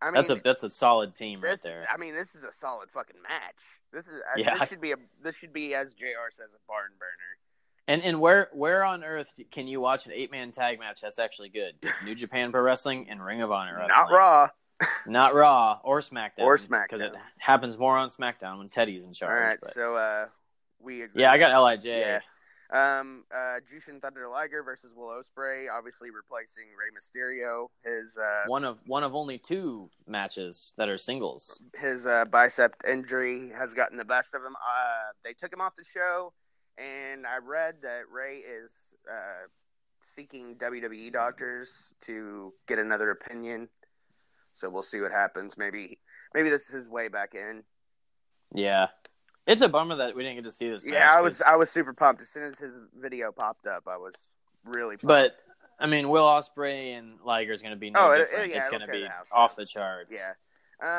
I 0.00 0.06
mean 0.06 0.14
that's 0.14 0.30
a 0.30 0.36
that's 0.36 0.62
a 0.62 0.70
solid 0.70 1.14
team 1.14 1.40
right 1.42 1.60
there. 1.60 1.86
I 1.92 1.96
mean, 1.98 2.14
this 2.14 2.28
is 2.34 2.42
a 2.42 2.52
solid 2.60 2.90
fucking 2.90 3.20
match. 3.22 3.56
This 3.92 4.06
is 4.06 4.22
I- 4.34 4.38
Yeah. 4.40 4.58
this 4.58 4.68
should 4.70 4.80
be 4.80 4.92
a 4.92 4.96
this 5.22 5.36
should 5.36 5.52
be 5.52 5.74
as 5.74 5.92
JR 5.94 6.30
says 6.30 6.48
a 6.54 6.60
barn 6.66 6.92
burner. 6.98 7.38
And 7.86 8.02
and 8.02 8.20
where 8.20 8.48
where 8.52 8.84
on 8.84 9.04
earth 9.04 9.34
can 9.50 9.66
you 9.66 9.80
watch 9.80 10.06
an 10.06 10.12
eight 10.12 10.30
man 10.30 10.50
tag 10.52 10.78
match 10.78 11.02
that's 11.02 11.18
actually 11.18 11.50
good? 11.50 11.74
New 12.04 12.14
Japan 12.14 12.50
Pro 12.52 12.62
Wrestling 12.62 13.08
and 13.10 13.22
Ring 13.22 13.42
of 13.42 13.52
Honor 13.52 13.76
Wrestling. 13.76 14.06
Not 14.08 14.10
Raw. 14.10 14.48
Not 15.06 15.34
Raw 15.34 15.80
or 15.84 16.00
SmackDown, 16.00 16.40
Or 16.40 16.58
SmackDown. 16.58 16.82
because 16.88 17.02
it 17.02 17.12
happens 17.38 17.78
more 17.78 17.96
on 17.96 18.08
SmackDown 18.08 18.58
when 18.58 18.68
Teddy's 18.68 19.04
in 19.04 19.12
charge. 19.12 19.40
right, 19.42 19.58
but- 19.62 19.74
so 19.74 19.96
uh, 19.96 20.26
we 20.80 21.02
agree. 21.02 21.22
yeah, 21.22 21.30
I 21.32 21.38
got 21.38 21.50
Lij. 21.62 21.84
Yeah. 21.84 22.20
Um, 22.72 23.24
uh, 23.32 23.60
Jushin 23.70 24.00
Thunder 24.00 24.26
Liger 24.28 24.62
versus 24.64 24.90
Will 24.96 25.06
Ospreay, 25.08 25.66
obviously 25.70 26.08
replacing 26.10 26.64
Rey 26.76 26.90
Mysterio. 26.96 27.68
His 27.84 28.16
uh, 28.16 28.44
One 28.48 28.64
of 28.64 28.78
one 28.86 29.04
of 29.04 29.14
only 29.14 29.38
two 29.38 29.90
matches 30.08 30.74
that 30.78 30.88
are 30.88 30.98
singles. 30.98 31.62
his 31.78 32.04
uh, 32.06 32.24
bicep 32.24 32.74
injury 32.90 33.52
has 33.56 33.74
gotten 33.74 33.96
the 33.98 34.04
best 34.04 34.34
of 34.34 34.42
him. 34.42 34.56
Uh, 34.56 35.12
they 35.24 35.34
took 35.34 35.52
him 35.52 35.60
off 35.60 35.74
the 35.76 35.84
show, 35.92 36.32
and 36.78 37.26
I 37.26 37.36
read 37.46 37.76
that 37.82 38.08
Rey 38.10 38.38
is 38.38 38.70
uh, 39.08 39.46
seeking 40.16 40.56
WWE 40.56 41.12
doctors 41.12 41.68
to 42.06 42.52
get 42.66 42.78
another 42.78 43.10
opinion. 43.10 43.68
So 44.54 44.70
we'll 44.70 44.82
see 44.82 45.00
what 45.00 45.12
happens. 45.12 45.56
Maybe 45.58 45.98
maybe 46.34 46.48
this 46.50 46.62
is 46.62 46.68
his 46.70 46.88
way 46.88 47.08
back 47.08 47.34
in. 47.34 47.62
Yeah, 48.54 48.88
it's 49.46 49.62
a 49.62 49.68
bummer 49.68 49.96
that 49.96 50.14
we 50.16 50.22
didn't 50.22 50.36
get 50.36 50.44
to 50.44 50.50
see 50.52 50.68
this. 50.70 50.84
Yeah, 50.86 51.10
I 51.12 51.20
was 51.20 51.42
I 51.42 51.56
was 51.56 51.70
super 51.70 51.92
pumped 51.92 52.22
as 52.22 52.28
soon 52.30 52.44
as 52.44 52.58
his 52.58 52.72
video 52.96 53.32
popped 53.32 53.66
up. 53.66 53.84
I 53.88 53.96
was 53.96 54.14
really 54.64 54.96
pumped. 54.96 55.06
but 55.06 55.36
I 55.80 55.86
mean, 55.86 56.08
Will 56.08 56.24
Ospreay 56.26 56.96
and 56.96 57.18
Liger 57.24 57.52
is 57.52 57.60
going 57.62 57.74
to 57.74 57.78
be 57.78 57.90
no 57.90 57.98
Oh, 58.00 58.10
it- 58.12 58.18
different. 58.18 58.52
yeah, 58.52 58.58
it's 58.58 58.70
going 58.70 58.82
to 58.82 58.86
be 58.92 59.02
house 59.02 59.26
off 59.32 59.56
the 59.56 59.66
charts. 59.66 60.14
yeah, 60.14 60.34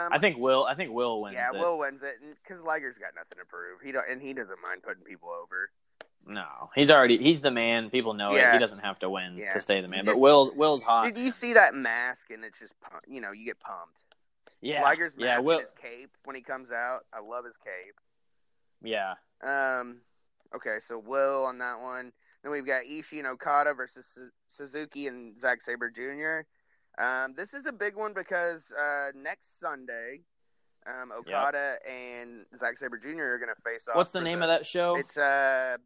um, 0.05 0.11
I 0.11 0.19
think 0.19 0.37
Will. 0.37 0.65
I 0.65 0.75
think 0.75 0.91
Will 0.91 1.21
wins 1.21 1.35
it. 1.35 1.37
yeah, 1.37 1.57
it. 1.57 1.61
Will 1.61 1.77
wins 1.77 2.01
it 2.03 2.15
because 2.43 2.61
Liger's 2.63 2.97
got 2.97 3.15
nothing 3.15 3.37
to 3.39 3.45
prove. 3.45 3.79
He 3.83 3.93
don't, 3.93 4.03
and 4.09 4.21
he 4.21 4.33
doesn't 4.33 4.61
mind 4.61 4.83
putting 4.83 5.03
people 5.05 5.29
over. 5.29 5.69
No, 6.27 6.71
he's 6.73 6.89
already 6.89 7.17
he's 7.17 7.41
the 7.41 7.51
man. 7.51 7.89
People 7.89 8.13
know 8.13 8.35
it. 8.35 8.51
He 8.53 8.57
doesn't 8.59 8.79
have 8.79 8.97
to 8.99 9.09
win 9.09 9.37
Yeah. 9.37 9.51
to 9.51 9.61
stay 9.61 9.81
the 9.81 9.87
man. 9.87 10.05
But 10.05 10.17
Will 10.19 10.51
Will's 10.55 10.81
hot. 10.81 11.05
Did 11.13 11.17
you 11.23 11.31
see 11.31 11.53
that 11.53 11.75
mask? 11.75 12.31
And 12.31 12.43
it's 12.43 12.57
just 12.59 12.73
you 13.07 13.21
know 13.21 13.31
you 13.31 13.45
get 13.45 13.59
pumped. 13.59 13.99
yeah, 14.61 14.81
Liger's 14.81 15.13
mask 15.15 15.21
yeah, 15.25 15.35
and 15.37 15.45
Will. 15.45 15.59
his 15.59 15.67
cape 15.79 16.09
when 16.23 16.35
he 16.35 16.41
comes 16.41 16.71
out. 16.71 17.01
I 17.13 17.19
love 17.19 17.45
his 17.45 17.53
cape. 17.63 17.95
Yeah, 18.83 19.13
Um, 19.43 20.01
okay, 20.55 20.77
so 20.87 20.97
Will 20.99 21.45
on 21.45 21.57
that 21.59 21.79
one. 21.79 22.11
Then 22.43 22.51
we've 22.51 22.65
got 22.65 22.83
Ishii 22.83 23.17
and 23.19 23.27
Okada 23.27 23.73
versus 23.73 24.05
Suzuki 24.55 25.07
and 25.07 25.39
Zack 25.39 25.61
Sabre 25.63 25.89
Jr. 25.89 26.45
Um, 27.03 27.33
this 27.35 27.53
is 27.53 27.65
a 27.65 27.71
big 27.71 27.95
one 27.95 28.13
because 28.13 28.61
uh, 28.71 29.09
next 29.15 29.59
Sunday, 29.59 30.21
um, 30.85 31.11
Okada 31.11 31.77
and 31.89 32.45
Zack 32.59 32.77
Sabre 32.77 32.97
Jr. 32.99 33.23
are 33.23 33.39
going 33.39 33.53
to 33.55 33.61
face 33.61 33.87
off. 33.89 33.95
what's 33.95 34.11
the 34.11 34.21
name 34.21 34.43
of 34.43 34.49
that 34.49 34.65
show? 34.65 34.95
It's 34.97 35.17
uh, 35.17 35.77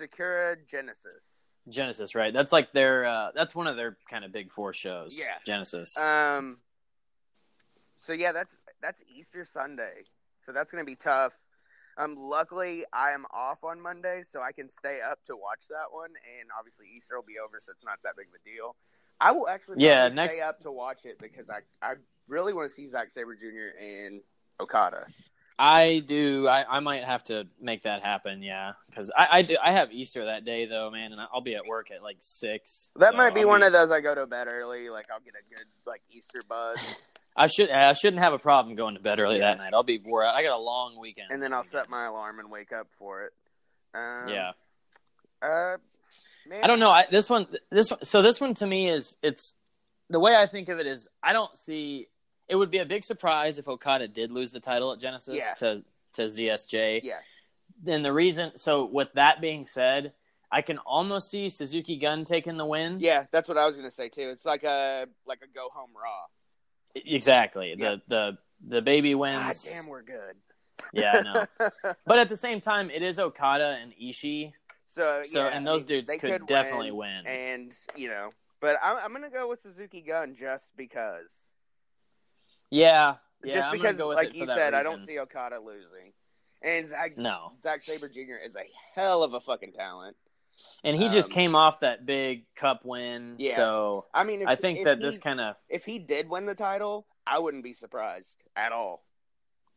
Sakura 0.00 0.56
Genesis. 0.70 1.22
Genesis, 1.68 2.14
right? 2.14 2.32
That's 2.32 2.52
like 2.52 2.72
their 2.72 3.04
uh 3.04 3.30
that's 3.34 3.54
one 3.54 3.66
of 3.66 3.76
their 3.76 3.96
kind 4.08 4.24
of 4.24 4.32
big 4.32 4.50
four 4.50 4.72
shows. 4.72 5.16
Yeah. 5.18 5.26
Genesis. 5.46 5.96
Um. 5.98 6.56
So 8.06 8.12
yeah, 8.12 8.32
that's 8.32 8.54
that's 8.80 9.00
Easter 9.14 9.46
Sunday. 9.52 10.04
So 10.46 10.52
that's 10.52 10.70
gonna 10.70 10.84
be 10.84 10.96
tough. 10.96 11.32
Um. 11.98 12.16
Luckily, 12.16 12.84
I 12.92 13.10
am 13.10 13.26
off 13.30 13.62
on 13.62 13.80
Monday, 13.80 14.22
so 14.32 14.40
I 14.40 14.52
can 14.52 14.70
stay 14.78 15.00
up 15.02 15.18
to 15.26 15.36
watch 15.36 15.60
that 15.68 15.92
one. 15.92 16.10
And 16.40 16.48
obviously, 16.58 16.86
Easter 16.96 17.14
will 17.16 17.22
be 17.24 17.38
over, 17.38 17.60
so 17.62 17.72
it's 17.72 17.84
not 17.84 17.98
that 18.04 18.16
big 18.16 18.28
of 18.28 18.34
a 18.34 18.48
deal. 18.48 18.74
I 19.20 19.32
will 19.32 19.48
actually 19.48 19.84
Yeah, 19.84 20.08
next- 20.08 20.36
stay 20.36 20.44
up 20.44 20.60
to 20.62 20.72
watch 20.72 21.04
it 21.04 21.18
because 21.20 21.50
I 21.50 21.60
I 21.82 21.96
really 22.26 22.54
want 22.54 22.70
to 22.70 22.74
see 22.74 22.88
Zack 22.88 23.10
Sabre 23.12 23.34
Jr. 23.36 23.76
and 23.78 24.22
Okada. 24.58 25.06
I 25.62 25.98
do. 25.98 26.48
I, 26.48 26.76
I 26.76 26.80
might 26.80 27.04
have 27.04 27.22
to 27.24 27.46
make 27.60 27.82
that 27.82 28.02
happen. 28.02 28.42
Yeah, 28.42 28.72
because 28.88 29.10
I 29.16 29.28
I, 29.30 29.42
do, 29.42 29.56
I 29.62 29.72
have 29.72 29.92
Easter 29.92 30.24
that 30.24 30.44
day 30.46 30.64
though, 30.64 30.90
man, 30.90 31.12
and 31.12 31.20
I'll 31.20 31.42
be 31.42 31.54
at 31.54 31.66
work 31.66 31.90
at 31.90 32.02
like 32.02 32.16
six. 32.20 32.90
That 32.96 33.12
so 33.12 33.16
might 33.18 33.34
be 33.34 33.42
I'll 33.42 33.48
one 33.48 33.62
of 33.62 33.72
those 33.72 33.90
I 33.90 34.00
go 34.00 34.14
to 34.14 34.26
bed 34.26 34.46
early, 34.48 34.88
like 34.88 35.06
I'll 35.12 35.20
get 35.20 35.34
a 35.34 35.54
good 35.54 35.66
like 35.86 36.00
Easter 36.10 36.40
buzz, 36.48 36.78
I 37.36 37.46
should. 37.46 37.70
I 37.70 37.92
shouldn't 37.92 38.22
have 38.22 38.32
a 38.32 38.38
problem 38.38 38.74
going 38.74 38.94
to 38.94 39.00
bed 39.02 39.20
early 39.20 39.36
Yeah. 39.36 39.50
that 39.50 39.58
night. 39.58 39.74
I'll 39.74 39.82
be 39.82 39.98
wore 39.98 40.24
out. 40.24 40.34
I 40.34 40.42
got 40.42 40.56
a 40.56 40.62
long 40.62 40.98
weekend. 40.98 41.28
and 41.30 41.42
then 41.42 41.52
I'll 41.52 41.64
set 41.64 41.90
my 41.90 42.06
alarm 42.06 42.38
and 42.38 42.50
wake 42.50 42.72
up 42.72 42.88
for 42.98 43.24
it. 43.24 43.32
Um, 43.94 44.28
Yeah. 44.30 44.52
Uh, 45.42 45.76
man, 46.48 46.64
I 46.64 46.66
don't 46.66 46.78
know. 46.80 46.90
I, 46.90 47.06
this 47.10 47.28
one, 47.30 47.46
this 47.70 47.90
one. 47.90 48.04
So 48.04 48.22
this 48.22 48.40
one 48.40 48.54
to 48.54 48.66
me 48.66 48.88
is 48.88 49.16
it's 49.22 49.54
the 50.08 50.20
way 50.20 50.34
I 50.34 50.46
think 50.46 50.68
of 50.70 50.78
it 50.78 50.86
is 50.86 51.08
I 51.22 51.32
don't 51.32 51.56
see. 51.56 52.08
It 52.50 52.56
would 52.56 52.70
be 52.70 52.78
a 52.78 52.84
big 52.84 53.04
surprise 53.04 53.58
if 53.58 53.68
Okada 53.68 54.08
did 54.08 54.32
lose 54.32 54.50
the 54.52 54.60
title 54.60 54.92
at 54.92 54.98
Genesis 54.98 55.36
Yeah. 55.36 55.54
to 55.54 55.84
to 56.14 56.22
ZSJ. 56.22 57.00
Yeah. 57.04 57.20
And 57.86 58.04
the 58.04 58.12
reason, 58.12 58.52
so 58.56 58.84
with 58.84 59.12
that 59.14 59.40
being 59.40 59.64
said, 59.64 60.12
I 60.50 60.60
can 60.62 60.78
almost 60.78 61.30
see 61.30 61.48
Suzuki 61.48 61.96
Gun 61.96 62.24
taking 62.24 62.56
the 62.56 62.66
win. 62.66 62.98
Yeah, 62.98 63.26
that's 63.30 63.48
what 63.48 63.56
I 63.56 63.66
was 63.66 63.76
gonna 63.76 63.90
say 63.92 64.08
too. 64.08 64.30
It's 64.30 64.44
like 64.44 64.64
a 64.64 65.06
like 65.26 65.40
a 65.42 65.46
go 65.46 65.68
home 65.72 65.90
raw. 65.94 66.26
exactly. 66.94 67.74
Yeah. 67.78 67.96
The 67.96 68.02
the 68.08 68.38
the 68.76 68.82
baby 68.82 69.12
God 69.12 69.18
wins. 69.20 69.62
damn, 69.62 69.86
we're 69.88 70.02
good. 70.02 70.36
Yeah, 70.92 71.12
I 71.12 71.20
know. 71.22 71.70
but 72.06 72.18
at 72.18 72.28
the 72.28 72.36
same 72.36 72.60
time, 72.60 72.90
it 72.90 73.02
is 73.02 73.18
Okada 73.18 73.78
and 73.80 73.92
Ishii, 73.92 74.52
so 74.88 75.22
so 75.24 75.44
yeah, 75.44 75.56
and 75.56 75.68
I 75.68 75.72
those 75.72 75.82
mean, 75.82 75.88
dudes 75.88 76.12
could, 76.16 76.30
could 76.32 76.46
definitely 76.46 76.90
win. 76.90 77.26
and 77.26 77.72
you 77.94 78.08
know, 78.08 78.30
but 78.60 78.76
I'm 78.82 78.96
I'm 78.98 79.12
gonna 79.12 79.30
go 79.30 79.48
with 79.48 79.62
Suzuki 79.62 80.00
Gun 80.00 80.34
just 80.34 80.76
because. 80.76 81.28
Yeah, 82.70 83.16
yeah. 83.44 83.54
just 83.54 83.72
because, 83.72 83.96
go 83.96 84.08
like 84.08 84.34
you 84.34 84.46
said, 84.46 84.74
I 84.74 84.82
don't 84.82 85.04
see 85.04 85.18
Okada 85.18 85.58
losing, 85.60 86.12
and 86.62 86.88
Zack, 86.88 87.16
No, 87.18 87.52
Zack 87.62 87.82
Sabre 87.82 88.08
Jr. 88.08 88.36
is 88.44 88.54
a 88.54 88.64
hell 88.94 89.22
of 89.22 89.34
a 89.34 89.40
fucking 89.40 89.72
talent. 89.72 90.16
and 90.84 90.96
he 90.96 91.08
just 91.08 91.30
Um, 91.30 91.34
came 91.34 91.54
off 91.56 91.80
that 91.80 92.04
big 92.06 92.44
cup 92.54 92.84
win. 92.84 93.36
Yeah. 93.38 93.56
So 93.56 94.06
I 94.12 94.24
mean, 94.24 94.42
if, 94.42 94.48
I 94.48 94.56
think 94.56 94.84
that 94.84 94.98
he, 94.98 95.04
this 95.04 95.18
kind 95.18 95.40
of 95.40 95.56
if 95.68 95.84
he 95.84 95.98
did 95.98 96.28
win 96.28 96.46
the 96.46 96.54
title, 96.54 97.06
I 97.26 97.38
wouldn't 97.38 97.64
be 97.64 97.72
surprised 97.74 98.32
at 98.56 98.70
all. 98.72 99.02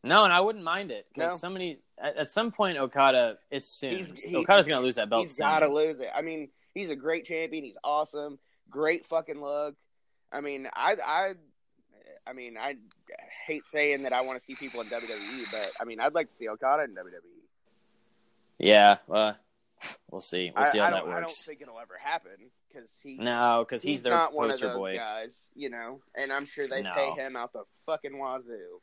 no, 0.03 0.25
and 0.25 0.33
I 0.33 0.41
wouldn't 0.41 0.63
mind 0.65 0.91
it 0.91 1.07
because 1.13 1.31
No. 1.33 1.37
somebody 1.37 1.79
at, 1.97 2.17
at 2.17 2.29
some 2.29 2.51
point 2.51 2.77
Okada 2.77 3.37
it's 3.49 3.65
soon. 3.67 3.97
He's- 3.99 4.21
he's- 4.23 4.35
Okada's 4.35 4.67
gonna 4.67 4.81
lose 4.81 4.95
that 4.95 5.09
belt. 5.09 5.21
He's 5.23 5.37
soon. 5.37 5.45
got 5.45 5.59
to 5.59 5.73
lose 5.73 5.99
it. 6.01 6.09
I 6.13 6.21
mean, 6.21 6.49
he's 6.73 6.89
a 6.89 6.95
great 6.97 7.25
champion. 7.25 7.63
He's 7.63 7.77
awesome. 7.83 8.37
Great 8.69 9.05
fucking 9.05 9.39
look. 9.41 9.75
I 10.33 10.41
mean, 10.41 10.67
I, 10.73 10.97
I, 11.05 11.33
I 12.26 12.34
mean, 12.34 12.57
I 12.57 12.76
hate 13.45 13.63
saying 13.65 14.03
that 14.03 14.13
I 14.13 14.21
want 14.21 14.39
to 14.39 14.45
see 14.45 14.55
people 14.55 14.82
in 14.82 14.88
WWE, 14.88 15.51
but 15.51 15.71
I 15.80 15.86
mean, 15.86 15.99
I'd 15.99 16.13
like 16.13 16.30
to 16.30 16.36
see 16.36 16.47
Okada 16.47 16.84
in. 16.84 16.91
WWE. 16.91 17.19
Yeah, 18.59 18.97
well, 19.07 19.36
we'll 20.09 20.21
see. 20.21 20.51
We'll 20.55 20.65
see 20.65 20.80
I, 20.80 20.84
how 20.84 20.88
I 20.88 20.91
that 20.91 20.99
don't, 20.99 21.09
I 21.09 21.13
don't 21.15 21.24
works. 21.24 21.45
think 21.45 21.61
it'll 21.61 21.80
ever 21.80 21.97
happen 22.01 22.32
because 22.71 22.88
he, 23.01 23.15
No, 23.15 23.65
because 23.67 23.82
he's, 23.82 23.97
he's, 23.97 24.03
their 24.03 24.13
not 24.13 24.34
one 24.34 24.51
of 24.51 24.59
those 24.59 24.76
boy. 24.76 24.95
guys, 24.95 25.32
you 25.55 25.69
know. 25.69 25.99
And 26.15 26.32
I'm 26.32 26.45
sure 26.45 26.67
they 26.67 26.82
No. 26.82 26.91
pay 26.93 27.11
him 27.11 27.36
out 27.36 27.51
the 27.53 27.63
fucking 27.86 28.17
wazoo. 28.17 28.80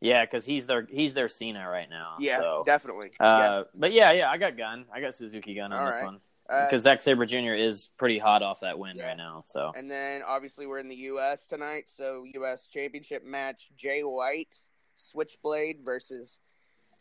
Yeah, 0.00 0.24
because 0.24 0.44
he's 0.44 0.66
their 0.66 0.86
he's 0.90 1.14
their 1.14 1.28
Cena 1.28 1.68
right 1.68 1.88
now. 1.88 2.16
Yeah, 2.18 2.38
so. 2.38 2.62
definitely. 2.66 3.12
Uh, 3.20 3.64
but 3.74 3.92
yeah, 3.92 4.12
yeah, 4.12 4.30
I 4.30 4.36
got 4.36 4.56
gun. 4.56 4.84
I 4.92 5.00
got 5.00 5.14
Suzuki 5.14 5.54
gun 5.54 5.72
on 5.72 5.80
All 5.80 5.86
this 5.86 5.96
right. 5.98 6.06
one 6.06 6.20
Uh, 6.52 6.66
because 6.66 6.82
Zack 6.82 7.00
Sabre 7.00 7.24
Jr. 7.26 7.54
is 7.54 7.88
pretty 7.96 8.18
hot 8.18 8.42
off 8.42 8.60
that 8.60 8.78
win 8.78 8.96
Yeah. 8.96 9.06
right 9.08 9.16
now. 9.16 9.42
So 9.46 9.72
And 9.74 9.90
then 9.90 10.22
obviously 10.26 10.66
we're 10.66 10.78
in 10.80 10.88
the 10.88 10.96
U.S. 10.96 11.44
tonight, 11.48 11.84
so 11.88 12.24
U.S. 12.34 12.66
Championship 12.66 13.24
match: 13.24 13.70
Jay 13.76 14.02
White, 14.02 14.56
Switchblade 14.94 15.80
versus 15.84 16.38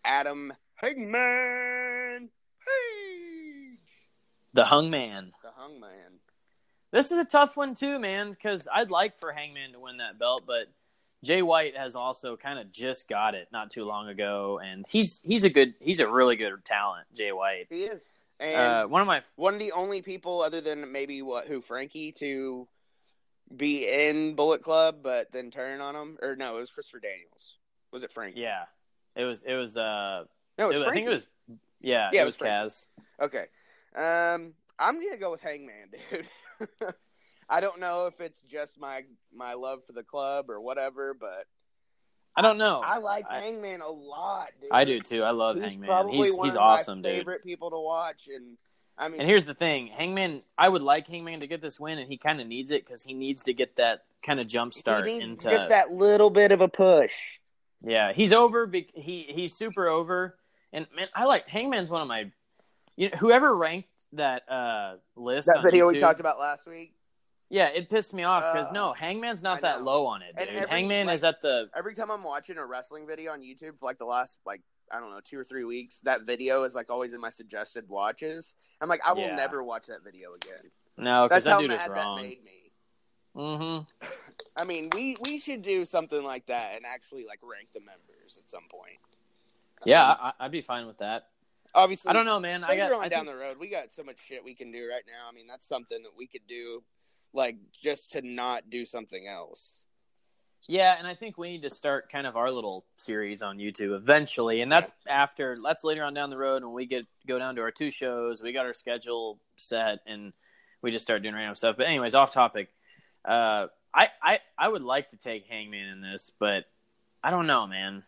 Adam 0.06 0.54
Hangman 0.76 2.30
Page, 2.66 3.80
the 4.54 4.66
Hung 4.66 4.90
Man. 4.90 5.32
the 5.44 5.52
Hangman. 5.60 6.20
This 6.92 7.12
is 7.12 7.18
a 7.18 7.26
tough 7.26 7.56
one 7.56 7.74
too, 7.76 8.00
man, 8.00 8.32
because 8.32 8.68
I'd 8.74 8.92
like 8.92 9.18
for 9.20 9.32
Hangman 9.32 9.74
to 9.74 9.80
win 9.80 9.98
that 9.98 10.20
belt, 10.20 10.44
but 10.46 10.68
Jay 11.24 11.42
White 11.42 11.78
has 11.78 11.96
also 11.96 12.36
kind 12.36 12.60
of 12.60 12.72
just 12.72 13.08
got 13.08 13.34
it 13.36 13.48
not 13.54 13.70
too 13.72 13.86
long 13.86 14.10
ago, 14.10 14.60
and 14.64 14.86
he's 14.90 15.20
he's 15.24 15.44
a 15.46 15.50
good 15.50 15.74
he's 15.80 16.00
a 16.00 16.08
really 16.10 16.36
good 16.36 16.54
talent, 16.66 17.08
Jay 17.16 17.32
White. 17.32 17.68
He 17.70 17.84
is, 17.84 18.02
and 18.42 18.56
Uh, 18.56 18.88
one 18.88 19.02
of 19.02 19.08
my 19.08 19.22
one 19.36 19.54
of 19.54 19.60
the 19.60 19.72
only 19.72 20.02
people 20.02 20.42
other 20.42 20.60
than 20.62 20.92
maybe 20.92 21.22
what 21.22 21.48
who 21.48 21.62
Frankie 21.62 22.12
to 22.14 22.68
be 23.56 23.88
in 23.88 24.36
Bullet 24.36 24.64
Club, 24.64 24.98
but 25.04 25.32
then 25.32 25.52
turn 25.52 25.80
on 25.82 25.96
him. 25.96 26.18
Or 26.22 26.36
no, 26.36 26.58
it 26.58 26.62
was 26.62 26.72
Christopher 26.72 27.00
Daniels. 27.00 27.56
Was 27.92 28.04
it 28.04 28.12
Frankie? 28.14 28.40
yeah, 28.42 28.66
it 29.16 29.24
was 29.26 29.44
it 29.44 29.56
was 29.56 29.78
uh 29.78 30.26
no, 30.58 30.70
it 30.70 30.76
it 30.76 30.78
was- 30.80 30.86
was 30.86 30.92
I 30.92 30.94
think 30.94 31.08
it 31.08 31.10
was 31.10 31.28
yeah, 31.82 32.10
Yeah, 32.14 32.20
it 32.20 32.22
it 32.24 32.26
was 32.26 32.40
was 32.40 32.48
Kaz. 32.48 32.90
Okay. 33.22 33.46
Um, 33.96 34.54
I'm 34.80 34.96
gonna 35.04 35.18
go 35.18 35.32
with 35.32 35.42
Hangman, 35.42 35.90
dude. 36.12 36.28
I 37.50 37.60
don't 37.60 37.80
know 37.80 38.06
if 38.08 38.22
it's 38.22 38.40
just 38.50 38.80
my 38.80 39.04
my 39.34 39.54
love 39.54 39.80
for 39.86 39.92
the 39.94 40.04
club 40.04 40.50
or 40.50 40.62
whatever, 40.62 41.14
but 41.14 41.46
I 42.36 42.42
don't 42.42 42.58
know. 42.58 42.82
I 42.84 43.00
like 43.00 43.26
I- 43.30 43.42
Hangman 43.42 43.82
a 43.82 43.90
lot, 43.90 44.50
dude. 44.62 44.70
I 44.72 44.86
do 44.86 45.00
too. 45.02 45.24
I 45.24 45.32
love 45.32 45.58
He's 45.58 45.66
Hangman. 45.72 45.88
probably 45.88 46.18
He's 46.28 46.36
one 46.38 46.48
he's 46.48 46.56
of 46.56 46.62
awesome, 46.62 47.02
my 47.02 47.10
dude. 47.10 47.20
favorite 47.20 47.44
people 47.44 47.70
to 47.72 47.80
watch, 47.80 48.22
and 48.34 48.58
I 48.98 49.08
mean, 49.10 49.20
And 49.22 49.30
here's 49.30 49.46
the 49.46 49.54
thing, 49.54 49.88
Hangman. 49.88 50.44
I 50.58 50.70
would 50.70 50.82
like 50.82 51.08
Hangman 51.08 51.40
to 51.42 51.48
get 51.48 51.60
this 51.62 51.80
win, 51.80 51.98
and 52.00 52.08
he 52.10 52.18
kind 52.18 52.40
of 52.40 52.48
needs 52.48 52.72
it 52.72 52.86
because 52.86 53.04
he 53.04 53.14
needs 53.14 53.44
to 53.44 53.54
get 53.54 53.76
that 53.78 54.04
kind 54.24 54.40
of 54.40 54.48
jump 54.48 54.74
start 54.74 55.08
he 55.08 55.18
needs 55.18 55.26
into. 55.44 55.50
just 55.50 55.70
that 55.70 55.92
little 55.92 56.30
bit 56.30 56.52
of 56.52 56.62
a 56.62 56.68
push. 56.68 57.14
Yeah, 57.84 58.14
he's 58.14 58.32
over. 58.32 58.66
bec- 58.68 58.92
He 58.94 59.24
he's 59.30 59.54
super 59.56 59.88
over, 59.88 60.38
and 60.72 60.86
man, 60.96 61.08
I 61.16 61.26
like 61.26 61.48
Hangman's 61.48 61.90
one 61.90 62.02
of 62.02 62.08
my. 62.08 62.32
You 62.96 63.10
know, 63.10 63.18
whoever 63.18 63.56
ranked 63.56 63.88
that 64.14 64.50
uh 64.52 64.96
list 65.16 65.48
That 65.48 65.58
on 65.58 65.64
video 65.64 65.88
we 65.88 65.98
talked 65.98 66.20
about 66.20 66.38
last 66.40 66.68
week. 66.68 66.94
Yeah, 67.52 67.68
it 67.68 67.90
pissed 67.90 68.14
me 68.14 68.24
off 68.24 68.54
because 68.54 68.68
Uh, 68.68 68.72
no, 68.72 68.94
Hangman's 68.94 69.44
not 69.44 69.60
that 69.62 69.84
low 69.84 70.06
on 70.06 70.22
it, 70.22 70.36
dude. 70.38 70.48
every- 70.48 70.70
Hangman 70.70 71.08
like- 71.08 71.16
is 71.16 71.24
at 71.26 71.42
the 71.42 71.70
Every 71.76 71.94
time 71.94 72.10
I'm 72.10 72.24
watching 72.24 72.58
a 72.58 72.66
wrestling 72.66 73.06
video 73.06 73.34
on 73.34 73.42
YouTube 73.42 73.78
for 73.78 73.86
like 73.86 73.98
the 73.98 74.06
last 74.06 74.40
like 74.46 74.62
I 74.90 75.00
don't 75.00 75.12
know 75.12 75.20
two 75.24 75.38
or 75.38 75.44
three 75.44 75.64
weeks, 75.66 76.00
that 76.02 76.22
video 76.22 76.64
is 76.64 76.74
like 76.76 76.90
always 76.90 77.14
in 77.14 77.20
my 77.22 77.30
suggested 77.30 77.88
watches. 77.90 78.54
I'm 78.80 78.88
like, 78.90 79.02
I 79.06 79.14
will 79.14 79.22
Yeah. 79.22 79.36
never 79.36 79.64
watch 79.64 79.88
that 79.88 80.02
video 80.04 80.34
again. 80.34 80.72
no, 80.98 81.28
because 81.28 81.44
that 81.44 81.52
how 81.52 81.60
dude 81.62 81.72
is 81.72 81.78
mad 81.80 81.92
that 81.92 82.16
made 82.16 82.44
me. 82.44 82.72
Mm-hmm. 83.36 84.08
I 84.56 84.64
mean, 84.64 84.90
we 84.94 85.18
we 85.22 85.38
should 85.40 85.62
do 85.62 85.84
something 85.86 86.24
like 86.24 86.46
that 86.48 86.76
and 86.76 86.86
actually 86.86 87.26
like 87.26 87.40
rank 87.44 87.70
the 87.74 87.80
members 87.82 88.38
at 88.38 88.50
some 88.50 88.64
point. 88.70 89.00
Yeah, 89.86 90.10
Um, 90.12 90.18
I, 90.22 90.34
I'd 90.46 90.52
be 90.52 90.62
fine 90.62 90.88
with 90.88 91.00
that. 91.00 91.30
obviously, 91.74 92.10
I 92.10 92.14
don't 92.14 92.26
know, 92.26 92.40
man. 92.40 92.64
I 92.64 92.76
got 92.78 92.92
on 92.92 93.04
I 93.04 93.10
down 93.10 93.26
think- 93.26 93.36
the 93.36 93.42
road, 93.42 93.58
we 93.58 93.68
got 93.70 93.92
so 93.94 94.04
much 94.04 94.20
shit 94.20 94.44
we 94.44 94.56
can 94.56 94.72
do 94.72 94.88
right 94.90 95.04
now. 95.08 95.28
I 95.30 95.34
mean, 95.34 95.48
that's 95.48 95.66
something 95.68 96.02
that 96.04 96.12
we 96.16 96.28
could 96.28 96.46
do, 96.48 96.84
like 97.34 97.58
just 97.82 98.14
to 98.14 98.22
not 98.22 98.70
do 98.70 98.86
something 98.86 99.28
else. 99.28 99.78
Yeah, 100.68 100.96
and 100.98 101.08
I 101.08 101.16
think 101.16 101.38
we 101.38 101.50
need 101.50 101.64
to 101.64 101.70
start 101.70 102.12
kind 102.12 102.28
of 102.28 102.38
our 102.38 102.52
little 102.52 102.86
series 102.96 103.42
on 103.42 103.58
YouTube 103.58 103.96
eventually, 103.96 104.62
and 104.62 104.72
that's 104.72 104.92
after 105.08 105.58
that's 105.64 105.84
later 105.84 106.04
on 106.04 106.14
down 106.14 106.30
the 106.30 106.38
road 106.38 106.64
when 106.64 106.74
we 106.74 106.86
get 106.86 107.08
go 107.28 107.40
down 107.40 107.56
to 107.56 107.62
our 107.62 107.72
two 107.72 107.90
shows. 107.90 108.42
We 108.42 108.54
got 108.54 108.66
our 108.66 108.74
schedule 108.74 109.40
set, 109.58 110.00
and 110.06 110.34
we 110.84 110.92
just 110.92 111.04
start 111.04 111.24
doing 111.24 111.34
random 111.34 111.56
stuff. 111.56 111.78
But 111.78 111.88
anyways, 111.88 112.14
off 112.14 112.34
topic. 112.34 112.70
Uh, 113.26 113.68
I 113.94 114.10
I 114.22 114.40
I 114.58 114.68
would 114.68 114.84
like 114.84 115.10
to 115.10 115.18
take 115.18 115.48
Hangman 115.48 115.88
in 115.88 116.02
this, 116.02 116.32
but 116.40 116.66
I 117.24 117.32
don't 117.32 117.48
know, 117.48 117.66
man. 117.66 118.04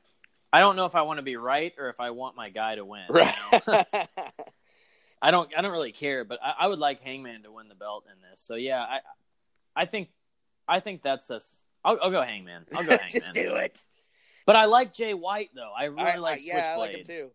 I 0.51 0.59
don't 0.59 0.75
know 0.75 0.85
if 0.85 0.95
I 0.95 1.01
want 1.01 1.17
to 1.17 1.23
be 1.23 1.35
right 1.35 1.73
or 1.79 1.89
if 1.89 1.99
I 1.99 2.11
want 2.11 2.35
my 2.35 2.49
guy 2.49 2.75
to 2.75 2.85
win. 2.85 3.05
you 3.09 3.15
know? 3.67 3.83
I 5.23 5.31
don't 5.31 5.49
I 5.57 5.61
don't 5.61 5.71
really 5.71 5.91
care, 5.93 6.23
but 6.25 6.37
I, 6.43 6.53
I 6.65 6.67
would 6.67 6.79
like 6.79 7.01
Hangman 7.01 7.43
to 7.43 7.51
win 7.51 7.69
the 7.69 7.75
belt 7.75 8.05
in 8.13 8.21
this. 8.29 8.41
So 8.41 8.55
yeah, 8.55 8.81
I 8.81 8.99
I 9.75 9.85
think 9.85 10.09
I 10.67 10.79
think 10.81 11.01
that's 11.01 11.29
a. 11.29 11.35
s- 11.35 11.63
I'll, 11.85 11.97
I'll 12.01 12.11
go 12.11 12.21
Hangman. 12.21 12.65
I'll 12.75 12.83
go 12.83 12.89
Hangman. 12.97 13.09
just 13.11 13.33
do 13.33 13.55
it. 13.55 13.81
But 14.45 14.57
I 14.57 14.65
like 14.65 14.93
Jay 14.93 15.13
White 15.13 15.51
though. 15.55 15.71
I 15.75 15.85
really 15.85 16.01
I- 16.03 16.11
I- 16.11 16.17
like 16.17 16.45
yeah, 16.45 16.57
I 16.57 16.75
Switchblade. 16.75 16.97
like 16.97 16.97
him 16.97 17.05
too. 17.05 17.31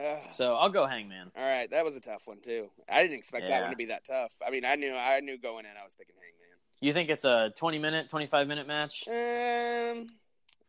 Ugh. 0.00 0.18
So 0.30 0.54
I'll 0.54 0.70
go 0.70 0.86
Hangman. 0.86 1.30
All 1.36 1.42
right, 1.44 1.70
that 1.70 1.84
was 1.84 1.96
a 1.96 2.00
tough 2.00 2.22
one 2.26 2.38
too. 2.40 2.70
I 2.88 3.02
didn't 3.02 3.18
expect 3.18 3.48
that 3.48 3.60
one 3.62 3.70
to 3.70 3.76
be 3.76 3.86
that 3.86 4.04
tough. 4.06 4.30
I 4.46 4.50
mean, 4.50 4.64
I 4.64 4.76
knew 4.76 4.94
I 4.94 5.20
knew 5.20 5.36
going 5.38 5.66
in 5.66 5.72
I 5.78 5.84
was 5.84 5.92
picking 5.92 6.14
Hangman. 6.14 6.56
You 6.80 6.92
think 6.92 7.10
it's 7.10 7.24
a 7.24 7.52
twenty 7.56 7.78
minute, 7.78 8.08
twenty 8.08 8.26
five 8.26 8.46
minute 8.48 8.66
match? 8.66 9.04
Um, 9.08 10.06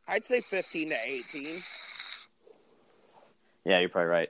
I'd 0.08 0.26
say 0.26 0.42
fifteen 0.42 0.90
to 0.90 0.98
eighteen. 1.06 1.62
Yeah, 3.66 3.80
you're 3.80 3.88
probably 3.90 4.10
right. 4.10 4.30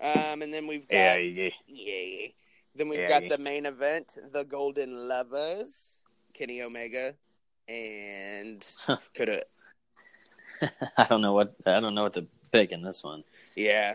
Um, 0.00 0.42
and 0.42 0.52
then 0.52 0.66
we've 0.66 0.86
got 0.88 0.96
Yeah, 0.96 1.16
yeah. 1.16 1.50
yeah. 1.66 2.26
Then 2.74 2.88
we've 2.88 3.00
Yeah, 3.00 3.08
got 3.08 3.22
yeah. 3.24 3.28
the 3.30 3.38
main 3.38 3.64
event, 3.66 4.18
the 4.32 4.44
Golden 4.44 5.08
Lovers, 5.08 6.02
Kenny 6.34 6.60
Omega, 6.62 7.14
and 7.68 8.66
could 9.14 9.28
have 9.28 9.42
I 10.98 11.04
don't 11.04 11.20
know 11.22 11.32
what 11.32 11.54
I 11.64 11.80
don't 11.80 11.94
know 11.94 12.04
what 12.04 12.14
to 12.14 12.26
pick 12.52 12.72
in 12.72 12.82
this 12.82 13.02
one. 13.02 13.24
yeah. 13.54 13.94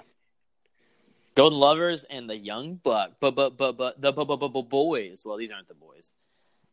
Golden 1.34 1.60
Lovers 1.60 2.04
and 2.10 2.30
the 2.30 2.36
Young 2.36 2.76
Buck, 2.76 3.12
but 3.22 3.36
but 3.36 3.56
but 3.58 3.78
but 3.78 4.02
the 4.02 4.12
bu- 4.12 4.26
bu- 4.26 4.36
bu- 4.38 4.49
bu- 4.49 4.64
boys. 4.64 5.24
Well, 5.26 5.38
these 5.38 5.52
aren't 5.52 5.68
the 5.70 5.76
boys. 5.76 6.12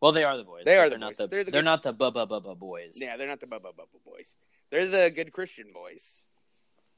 Well, 0.01 0.11
they 0.13 0.25
are 0.25 0.37
the 0.37 0.43
boys. 0.43 0.65
They 0.65 0.77
are 0.77 0.85
the 0.87 0.91
they're 0.91 0.99
not 0.99 1.17
the 1.17 1.27
They're 1.29 1.45
the 1.45 1.51
they're 1.53 1.61
good- 1.61 1.65
not 1.65 1.83
the 1.83 1.93
bu- 1.93 2.11
bu- 2.11 2.27
bu- 2.27 2.41
bu- 2.41 2.55
boys. 2.57 2.99
Yeah, 3.01 3.17
they're 3.17 3.29
not 3.29 3.39
the 3.41 3.47
Bubba 3.47 3.73
Bubba 3.75 4.03
boys. 4.05 4.35
They're 4.71 4.87
the 4.87 5.11
good 5.11 5.33
Christian 5.33 5.67
boys. 5.73 6.23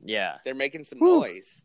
yeah. 0.03 0.39
They're 0.45 0.55
making 0.55 0.85
some 0.85 0.99
Whew. 1.01 1.21
noise. 1.21 1.65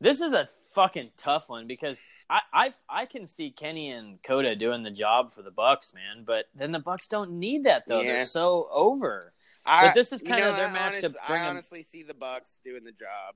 This 0.00 0.20
is 0.20 0.32
a 0.32 0.46
fucking 0.74 1.10
tough 1.16 1.48
one 1.48 1.66
because 1.66 2.00
I 2.30 2.40
I 2.52 2.72
I 2.88 3.06
can 3.06 3.26
see 3.26 3.50
Kenny 3.50 3.90
and 3.90 4.22
Kota 4.22 4.54
doing 4.54 4.82
the 4.84 4.90
job 4.90 5.32
for 5.32 5.42
the 5.42 5.50
Bucks, 5.50 5.92
man. 5.92 6.24
But 6.24 6.46
then 6.54 6.70
the 6.72 6.78
Bucks 6.78 7.08
don't 7.08 7.32
need 7.32 7.64
that 7.64 7.84
though. 7.86 8.00
Yeah. 8.00 8.12
They're 8.12 8.24
so 8.26 8.68
over. 8.72 9.32
I, 9.66 9.88
But 9.88 9.94
this 9.94 10.12
is 10.12 10.22
you 10.22 10.28
kinda 10.28 10.52
their 10.52 10.68
I 10.68 10.72
match 10.72 11.00
to 11.00 11.06
honest- 11.06 11.16
bring 11.26 11.40
I 11.42 11.48
honestly 11.48 11.82
see 11.82 12.02
the 12.02 12.14
Bucks 12.14 12.60
doing 12.64 12.84
the 12.84 12.92
job. 12.92 13.34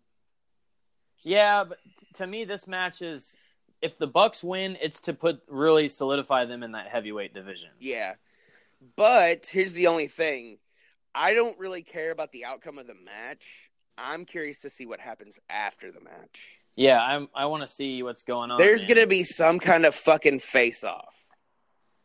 Yeah, 1.25 1.65
but 1.65 1.79
to 2.15 2.27
me, 2.27 2.45
this 2.45 2.67
match 2.67 3.03
is 3.03 3.37
if 3.81 3.99
the 3.99 4.07
Bucks 4.07 4.43
win, 4.45 4.77
it's 4.81 5.01
to 5.01 5.13
put 5.13 5.43
really 5.49 5.89
solidify 5.89 6.45
them 6.45 6.63
in 6.63 6.73
that 6.73 6.89
heavyweight 6.89 7.35
division. 7.35 7.71
Yeah. 7.81 8.15
But 8.97 9.47
here's 9.47 9.73
the 9.73 9.89
only 9.89 10.09
thing. 10.09 10.59
I 11.15 11.35
don't 11.35 11.59
really 11.59 11.83
care 11.83 12.11
about 12.11 12.33
the 12.33 12.45
outcome 12.45 12.79
of 12.79 12.87
the 12.87 12.95
match. 12.95 13.71
I'm 13.99 14.24
curious 14.24 14.61
to 14.61 14.70
see 14.70 14.86
what 14.86 15.01
happens 15.01 15.38
after 15.49 15.90
the 15.93 16.01
match. 16.01 16.40
Yeah, 16.76 17.01
I'm. 17.01 17.28
I 17.34 17.47
want 17.47 17.62
to 17.62 17.66
see 17.66 18.03
what's 18.03 18.22
going 18.22 18.51
on. 18.51 18.59
There's 18.59 18.86
man. 18.88 18.97
to 18.97 19.07
be 19.07 19.24
some 19.24 19.59
kind 19.59 19.84
of 19.84 19.95
fucking 19.95 20.38
face 20.40 20.84
off. 20.84 21.14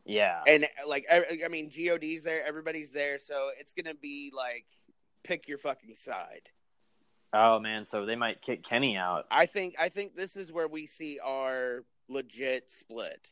Yeah, 0.08 0.42
And 0.48 0.68
like 0.88 1.06
I, 1.12 1.40
I 1.44 1.48
mean 1.50 1.70
GOD's 1.70 2.24
there, 2.24 2.46
everybody's 2.46 2.92
there, 2.92 3.20
so 3.20 3.50
it's 3.60 3.74
going 3.74 3.94
to 3.94 4.00
be 4.00 4.32
like 4.34 4.66
pick 5.24 5.50
your 5.50 5.58
fucking 5.58 5.96
side. 5.96 6.50
Oh 7.34 7.60
man, 7.60 7.84
so 7.84 8.06
they 8.06 8.16
might 8.16 8.42
kick 8.42 8.64
Kenny 8.64 8.96
out. 8.96 9.26
I 9.30 9.48
think 9.48 9.76
I 9.78 9.90
think 9.90 10.16
this 10.16 10.38
is 10.38 10.52
where 10.52 10.68
we 10.68 10.86
see 10.86 11.20
our 11.24 11.84
legit 12.08 12.72
split. 12.72 13.32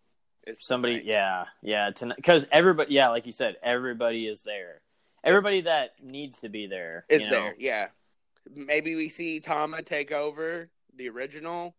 Somebody, 0.53 0.99
tonight. 0.99 1.05
yeah, 1.07 1.45
yeah, 1.63 1.91
because 2.15 2.45
everybody, 2.51 2.93
yeah, 2.93 3.09
like 3.09 3.25
you 3.25 3.31
said, 3.31 3.55
everybody 3.63 4.27
is 4.27 4.43
there. 4.43 4.81
Everybody 5.23 5.61
that 5.61 5.91
needs 6.03 6.41
to 6.41 6.49
be 6.49 6.67
there 6.67 7.05
is 7.09 7.23
you 7.23 7.29
know? 7.29 7.35
there. 7.35 7.55
Yeah. 7.57 7.87
Maybe 8.53 8.95
we 8.95 9.09
see 9.09 9.39
Tama 9.39 9.81
take 9.81 10.11
over 10.11 10.69
the 10.95 11.09
original. 11.09 11.75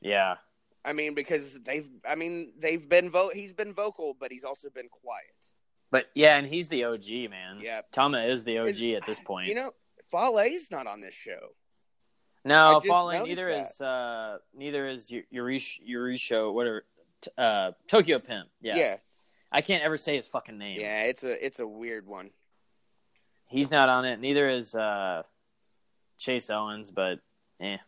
Yeah, 0.00 0.36
I 0.84 0.92
mean, 0.92 1.14
because 1.14 1.58
they've, 1.62 1.88
I 2.08 2.14
mean, 2.14 2.52
they've 2.58 2.86
been 2.88 3.10
vote. 3.10 3.34
He's 3.34 3.52
been 3.52 3.74
vocal, 3.74 4.16
but 4.18 4.32
he's 4.32 4.44
also 4.44 4.70
been 4.70 4.88
quiet. 4.88 5.26
but 5.90 6.06
yeah, 6.14 6.36
and 6.36 6.46
he's 6.46 6.68
the 6.68 6.84
OG 6.84 7.30
man. 7.30 7.58
Yeah. 7.62 7.82
Tama 7.92 8.22
is 8.24 8.44
the 8.44 8.58
OG 8.58 8.82
at 8.96 9.04
this 9.06 9.20
point. 9.20 9.48
You 9.48 9.54
know, 9.56 9.72
Fale's 10.10 10.70
not 10.70 10.86
on 10.86 11.00
this 11.00 11.14
show. 11.14 11.54
No, 12.44 12.80
noticed 12.82 13.26
Neither 13.28 13.48
that. 13.48 13.60
is 13.66 13.80
uh, 13.80 14.38
neither 14.54 14.88
is 14.88 15.12
Yurish, 15.32 15.78
Yurisho, 15.86 16.52
whatever. 16.54 16.86
Uh, 17.36 17.72
Tokyo 17.86 18.18
Pimp. 18.18 18.48
Yeah. 18.62 18.76
yeah, 18.76 18.96
I 19.52 19.60
can't 19.60 19.82
ever 19.82 19.98
say 19.98 20.16
his 20.16 20.26
fucking 20.26 20.56
name. 20.56 20.80
yeah. 20.80 21.02
It's 21.02 21.22
a, 21.22 21.44
it's 21.44 21.60
a 21.60 21.66
weird 21.66 22.06
one. 22.06 22.30
He's 23.48 23.70
not 23.70 23.90
on 23.90 24.06
it. 24.06 24.20
Neither 24.20 24.48
is 24.48 24.74
uh, 24.74 25.24
Chase 26.20 26.50
Owens, 26.50 26.90
but 26.90 27.18
eh, 27.60 27.78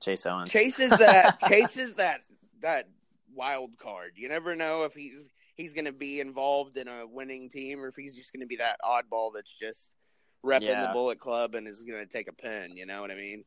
Chase 0.00 0.26
Owens. 0.26 0.50
Chase 0.50 0.80
is 0.80 0.90
that. 0.90 1.38
Chase 1.48 1.76
is 1.76 1.94
that. 1.96 2.22
That 2.62 2.88
wild 3.34 3.78
card. 3.78 4.12
You 4.16 4.28
never 4.28 4.56
know 4.56 4.84
if 4.84 4.94
he's 4.94 5.28
he's 5.54 5.72
going 5.74 5.84
to 5.84 5.92
be 5.92 6.20
involved 6.20 6.76
in 6.76 6.88
a 6.88 7.06
winning 7.06 7.48
team 7.50 7.82
or 7.82 7.88
if 7.88 7.94
he's 7.96 8.14
just 8.16 8.32
going 8.32 8.40
to 8.40 8.46
be 8.46 8.56
that 8.56 8.78
oddball 8.84 9.32
that's 9.34 9.52
just 9.52 9.90
repping 10.44 10.62
Yeah. 10.62 10.86
the 10.86 10.92
Bullet 10.92 11.18
Club 11.18 11.54
and 11.54 11.68
is 11.68 11.82
going 11.82 12.00
to 12.00 12.06
take 12.10 12.28
a 12.28 12.32
pin. 12.32 12.76
You 12.76 12.86
know 12.86 13.00
what 13.00 13.10
I 13.10 13.14
mean? 13.14 13.44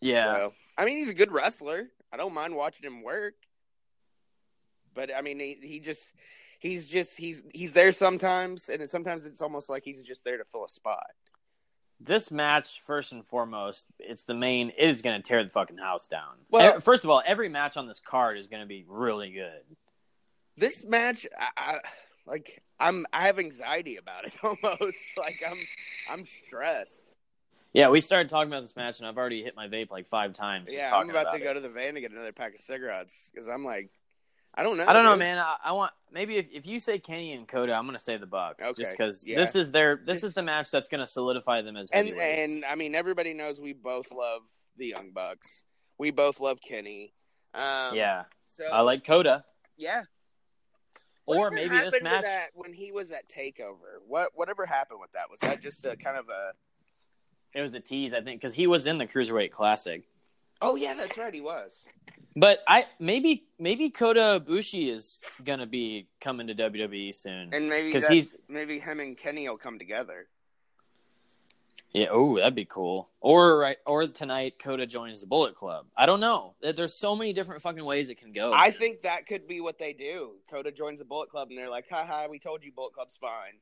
yeah, 0.00 0.32
So, 0.34 0.52
I 0.76 0.84
mean, 0.84 0.98
he's 0.98 1.10
a 1.10 1.14
good 1.14 1.32
wrestler. 1.32 1.88
I 2.12 2.16
don't 2.16 2.32
mind 2.34 2.54
watching 2.54 2.86
him 2.86 3.02
work. 3.02 3.34
But 4.94 5.10
I 5.16 5.20
mean, 5.22 5.38
he, 5.40 5.58
he 5.62 5.80
just 5.80 6.12
he's 6.60 6.88
just 6.88 7.16
he's 7.16 7.42
he's 7.54 7.72
there 7.72 7.92
sometimes, 7.92 8.68
and 8.68 8.88
sometimes 8.90 9.26
it's 9.26 9.42
almost 9.42 9.68
like 9.68 9.82
he's 9.84 10.02
just 10.02 10.24
there 10.24 10.38
to 10.38 10.44
fill 10.44 10.64
a 10.64 10.68
spot. 10.68 11.06
This 12.00 12.30
match 12.30 12.80
first 12.82 13.12
and 13.12 13.24
foremost, 13.26 13.86
it's 13.98 14.24
the 14.24 14.34
main. 14.34 14.70
It 14.76 14.88
is 14.88 15.02
going 15.02 15.20
to 15.20 15.26
tear 15.26 15.42
the 15.42 15.50
fucking 15.50 15.78
house 15.78 16.06
down. 16.06 16.36
Well- 16.50 16.80
first 16.80 17.04
of 17.04 17.10
all, 17.10 17.22
every 17.26 17.48
match 17.48 17.76
on 17.76 17.86
this 17.86 18.00
card 18.00 18.38
is 18.38 18.46
going 18.46 18.62
to 18.62 18.68
be 18.68 18.84
really 18.86 19.30
good. 19.32 19.62
This 20.56 20.84
match, 20.84 21.26
I, 21.38 21.48
I 21.56 21.78
like. 22.26 22.62
I'm 22.80 23.06
I 23.12 23.26
have 23.26 23.38
anxiety 23.38 23.96
about 23.96 24.24
it 24.24 24.36
almost. 24.42 25.16
like 25.16 25.42
I'm 25.48 25.58
I'm 26.10 26.24
stressed. 26.24 27.12
Yeah, 27.72 27.90
we 27.90 28.00
started 28.00 28.28
talking 28.28 28.50
about 28.50 28.62
this 28.62 28.74
match, 28.76 28.98
and 28.98 29.06
I've 29.06 29.18
already 29.18 29.42
hit 29.42 29.54
my 29.54 29.68
vape 29.68 29.90
like 29.90 30.06
five 30.06 30.32
times. 30.32 30.66
just 30.66 30.78
yeah, 30.78 30.86
I'm 30.86 30.90
talking 30.92 31.10
about, 31.10 31.30
to 31.32 31.36
it. 31.36 31.44
go 31.44 31.52
to 31.52 31.60
the 31.60 31.68
van 31.68 31.94
to 31.94 32.00
get 32.00 32.12
another 32.12 32.32
pack 32.32 32.54
of 32.54 32.60
cigarettes 32.60 33.30
because 33.32 33.48
I'm 33.48 33.64
like, 33.64 33.90
I 34.58 34.64
don't 34.64 34.76
know. 34.76 34.84
I 34.88 34.92
don't 34.92 35.04
know, 35.04 35.16
man. 35.16 35.38
I, 35.38 35.56
I 35.66 35.72
want 35.72 35.92
maybe 36.10 36.36
if, 36.36 36.48
if 36.52 36.66
you 36.66 36.80
say 36.80 36.98
Kenny 36.98 37.32
and 37.32 37.46
Kota, 37.46 37.72
I'm 37.72 37.84
going 37.84 37.96
to 37.96 38.02
say 38.02 38.16
the 38.16 38.26
Bucks, 38.26 38.64
Okay, 38.64 38.82
just 38.82 38.92
because 38.92 39.24
yeah. 39.24 39.36
this 39.36 39.54
is 39.54 39.70
their 39.70 40.00
this 40.04 40.24
is 40.24 40.34
the 40.34 40.42
match 40.42 40.72
that's 40.72 40.88
going 40.88 40.98
to 40.98 41.06
solidify 41.06 41.62
them 41.62 41.76
as 41.76 41.90
And 41.92 42.08
and 42.08 42.64
I 42.68 42.74
mean, 42.74 42.96
everybody 42.96 43.34
knows 43.34 43.60
we 43.60 43.72
both 43.72 44.10
love 44.10 44.42
the 44.76 44.86
Young 44.86 45.12
Bucks. 45.12 45.62
We 45.96 46.10
both 46.10 46.40
love 46.40 46.58
Kenny. 46.60 47.14
Um, 47.54 47.94
yeah, 47.94 48.24
So 48.44 48.64
I 48.64 48.80
like 48.80 49.06
Kota. 49.06 49.44
Yeah. 49.76 50.02
Or 51.24 51.52
maybe 51.52 51.78
this 51.78 52.02
match. 52.02 52.24
that 52.24 52.48
when 52.54 52.72
he 52.72 52.90
was 52.90 53.12
at 53.12 53.28
Takeover. 53.28 54.00
What 54.08 54.30
whatever 54.34 54.66
happened 54.66 54.98
with 55.00 55.12
that? 55.12 55.30
Was 55.30 55.38
that 55.40 55.62
just 55.62 55.84
a 55.84 55.96
kind 55.96 56.16
of 56.16 56.26
a? 56.28 56.52
It 57.56 57.62
was 57.62 57.74
a 57.74 57.80
tease, 57.80 58.12
I 58.12 58.22
think, 58.22 58.40
because 58.40 58.54
he 58.54 58.66
was 58.66 58.88
in 58.88 58.98
the 58.98 59.06
Cruiserweight 59.06 59.52
Classic. 59.52 60.02
Oh 60.60 60.76
yeah, 60.76 60.94
that's 60.94 61.16
right. 61.18 61.32
He 61.32 61.40
was. 61.40 61.84
But 62.36 62.60
I 62.68 62.86
maybe 62.98 63.44
maybe 63.58 63.90
Kota 63.90 64.42
Ibushi 64.44 64.92
is 64.92 65.20
gonna 65.44 65.66
be 65.66 66.08
coming 66.20 66.46
to 66.48 66.54
WWE 66.54 67.14
soon. 67.14 67.52
And 67.52 67.68
maybe 67.68 67.88
because 67.88 68.06
he's- 68.06 68.34
maybe 68.48 68.78
him 68.78 69.00
and 69.00 69.16
Kenny 69.18 69.48
will 69.48 69.58
come 69.58 69.78
together. 69.78 70.28
yeah, 71.92 72.06
oh, 72.10 72.36
that'd 72.36 72.54
be 72.54 72.64
cool. 72.66 73.08
Or 73.20 73.58
right, 73.58 73.78
or 73.86 74.06
tonight 74.06 74.58
Kota 74.62 74.86
joins 74.86 75.20
the 75.20 75.26
Bullet 75.26 75.54
Club. 75.56 75.86
I 75.96 76.06
don't 76.06 76.20
know. 76.20 76.54
There's 76.60 76.94
so 76.94 77.16
many 77.16 77.32
different 77.32 77.62
fucking 77.62 77.84
ways 77.84 78.08
it 78.08 78.16
can 78.20 78.32
go. 78.32 78.52
I 78.52 78.70
man. 78.70 78.78
think 78.78 79.02
that 79.02 79.26
could 79.26 79.48
be 79.48 79.60
what 79.60 79.78
they 79.78 79.92
do. 79.94 80.32
Kota 80.50 80.70
joins 80.70 80.98
the 80.98 81.04
Bullet 81.06 81.30
Club, 81.30 81.48
and 81.48 81.58
they're 81.58 81.70
like, 81.70 81.88
"Ha 81.90 82.04
ha, 82.06 82.26
we 82.28 82.38
told 82.38 82.62
you 82.62 82.72
Bullet 82.72 82.92
Club's 82.94 83.16
fine." 83.16 83.54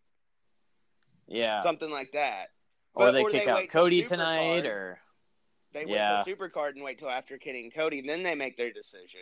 yeah. 1.28 1.62
Something 1.62 1.90
like 1.90 2.12
that. 2.12 2.50
or 2.94 3.06
But- 3.06 3.12
they 3.12 3.24
kick 3.24 3.46
out 3.46 3.68
Cody 3.68 4.02
tonight, 4.02 4.64
or 4.66 4.98
They 5.76 5.84
wait 5.84 5.94
Yeah. 5.96 6.22
till 6.24 6.34
Supercard 6.34 6.70
and 6.70 6.82
wait 6.82 6.98
till 6.98 7.10
after 7.10 7.36
Kenny 7.36 7.60
and 7.64 7.74
Cody, 7.74 7.98
and 7.98 8.08
then 8.08 8.22
they 8.22 8.34
make 8.34 8.56
their 8.56 8.72
decision. 8.72 9.20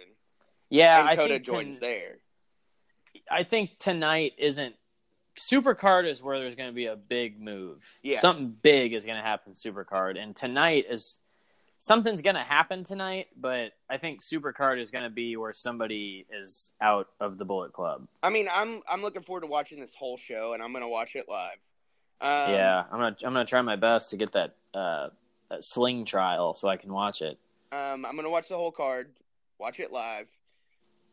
yeah, 0.71 1.01
and 1.01 1.09
I 1.09 1.17
Kota 1.17 1.35
think 1.35 1.45
joins 1.45 1.79
ton- 1.79 1.81
there. 1.81 2.19
I 3.31 3.43
think 3.43 3.77
tonight 3.79 4.35
isn't. 4.39 4.77
Supercard 5.37 6.09
is 6.09 6.23
where 6.23 6.39
there's 6.39 6.55
going 6.55 6.69
to 6.69 6.75
be 6.75 6.87
a 6.87 6.95
big 6.95 7.41
move. 7.41 7.99
Yeah. 8.05 8.21
Something 8.21 8.51
big 8.51 8.93
is 8.93 9.05
going 9.05 9.19
to 9.19 9.23
happen 9.23 9.55
Supercard. 9.55 10.17
And 10.17 10.35
tonight 10.37 10.87
is 10.89 11.19
something's 11.79 12.23
going 12.23 12.37
to 12.37 12.43
happen 12.43 12.85
tonight, 12.85 13.27
but 13.37 13.73
I 13.91 13.97
think 13.99 14.23
Supercard 14.23 14.81
is 14.81 14.93
going 14.93 15.03
to 15.03 15.11
be 15.11 15.37
where 15.37 15.53
somebody 15.53 16.25
is 16.33 16.73
out 16.81 17.09
of 17.19 17.37
the 17.39 17.45
Bullet 17.45 17.73
Club. 17.73 18.07
I 18.23 18.31
mean, 18.31 18.49
I'm 18.53 18.81
I'm 18.89 19.03
looking 19.03 19.23
forward 19.23 19.41
to 19.41 19.49
watching 19.49 19.81
this 19.81 19.93
whole 19.95 20.17
show, 20.17 20.53
and 20.53 20.63
I'm 20.63 20.73
gonna 20.73 20.89
watch 20.89 21.17
it 21.17 21.29
live. 21.29 21.59
Um, 22.21 22.55
yeah, 22.55 22.85
I'm 22.93 22.99
going 23.01 23.15
to 23.17 23.27
I'm 23.27 23.33
going 23.33 23.45
to 23.45 23.51
try 23.51 23.61
my 23.61 23.75
best 23.77 24.11
to 24.11 24.17
get 24.17 24.33
that 24.33 24.55
uh 24.73 25.09
that 25.09 25.13
sling 25.61 26.05
trial 26.05 26.55
so 26.55 26.69
I 26.69 26.77
can 26.77 26.93
watch 26.93 27.23
it. 27.23 27.39
Um, 27.73 28.05
I'm 28.05 28.17
gonna 28.17 28.31
watch 28.31 28.49
the 28.49 28.57
whole 28.57 28.73
card, 28.73 29.11
watch 29.59 29.81
it 29.81 29.93
live, 29.93 30.27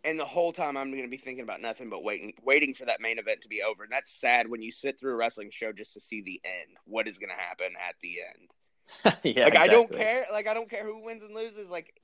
and 0.03 0.19
the 0.19 0.25
whole 0.25 0.53
time 0.53 0.77
I'm 0.77 0.91
gonna 0.91 1.07
be 1.07 1.17
thinking 1.17 1.43
about 1.43 1.61
nothing 1.61 1.89
but 1.89 2.03
waiting, 2.03 2.33
waiting 2.43 2.73
for 2.73 2.85
that 2.85 3.01
main 3.01 3.19
event 3.19 3.41
to 3.41 3.47
be 3.47 3.61
over. 3.61 3.83
And 3.83 3.91
that's 3.91 4.11
sad 4.11 4.47
when 4.47 4.61
you 4.61 4.71
sit 4.71 4.99
through 4.99 5.13
a 5.13 5.15
wrestling 5.15 5.49
show 5.51 5.71
just 5.71 5.93
to 5.93 5.99
see 5.99 6.21
the 6.21 6.41
end. 6.45 6.77
What 6.85 7.07
is 7.07 7.17
gonna 7.17 7.33
happen 7.33 7.73
at 7.87 7.95
the 8.01 8.17
end? 8.21 9.17
yeah, 9.35 9.45
like 9.45 9.57
I 9.57 9.67
don't 9.67 9.91
care. 9.91 10.25
Like 10.31 10.47
I 10.47 10.53
don't 10.53 10.69
care 10.69 10.85
who 10.85 11.03
wins 11.03 11.23
and 11.23 11.33
loses. 11.33 11.69
Like 11.69 12.01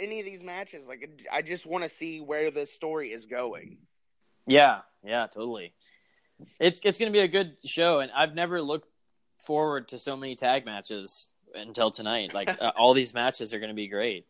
any 0.00 0.18
of 0.18 0.26
these 0.26 0.42
matches. 0.42 0.86
Like 0.88 1.08
I 1.30 1.42
just 1.42 1.66
want 1.66 1.84
to 1.84 1.90
see 1.90 2.20
where 2.20 2.50
this 2.50 2.72
story 2.72 3.12
is 3.12 3.26
going. 3.26 3.78
Yeah, 4.46 4.80
yeah, 5.04 5.26
totally. 5.26 5.74
It's 6.58 6.80
it's 6.82 6.98
going 6.98 7.12
to 7.12 7.16
be 7.16 7.22
a 7.22 7.28
good 7.28 7.56
show, 7.64 8.00
and 8.00 8.10
I've 8.12 8.34
never 8.34 8.62
looked 8.62 8.88
forward 9.38 9.88
to 9.88 9.98
so 9.98 10.16
many 10.16 10.36
tag 10.36 10.64
matches 10.64 11.28
until 11.54 11.90
tonight. 11.90 12.34
Like 12.34 12.48
uh, 12.48 12.72
all 12.76 12.94
these 12.94 13.14
matches 13.14 13.52
are 13.54 13.58
going 13.58 13.70
to 13.70 13.74
be 13.74 13.88
great 13.88 14.26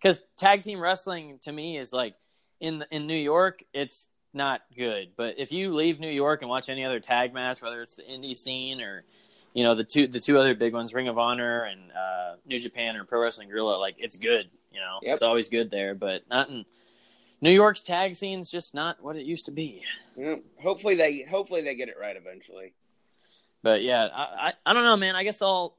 because 0.00 0.22
tag 0.36 0.62
team 0.62 0.80
wrestling 0.80 1.38
to 1.42 1.52
me 1.52 1.78
is 1.78 1.92
like 1.92 2.14
in 2.60 2.84
in 2.90 3.06
New 3.06 3.16
York, 3.16 3.62
it's 3.72 4.08
not 4.32 4.62
good. 4.76 5.10
But 5.16 5.34
if 5.38 5.52
you 5.52 5.72
leave 5.74 6.00
New 6.00 6.10
York 6.10 6.40
and 6.42 6.50
watch 6.50 6.68
any 6.68 6.84
other 6.84 7.00
tag 7.00 7.32
match, 7.32 7.62
whether 7.62 7.82
it's 7.82 7.96
the 7.96 8.02
indie 8.02 8.36
scene 8.36 8.80
or 8.80 9.04
you 9.52 9.62
know 9.64 9.74
the 9.74 9.84
two 9.84 10.06
the 10.06 10.20
two 10.20 10.38
other 10.38 10.54
big 10.54 10.72
ones, 10.72 10.92
Ring 10.94 11.08
of 11.08 11.18
Honor 11.18 11.64
and 11.64 11.80
uh, 11.92 12.34
New 12.46 12.58
Japan 12.60 12.96
or 12.96 13.04
Pro 13.04 13.20
Wrestling 13.20 13.48
Guerrilla, 13.48 13.76
like 13.78 13.96
it's 13.98 14.16
good. 14.16 14.48
You 14.72 14.80
know, 14.80 14.98
Yep. 15.02 15.14
it's 15.14 15.22
always 15.22 15.48
good 15.48 15.70
there, 15.70 15.94
but 15.94 16.28
not 16.28 16.48
in 16.48 16.64
New 17.40 17.52
York's 17.52 17.80
tag 17.82 18.16
scene's 18.16 18.50
just 18.50 18.74
not 18.74 19.00
what 19.02 19.14
it 19.14 19.24
used 19.24 19.46
to 19.46 19.52
be. 19.52 19.82
Yeah, 20.16 20.36
hopefully 20.60 20.96
they 20.96 21.22
hopefully 21.22 21.62
they 21.62 21.76
get 21.76 21.88
it 21.88 21.94
right 22.00 22.16
eventually. 22.16 22.72
But 23.62 23.82
yeah, 23.82 24.06
I 24.12 24.48
I, 24.48 24.52
I 24.66 24.72
don't 24.72 24.82
know, 24.82 24.96
man. 24.96 25.14
I 25.14 25.22
guess 25.22 25.40
I'll. 25.42 25.76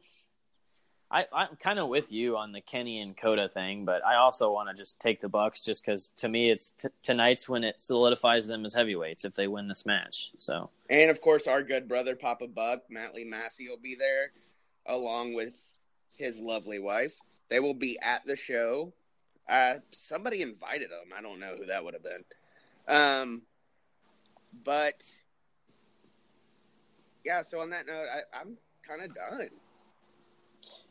I, 1.12 1.26
I'm 1.32 1.56
kind 1.58 1.78
of 1.78 1.88
with 1.88 2.12
you 2.12 2.36
on 2.36 2.52
the 2.52 2.62
Kenny 2.62 3.00
and 3.00 3.16
Kota 3.16 3.48
thing, 3.48 3.86
but 3.86 4.04
I 4.04 4.16
also 4.16 4.52
want 4.52 4.70
to 4.70 4.76
just 4.76 5.00
take 5.00 5.22
the 5.22 5.30
Bucks 5.30 5.62
just 5.62 5.86
because 5.86 6.10
to 6.18 6.28
me 6.28 6.50
it's 6.50 6.72
t- 6.72 6.90
tonight's 7.04 7.48
when 7.48 7.64
it 7.64 7.82
solidifies 7.82 8.48
them 8.48 8.66
as 8.66 8.74
heavyweights 8.74 9.24
if 9.24 9.36
they 9.36 9.48
win 9.48 9.68
this 9.68 9.86
match. 9.86 10.32
So 10.40 10.72
And 10.90 11.12
of 11.12 11.22
course, 11.22 11.46
our 11.46 11.62
good 11.62 11.88
brother 11.88 12.16
Papa 12.16 12.48
Buck, 12.48 12.84
Matt 12.90 13.14
Lee 13.14 13.24
Massey, 13.24 13.70
will 13.70 13.80
be 13.82 13.96
there 13.96 14.32
along 14.88 15.36
with 15.36 15.54
his 16.18 16.40
lovely 16.40 16.80
wife. 16.80 17.14
They 17.50 17.60
will 17.60 17.76
be 17.76 18.00
at 18.02 18.26
the 18.26 18.36
show. 18.36 18.94
Uh, 19.48 19.76
somebody 19.92 20.42
invited 20.42 20.90
them. 20.90 21.14
I 21.16 21.22
don't 21.22 21.40
know 21.40 21.56
who 21.58 21.68
that 21.68 21.84
would 21.84 21.94
have 21.94 22.04
been. 22.04 22.24
Um, 22.88 23.42
but 24.64 25.04
yeah. 27.24 27.44
So 27.44 27.60
on 27.60 27.70
that 27.70 27.86
note, 27.86 28.08
I, 28.12 28.40
I'm 28.40 28.58
kind 28.88 29.04
of 29.04 29.14
done. 29.14 29.50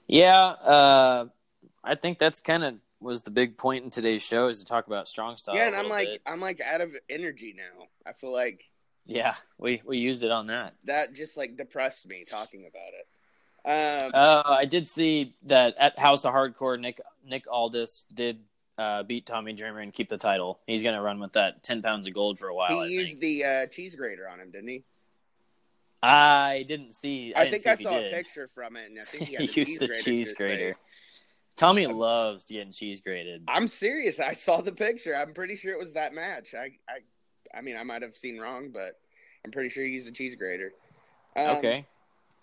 Yeah, 0.07 0.41
uh, 0.41 1.27
I 1.83 1.95
think 1.95 2.19
that's 2.19 2.41
kind 2.41 2.65
of 2.65 2.75
was 3.01 3.23
the 3.23 3.31
big 3.31 3.59
point 3.59 3.85
in 3.85 3.91
today's 3.91 4.27
show 4.27 4.49
is 4.49 4.61
to 4.61 4.65
talk 4.65 4.87
about 4.87 5.07
strong 5.07 5.37
style. 5.37 5.57
yeah, 5.57 5.67
and 5.67 5.77
I'm 5.77 5.89
like, 5.89 6.09
bit. 6.09 6.23
I'm 6.27 6.41
like 6.41 6.61
out 6.61 6.81
of 6.81 6.91
energy 7.11 7.55
now. 7.57 7.87
I 8.07 8.13
feel 8.13 8.33
like 8.33 8.65
yeah, 9.07 9.35
we 9.59 9.83
we 9.85 9.99
used 9.99 10.23
it 10.23 10.31
on 10.31 10.47
that. 10.49 10.75
that 10.85 11.15
just 11.15 11.37
like 11.37 11.57
depressed 11.57 12.07
me 12.07 12.25
talking 12.29 12.67
about 12.67 12.93
it. 12.95 13.07
Um, 13.67 14.11
Uh, 14.15 14.43
I 14.47 14.65
did 14.67 14.87
see 14.89 15.35
that 15.45 15.79
at 15.81 15.99
House 15.99 16.25
of 16.25 16.35
Hardcore, 16.35 16.79
Nick 16.79 17.01
Nick 17.27 17.45
Aldis 17.51 18.07
did 18.13 18.41
uh, 18.79 19.03
beat 19.03 19.27
Tommy 19.27 19.53
Dreamer 19.53 19.81
and 19.81 19.93
keep 19.93 20.09
the 20.09 20.19
title. 20.19 20.61
He's 20.67 20.83
gonna 20.83 21.03
run 21.03 21.21
with 21.21 21.33
that 21.35 21.63
ten 21.63 21.83
pounds 21.83 22.07
of 22.07 22.15
gold 22.15 22.39
for 22.39 22.49
a 22.49 22.55
while. 22.55 22.81
I 22.81 22.89
he 22.89 22.95
used 22.95 23.21
think. 23.21 23.21
the 23.21 23.45
uh, 23.45 23.67
cheese 23.67 23.95
grater 23.97 24.29
on 24.29 24.41
him, 24.41 24.51
didn't 24.51 24.69
he? 24.69 24.85
I 26.05 26.65
didn't 26.67 26.93
see. 26.93 27.33
I, 27.35 27.41
I, 27.41 27.45
didn't 27.45 27.63
think 27.63 27.79
see 27.79 27.87
I 27.87 27.91
saw 27.91 27.99
a 27.99 28.11
picture 28.11 28.49
from 28.55 28.77
it, 28.77 28.91
and 28.91 29.01
I 29.01 29.05
think 29.05 29.29
he, 29.29 29.37
He 29.47 29.61
used 29.61 29.81
the 29.81 29.89
cheese 29.89 30.33
grater. 30.33 30.75
Tommy 31.57 31.87
loves 31.87 32.45
getting 32.45 32.73
cheese 32.73 33.01
grated. 33.01 33.45
I'm 33.49 33.69
serious. 33.69 34.19
I 34.19 34.33
saw 34.33 34.61
the 34.61 34.73
picture. 34.73 35.17
I'm 35.17 35.35
pretty 35.35 35.57
sure 35.57 35.73
it 35.73 35.79
was 35.79 35.93
that 35.93 36.13
match. 36.13 36.55
I, 36.55 36.73
I, 36.89 37.57
I 37.57 37.61
mean, 37.61 37.77
I 37.77 37.85
might 37.85 38.03
have 38.03 38.17
seen 38.17 38.39
wrong, 38.39 38.71
but 38.73 38.99
I'm 39.45 39.53
pretty 39.53 39.69
sure 39.69 39.85
he 39.85 39.91
used 39.91 40.09
a 40.09 40.13
cheese 40.13 40.35
grater. 40.37 40.73
Um, 41.37 41.57
okay. 41.57 41.87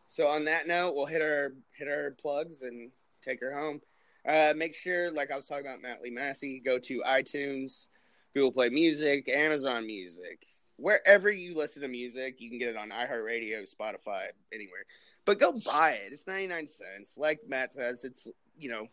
So 0.06 0.28
on 0.28 0.46
that 0.46 0.66
note, 0.66 0.96
we'll 0.96 1.06
hit 1.06 1.22
our 1.22 1.54
hit 1.78 1.88
our 1.88 2.12
plugs 2.20 2.64
and 2.64 2.92
take 3.22 3.42
her 3.42 3.54
home. 3.54 3.82
Uh, 4.28 4.54
make 4.56 4.76
sure, 4.76 5.12
like 5.12 5.32
I 5.32 5.36
was 5.36 5.48
talking 5.48 5.66
about, 5.66 5.82
Matt 5.82 6.02
Lee 6.02 6.12
Massey, 6.12 6.62
go 6.64 6.78
to 6.80 7.02
iTunes, 7.08 7.88
Google 8.34 8.52
Play 8.52 8.70
Music, 8.70 9.28
Amazon 9.30 9.86
Music, 9.86 10.46
wherever 10.82 11.30
you 11.32 11.56
listen 11.56 11.82
to 11.84 11.88
music. 11.88 12.36
You 12.40 12.50
can 12.50 12.60
get 12.60 12.70
it 12.70 12.76
on 12.78 12.90
iHeartRadio, 12.90 13.64
Spotify, 13.74 14.26
anywhere. 14.54 14.86
But 15.26 15.40
go 15.40 15.52
buy 15.54 15.92
it. 15.92 16.12
It's 16.12 16.26
ninety 16.28 16.48
nine 16.48 16.68
cents. 16.68 17.14
Like 17.18 17.40
Matt 17.48 17.74
says, 17.74 18.04
it's 18.04 18.28
you 18.58 18.70
know, 18.70 18.88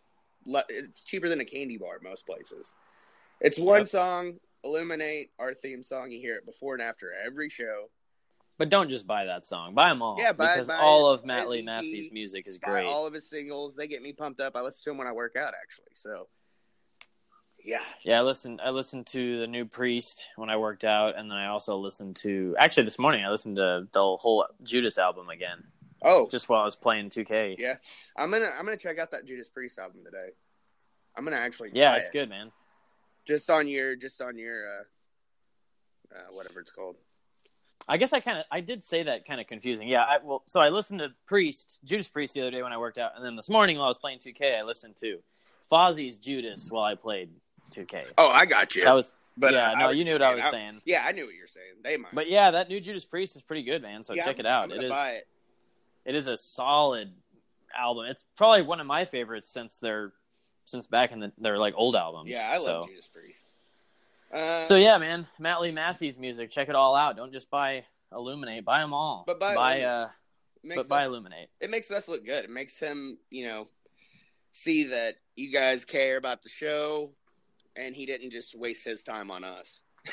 it's 0.68 1.02
cheaper 1.04 1.28
than 1.28 1.40
a 1.40 1.44
candy 1.44 1.78
bar 1.78 1.98
most 2.02 2.26
places. 2.26 2.74
It's 3.40 3.58
one 3.58 3.80
Yep. 3.80 3.88
song. 3.88 4.40
Illuminate 4.64 5.30
our 5.38 5.54
theme 5.54 5.82
song. 5.82 6.10
You 6.10 6.20
hear 6.20 6.34
it 6.34 6.44
before 6.44 6.74
and 6.74 6.82
after 6.82 7.12
every 7.12 7.48
show. 7.48 7.90
But 8.58 8.70
don't 8.70 8.88
just 8.90 9.06
buy 9.06 9.26
that 9.26 9.44
song. 9.44 9.72
Buy 9.74 9.88
them 9.88 10.02
all. 10.02 10.16
Yeah, 10.18 10.32
buy- 10.32 10.54
because 10.54 10.66
buy 10.66 10.78
all 10.78 11.10
it. 11.12 11.14
of 11.14 11.24
Matt 11.24 11.48
Lee 11.48 11.62
Massey's 11.62 12.10
music 12.10 12.48
is 12.48 12.58
buy 12.58 12.70
great. 12.72 12.86
all 12.86 13.06
of 13.06 13.14
his 13.14 13.30
singles. 13.30 13.76
They 13.76 13.86
get 13.86 14.02
me 14.02 14.12
pumped 14.12 14.40
up. 14.40 14.56
I 14.56 14.62
listen 14.62 14.82
to 14.84 14.90
them 14.90 14.98
when 14.98 15.06
I 15.06 15.12
work 15.12 15.36
out, 15.36 15.54
actually. 15.62 15.92
So, 15.94 16.28
yeah, 17.68 17.82
Yeah, 18.02 18.18
I 18.18 18.22
listened. 18.22 18.60
I 18.64 18.70
listened 18.70 19.06
to 19.08 19.40
the 19.40 19.46
new 19.46 19.66
Priest 19.66 20.28
when 20.36 20.48
I 20.48 20.56
worked 20.56 20.84
out, 20.84 21.16
and 21.18 21.30
then 21.30 21.36
I 21.36 21.48
also 21.48 21.76
listened 21.76 22.16
to. 22.16 22.56
Actually, 22.58 22.84
this 22.84 22.98
morning 22.98 23.22
I 23.24 23.30
listened 23.30 23.56
to 23.56 23.86
the 23.92 24.16
whole 24.16 24.46
Judas 24.62 24.96
album 24.96 25.28
again, 25.28 25.64
Oh, 26.02 26.28
just 26.30 26.48
while 26.48 26.62
I 26.62 26.64
was 26.64 26.76
playing 26.76 27.10
2K. 27.10 27.56
yeah. 27.58 27.74
I'm 28.16 28.30
gonna 28.30 28.50
I'm 28.58 28.64
gonna 28.64 28.78
check 28.78 28.98
out 28.98 29.10
that 29.10 29.26
Judas 29.26 29.48
Priest 29.50 29.78
album 29.78 30.00
today. 30.04 30.30
I'm 31.14 31.24
gonna 31.24 31.36
actually 31.36 31.70
Yeah, 31.74 31.94
it's 31.96 32.08
it. 32.08 32.12
good, 32.12 32.28
man. 32.30 32.50
Just 33.26 33.50
on 33.50 33.68
your 33.68 33.96
just 33.96 34.22
on 34.22 34.38
your 34.38 34.66
uh, 34.66 34.82
uh 36.16 36.32
whatever 36.32 36.60
it's 36.60 36.70
called. 36.70 36.96
I 37.90 37.96
guess 37.98 38.12
I 38.14 38.20
kind 38.20 38.38
of 38.38 38.44
I 38.50 38.60
did 38.60 38.82
say 38.84 39.02
that 39.02 39.26
kind 39.26 39.40
of 39.42 39.46
confusing. 39.46 39.88
Yeah, 39.88 40.04
I 40.04 40.18
well, 40.22 40.42
so 40.46 40.60
I 40.60 40.70
listened 40.70 41.00
to 41.00 41.10
Priest, 41.26 41.80
Judas 41.84 42.08
Priest 42.08 42.32
the 42.32 42.40
other 42.40 42.50
day 42.50 42.62
when 42.62 42.72
I 42.72 42.78
worked 42.78 42.96
out, 42.96 43.12
and 43.16 43.22
then 43.24 43.36
this 43.36 43.50
morning 43.50 43.76
while 43.76 43.86
I 43.86 43.88
was 43.88 43.98
playing 43.98 44.20
2K, 44.20 44.58
I 44.58 44.62
listened 44.62 44.96
to 45.00 45.18
Fozzy's 45.70 46.16
Judas 46.16 46.70
while 46.70 46.84
I 46.84 46.94
played 46.94 47.28
2K. 47.70 48.04
Oh, 48.16 48.28
I 48.28 48.46
got 48.46 48.74
you. 48.76 48.84
That 48.84 48.94
was, 48.94 49.14
but 49.36 49.52
yeah, 49.52 49.72
uh, 49.72 49.78
no, 49.78 49.88
you 49.90 50.04
knew 50.04 50.12
what 50.12 50.22
I 50.22 50.34
was 50.34 50.44
I- 50.44 50.50
saying. 50.50 50.80
Yeah, 50.84 51.04
I 51.06 51.12
knew 51.12 51.26
what 51.26 51.34
you're 51.34 51.46
saying. 51.46 51.66
They 51.82 51.96
might. 51.96 52.14
But 52.14 52.28
yeah, 52.30 52.50
that 52.52 52.68
new 52.68 52.80
Judas 52.80 53.04
Priest 53.04 53.36
is 53.36 53.42
pretty 53.42 53.62
good, 53.62 53.82
man. 53.82 54.02
So 54.02 54.14
Yeah, 54.14 54.22
check 54.22 54.36
I'm- 54.36 54.40
it 54.40 54.46
out. 54.46 54.72
It 54.72 54.82
is. 54.82 54.90
Buy 54.90 55.10
it. 55.10 55.28
it 56.04 56.14
is 56.14 56.26
a 56.28 56.36
solid 56.36 57.12
album. 57.76 58.06
It's 58.06 58.24
probably 58.36 58.62
one 58.62 58.80
of 58.80 58.86
my 58.86 59.04
favorites 59.04 59.48
since 59.48 59.78
their 59.78 60.12
since 60.64 60.86
back 60.86 61.12
in 61.12 61.20
the, 61.20 61.32
their 61.38 61.58
like 61.58 61.74
old 61.76 61.96
albums. 61.96 62.28
Yeah, 62.30 62.50
I 62.52 62.56
so. 62.56 62.64
love 62.64 62.88
Judas 62.88 63.08
Priest. 63.08 63.44
Uh, 64.32 64.64
So 64.64 64.76
yeah, 64.76 64.98
man, 64.98 65.26
Matt 65.38 65.60
Lee 65.60 65.72
Massey's 65.72 66.18
music. 66.18 66.50
Check 66.50 66.68
it 66.68 66.74
all 66.74 66.94
out. 66.94 67.16
Don't 67.16 67.32
just 67.32 67.50
buy 67.50 67.84
Illuminate. 68.12 68.64
Buy 68.64 68.80
them 68.80 68.92
all. 68.92 69.24
But 69.26 69.40
buy 69.40 69.54
buy 69.54 69.80
uh, 69.82 70.08
but 70.64 70.88
buy 70.88 71.04
Illuminate. 71.04 71.48
it 71.60 71.70
makes 71.70 71.90
us 71.90 72.08
look 72.08 72.24
good. 72.26 72.44
It 72.44 72.50
makes 72.50 72.78
him, 72.78 73.16
you 73.30 73.46
know, 73.46 73.68
see 74.52 74.84
that 74.84 75.16
you 75.36 75.50
guys 75.50 75.84
care 75.86 76.16
about 76.16 76.42
the 76.42 76.48
show, 76.50 77.12
and 77.78 77.94
he 77.94 78.06
didn't 78.06 78.30
just 78.30 78.54
waste 78.54 78.84
his 78.84 79.02
time 79.02 79.30
on 79.30 79.44
us. 79.44 79.82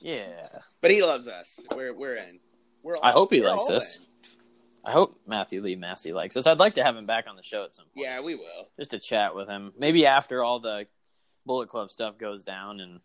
Yeah. 0.00 0.48
But 0.80 0.90
he 0.90 1.02
loves 1.02 1.26
us. 1.26 1.58
We're 1.74 1.92
we're 1.92 2.16
in. 2.16 2.38
We're 2.82 2.94
all, 2.94 3.04
I 3.04 3.12
hope 3.12 3.32
he 3.32 3.40
likes 3.42 3.68
us. 3.68 3.98
in. 3.98 4.04
I 4.84 4.92
hope 4.92 5.20
Matthew 5.26 5.60
Lee 5.60 5.76
Massey 5.76 6.12
likes 6.12 6.36
us. 6.36 6.46
I'd 6.46 6.60
like 6.60 6.74
to 6.74 6.84
have 6.84 6.96
him 6.96 7.04
back 7.04 7.24
on 7.28 7.36
the 7.36 7.42
show 7.42 7.64
at 7.64 7.74
some 7.74 7.86
point. 7.86 8.06
Yeah, 8.06 8.20
we 8.20 8.34
will. 8.36 8.68
Just 8.78 8.92
to 8.92 9.00
chat 9.00 9.34
with 9.34 9.48
him. 9.48 9.72
Maybe 9.76 10.06
after 10.06 10.42
all 10.44 10.60
the 10.60 10.86
Bullet 11.44 11.68
Club 11.68 11.90
stuff 11.90 12.16
goes 12.16 12.44
down 12.44 12.80
and 12.80 13.00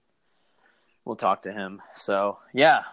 we'll 1.03 1.15
talk 1.15 1.41
to 1.41 1.51
him. 1.51 1.81
So, 1.93 2.37
yeah. 2.53 2.83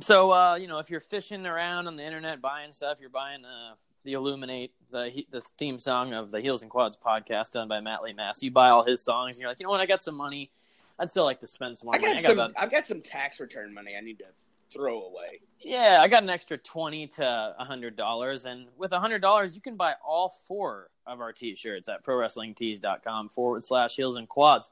So, 0.00 0.30
uh, 0.30 0.54
you 0.54 0.68
know, 0.68 0.78
if 0.78 0.88
you're 0.88 1.00
fishing 1.00 1.44
around 1.44 1.88
on 1.88 1.96
the 1.96 2.04
internet 2.04 2.40
buying 2.40 2.70
stuff, 2.70 2.98
you're 3.00 3.10
buying 3.10 3.44
uh, 3.44 3.74
the 4.08 4.14
Illuminate, 4.14 4.72
the 4.90 5.26
the 5.30 5.42
theme 5.42 5.78
song 5.78 6.14
of 6.14 6.30
the 6.30 6.40
Heels 6.40 6.62
and 6.62 6.70
Quads 6.70 6.96
podcast 6.96 7.50
done 7.50 7.68
by 7.68 7.80
Matt 7.80 8.02
Lee 8.02 8.14
Massey. 8.14 8.46
You 8.46 8.52
buy 8.52 8.70
all 8.70 8.82
his 8.82 9.02
songs 9.02 9.36
and 9.36 9.42
you're 9.42 9.50
like, 9.50 9.60
you 9.60 9.64
know 9.64 9.70
what, 9.70 9.80
I 9.80 9.86
got 9.86 10.00
some 10.00 10.14
money. 10.14 10.50
I'd 10.98 11.10
still 11.10 11.24
like 11.24 11.40
to 11.40 11.46
spend 11.46 11.76
some 11.76 11.88
more 11.88 11.94
I 11.94 11.98
money. 11.98 12.14
got 12.14 12.18
I 12.18 12.22
got 12.22 12.28
some. 12.28 12.38
about 12.38 12.52
I've 12.56 12.70
got 12.70 12.86
some 12.86 13.02
tax 13.02 13.38
return 13.38 13.74
money 13.74 13.92
I 13.98 14.00
need 14.00 14.18
to 14.20 14.24
throw 14.72 15.02
away. 15.02 15.42
Yeah, 15.60 15.98
I 16.00 16.08
got 16.08 16.22
an 16.22 16.30
extra 16.30 16.56
twenty 16.56 17.06
to 17.06 17.54
a 17.58 17.64
hundred 17.66 17.96
dollars, 17.96 18.46
and 18.46 18.68
with 18.78 18.92
a 18.92 18.98
hundred 18.98 19.20
dollars, 19.20 19.54
you 19.54 19.60
can 19.60 19.76
buy 19.76 19.92
all 20.02 20.32
four 20.46 20.88
of 21.06 21.20
our 21.20 21.34
t-shirts 21.34 21.90
at 21.90 22.02
prowrestlingtees.com 22.02 23.28
forward 23.28 23.62
slash 23.62 23.94
heels 23.94 24.16
and 24.16 24.26
quads. 24.26 24.70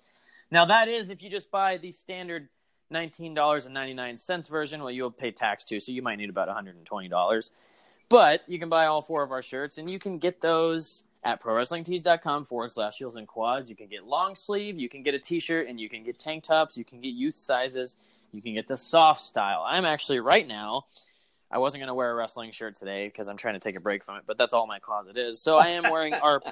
Now 0.51 0.65
that 0.65 0.89
is 0.89 1.11
if 1.11 1.23
you 1.23 1.29
just 1.29 1.51
buy 1.51 1.77
the 1.77 1.93
standard 1.93 2.49
nineteen 2.89 3.35
dollars 3.35 3.67
and 3.67 3.75
ninety 3.75 3.93
nine 3.93 4.17
cents 4.17 4.49
version. 4.49 4.81
Well, 4.81 4.91
you'll 4.91 5.11
pay 5.11 5.31
tax 5.31 5.63
too, 5.63 5.81
so 5.81 5.93
you 5.93 6.01
might 6.01 6.17
need 6.17 6.31
about 6.31 6.49
one 6.49 6.57
hundred 6.57 6.77
and 6.77 6.87
twenty 6.87 7.09
dollars. 7.09 7.51
But 8.09 8.43
you 8.47 8.59
can 8.59 8.69
buy 8.69 8.87
all 8.87 9.03
four 9.03 9.23
of 9.23 9.33
our 9.33 9.43
shirts, 9.43 9.79
and 9.79 9.91
you 9.91 9.99
can 9.99 10.19
get 10.19 10.41
those 10.41 11.05
at 11.25 11.43
prowrestlingtees.com 11.43 12.45
forward 12.45 12.71
slash 12.71 12.99
heels 12.99 13.17
and 13.17 13.27
quads. 13.27 13.69
You 13.69 13.75
can 13.75 13.89
get 13.89 14.05
long 14.05 14.37
sleeve, 14.37 14.79
you 14.79 14.89
can 14.89 15.03
get 15.03 15.15
a 15.15 15.19
t-shirt, 15.19 15.67
and 15.67 15.81
you 15.81 15.89
can 15.89 16.05
get 16.05 16.19
tank 16.19 16.45
tops. 16.45 16.77
You 16.77 16.85
can 16.85 17.01
get 17.01 17.09
youth 17.09 17.37
sizes. 17.37 17.97
You 18.33 18.41
can 18.41 18.55
get 18.55 18.69
the 18.69 18.77
soft 18.77 19.21
style. 19.21 19.65
I'm 19.67 19.85
actually 19.85 20.21
right 20.21 20.47
now. 20.47 20.87
I 21.51 21.59
wasn't 21.59 21.81
going 21.81 21.89
to 21.89 21.95
wear 21.95 22.11
a 22.11 22.15
wrestling 22.15 22.51
shirt 22.51 22.77
today 22.77 23.07
because 23.07 23.29
I'm 23.29 23.37
trying 23.37 23.55
to 23.55 23.61
take 23.61 23.77
a 23.77 23.81
break 23.81 24.05
from 24.05 24.17
it, 24.17 24.25
but 24.27 24.37
that's 24.37 24.53
all 24.53 24.67
my 24.67 24.79
closet 24.79 25.17
is. 25.17 25.41
So 25.41 25.57
I 25.57 25.69
am 25.69 25.85
wearing 25.91 26.15
our 26.15 26.43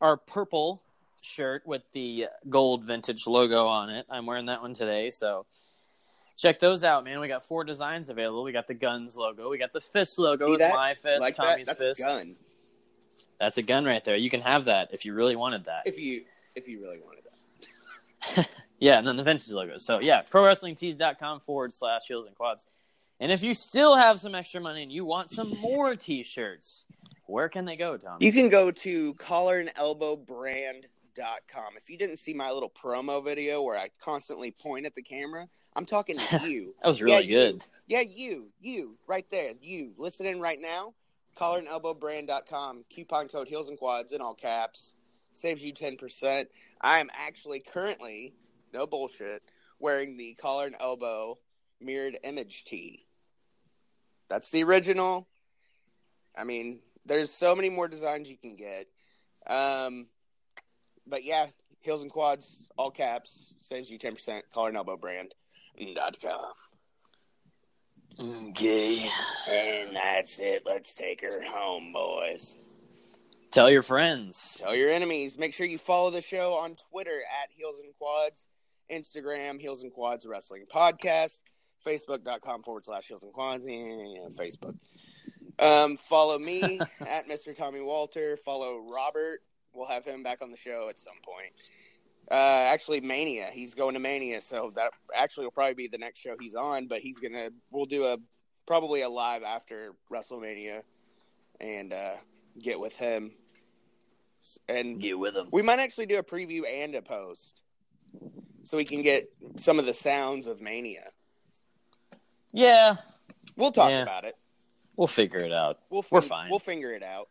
our 0.00 0.16
purple 0.16 0.82
shirt 1.20 1.66
with 1.66 1.82
the 1.92 2.26
gold 2.48 2.84
vintage 2.84 3.26
logo 3.26 3.66
on 3.66 3.90
it. 3.90 4.06
I'm 4.10 4.26
wearing 4.26 4.46
that 4.46 4.62
one 4.62 4.74
today. 4.74 5.10
So 5.10 5.46
check 6.38 6.58
those 6.58 6.84
out, 6.84 7.04
man. 7.04 7.20
We 7.20 7.28
got 7.28 7.42
four 7.42 7.64
designs 7.64 8.08
available. 8.08 8.42
We 8.42 8.52
got 8.52 8.66
the 8.66 8.74
guns 8.74 9.16
logo. 9.16 9.50
We 9.50 9.58
got 9.58 9.74
the 9.74 9.80
fist 9.80 10.18
logo 10.18 10.46
See 10.46 10.52
with 10.52 10.60
that? 10.60 10.74
my 10.74 10.94
fist, 10.94 11.20
like 11.20 11.36
that? 11.36 11.66
That's 11.66 11.82
fist. 11.82 12.00
a 12.00 12.04
gun. 12.04 12.36
That's 13.38 13.58
a 13.58 13.62
gun 13.62 13.84
right 13.84 14.02
there. 14.02 14.16
You 14.16 14.30
can 14.30 14.40
have 14.40 14.64
that 14.64 14.88
if 14.92 15.04
you 15.04 15.12
really 15.12 15.36
wanted 15.36 15.66
that. 15.66 15.82
If 15.84 15.98
you 15.98 16.22
if 16.54 16.66
you 16.68 16.80
really 16.80 16.98
wanted 16.98 17.24
that. 17.24 18.48
Yeah, 18.80 18.98
and 18.98 19.06
then 19.06 19.16
the 19.16 19.24
vintage 19.24 19.50
logo. 19.50 19.78
So 19.78 19.98
yeah, 19.98 20.22
prowrestlingtees.com 20.22 21.40
forward 21.40 21.74
slash 21.74 22.02
heels 22.06 22.26
and 22.26 22.36
quads. 22.36 22.66
And 23.20 23.32
if 23.32 23.42
you 23.42 23.52
still 23.52 23.96
have 23.96 24.20
some 24.20 24.34
extra 24.34 24.60
money 24.60 24.84
and 24.84 24.92
you 24.92 25.04
want 25.04 25.30
some 25.30 25.50
more 25.58 25.96
t-shirts, 25.96 26.86
where 27.26 27.48
can 27.48 27.64
they 27.64 27.74
go, 27.74 27.96
Tom? 27.96 28.18
You 28.20 28.30
can 28.32 28.48
go 28.48 28.70
to 28.70 29.14
collar 29.14 29.58
and 29.58 29.72
elbow 29.74 30.16
collarandelbowbrand.com. 30.16 31.76
If 31.76 31.90
you 31.90 31.98
didn't 31.98 32.18
see 32.18 32.34
my 32.34 32.52
little 32.52 32.70
promo 32.70 33.24
video 33.24 33.62
where 33.62 33.76
I 33.76 33.90
constantly 34.00 34.52
point 34.52 34.86
at 34.86 34.94
the 34.94 35.02
camera, 35.02 35.48
I'm 35.78 35.86
talking 35.86 36.16
to 36.16 36.40
you. 36.50 36.74
That 36.82 36.88
was 36.88 37.00
really 37.00 37.24
Yeah, 37.28 37.46
you. 37.46 37.52
good. 37.52 37.66
Yeah, 37.86 38.00
you, 38.00 38.48
you, 38.60 38.96
right 39.06 39.24
there, 39.30 39.52
you 39.62 39.92
listening 39.96 40.40
right 40.40 40.58
now. 40.60 40.92
collarandelbowbrand.com. 41.38 42.84
Coupon 42.92 43.28
code 43.28 43.46
Heels 43.46 43.68
and 43.68 43.78
Quads 43.78 44.12
in 44.12 44.20
all 44.20 44.34
caps 44.34 44.96
saves 45.32 45.62
you 45.62 45.72
ten 45.72 45.96
percent. 45.96 46.48
I 46.80 46.98
am 46.98 47.10
actually 47.16 47.60
currently, 47.60 48.34
no 48.74 48.88
bullshit, 48.88 49.42
wearing 49.78 50.16
the 50.16 50.34
collar 50.34 50.66
and 50.66 50.74
elbow 50.80 51.38
mirrored 51.80 52.18
image 52.24 52.64
tee. 52.64 53.06
That's 54.28 54.50
the 54.50 54.64
original. 54.64 55.28
I 56.36 56.42
mean, 56.42 56.80
there's 57.06 57.30
so 57.32 57.54
many 57.54 57.70
more 57.70 57.86
designs 57.86 58.28
you 58.28 58.36
can 58.36 58.56
get. 58.56 58.86
Um, 59.46 60.06
but 61.06 61.24
yeah, 61.24 61.46
Heels 61.82 62.02
and 62.02 62.10
Quads, 62.10 62.66
all 62.76 62.90
caps, 62.90 63.46
saves 63.60 63.88
you 63.92 63.98
ten 63.98 64.14
percent. 64.14 64.44
Collar 64.52 64.68
and 64.70 64.76
elbow 64.76 64.96
brand 64.96 65.34
dot 65.94 66.16
com. 66.20 66.52
Okay. 68.20 69.08
And 69.48 69.96
that's 69.96 70.38
it. 70.40 70.62
Let's 70.66 70.94
take 70.94 71.20
her 71.22 71.40
home, 71.42 71.92
boys. 71.92 72.56
Tell 73.50 73.70
your 73.70 73.82
friends. 73.82 74.58
Tell 74.60 74.74
your 74.74 74.90
enemies. 74.90 75.38
Make 75.38 75.54
sure 75.54 75.66
you 75.66 75.78
follow 75.78 76.10
the 76.10 76.20
show 76.20 76.54
on 76.54 76.76
Twitter 76.90 77.20
at 77.42 77.50
Heels 77.56 77.76
and 77.82 77.94
Quads, 77.98 78.46
Instagram, 78.92 79.60
Heels 79.60 79.82
and 79.82 79.92
Quads 79.92 80.26
Wrestling 80.26 80.66
Podcast, 80.72 81.38
Facebook.com 81.86 82.62
forward 82.62 82.84
slash 82.84 83.06
Heels 83.06 83.22
and 83.22 83.32
Quads, 83.32 83.64
yeah, 83.66 84.28
Facebook. 84.32 84.76
Um, 85.58 85.96
follow 85.96 86.38
me 86.38 86.80
at 87.00 87.28
Mr. 87.28 87.56
Tommy 87.56 87.80
Walter. 87.80 88.36
Follow 88.36 88.78
Robert. 88.92 89.40
We'll 89.72 89.86
have 89.86 90.04
him 90.04 90.22
back 90.22 90.42
on 90.42 90.50
the 90.50 90.56
show 90.56 90.88
at 90.88 90.98
some 90.98 91.14
point. 91.24 91.52
Uh, 92.30 92.34
actually, 92.34 93.00
Mania. 93.00 93.48
He's 93.52 93.74
going 93.74 93.94
to 93.94 94.00
Mania, 94.00 94.40
so 94.42 94.70
that 94.76 94.92
actually 95.14 95.46
will 95.46 95.50
probably 95.52 95.74
be 95.74 95.88
the 95.88 95.98
next 95.98 96.18
show 96.20 96.36
he's 96.38 96.54
on. 96.54 96.86
But 96.86 97.00
he's 97.00 97.18
gonna. 97.18 97.50
We'll 97.70 97.86
do 97.86 98.04
a 98.04 98.18
probably 98.66 99.00
a 99.02 99.08
live 99.08 99.42
after 99.42 99.94
WrestleMania, 100.12 100.82
and 101.60 101.92
uh, 101.92 102.16
get 102.62 102.78
with 102.78 102.96
him. 102.96 103.32
And 104.68 105.00
Get 105.00 105.18
with 105.18 105.34
him. 105.34 105.48
we 105.50 105.62
might 105.62 105.80
actually 105.80 106.06
do 106.06 106.18
a 106.18 106.22
preview 106.22 106.62
and 106.70 106.94
a 106.94 107.02
post, 107.02 107.62
so 108.62 108.76
we 108.76 108.84
can 108.84 109.02
get 109.02 109.28
some 109.56 109.78
of 109.80 109.86
the 109.86 109.94
sounds 109.94 110.46
of 110.46 110.60
Mania. 110.60 111.10
Yeah, 112.52 112.96
We'll 113.56 113.72
talk 113.72 113.90
Yeah. 113.90 114.02
about 114.02 114.24
it. 114.24 114.36
we'll 114.96 115.08
figure 115.08 115.44
it 115.44 115.52
out. 115.52 115.80
We'll 115.90 116.04
We're 116.10 116.20
fine. 116.20 116.50
We'll 116.50 116.60
figure 116.60 116.92
it 116.92 117.02
out. 117.02 117.28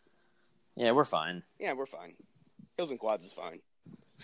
Yeah, 0.76 0.92
we're 0.92 1.06
fine. 1.06 1.44
Yeah, 1.60 1.74
we're 1.74 1.86
fine. 1.86 2.16
Heels 2.76 2.90
and 2.92 3.00
quads 3.00 3.26
is 3.26 3.32
fine. 3.34 3.62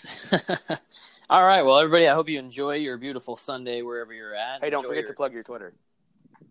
All 1.30 1.44
right. 1.46 1.62
Well, 1.64 1.78
everybody, 1.80 2.08
I 2.08 2.14
hope 2.14 2.30
you 2.30 2.40
enjoy 2.40 2.76
your 2.76 2.98
beautiful 2.98 3.36
Sunday 3.36 3.82
wherever 3.82 4.14
you're 4.14 4.36
at. 4.36 4.64
Hey, 4.64 4.70
don't 4.70 4.80
Enjoy 4.80 4.90
forget 4.90 5.04
your- 5.04 5.08
to 5.10 5.14
plug 5.16 5.34
your 5.34 5.44
Twitter. 5.44 5.74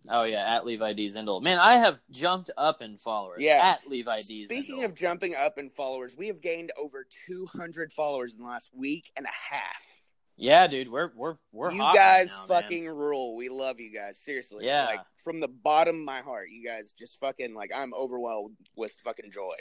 Oh 0.09 0.25
yeah, 0.25 0.57
at 0.57 0.67
Levi 0.67 0.95
D 0.95 1.07
Zindel. 1.07 1.41
Man, 1.43 1.61
I 1.61 1.77
have 1.77 1.99
jumped 2.11 2.51
up 2.59 2.83
in 2.83 2.97
followers. 2.99 3.39
Yeah. 3.41 3.61
At 3.63 3.89
Levi 3.89 4.23
D 4.23 4.47
Speaking 4.47 4.79
Zindel. 4.79 4.85
of 4.87 4.95
jumping 4.97 5.35
up 5.37 5.59
in 5.59 5.71
followers, 5.71 6.17
we 6.17 6.27
have 6.27 6.41
gained 6.41 6.73
over 6.77 7.07
200 7.29 7.93
followers 7.93 8.35
in 8.35 8.41
the 8.41 8.47
last 8.47 8.71
week 8.75 9.13
and 9.17 9.27
a 9.27 9.53
half. 9.53 10.03
yeah, 10.37 10.67
dude, 10.67 10.91
we're 10.91 11.11
we're 11.15 11.37
we're 11.53 11.71
you 11.71 11.81
hot 11.81 11.89
right 11.95 11.95
guys 11.95 12.31
now, 12.35 12.39
man. 12.55 12.63
fucking 12.63 12.89
rule. 12.89 13.37
We 13.37 13.49
love 13.49 13.79
you 13.79 13.93
guys. 13.95 14.19
Seriously. 14.19 14.67
Yeah. 14.67 14.87
Like 14.87 15.01
from 15.23 15.39
the 15.39 15.47
bottom 15.49 16.01
of 16.01 16.05
my 16.05 16.21
heart, 16.21 16.49
you 16.51 16.67
guys 16.67 16.93
just 16.99 17.21
fucking 17.21 17.55
like 17.55 17.71
I'm 17.73 17.95
overwhelmed 17.95 18.57
with 18.75 18.93
fucking 19.05 19.31
joy. 19.31 19.55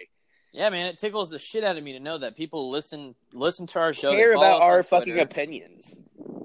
Yeah, 0.53 0.69
man, 0.69 0.87
it 0.87 0.97
tickles 0.97 1.29
the 1.29 1.39
shit 1.39 1.63
out 1.63 1.77
of 1.77 1.83
me 1.83 1.93
to 1.93 1.99
know 1.99 2.17
that 2.17 2.35
people 2.35 2.69
listen 2.69 3.15
listen 3.33 3.67
to 3.67 3.79
our 3.79 3.93
show. 3.93 4.11
Care 4.11 4.33
about 4.33 4.61
our 4.61 4.83
fucking 4.83 5.17
opinions. 5.19 5.99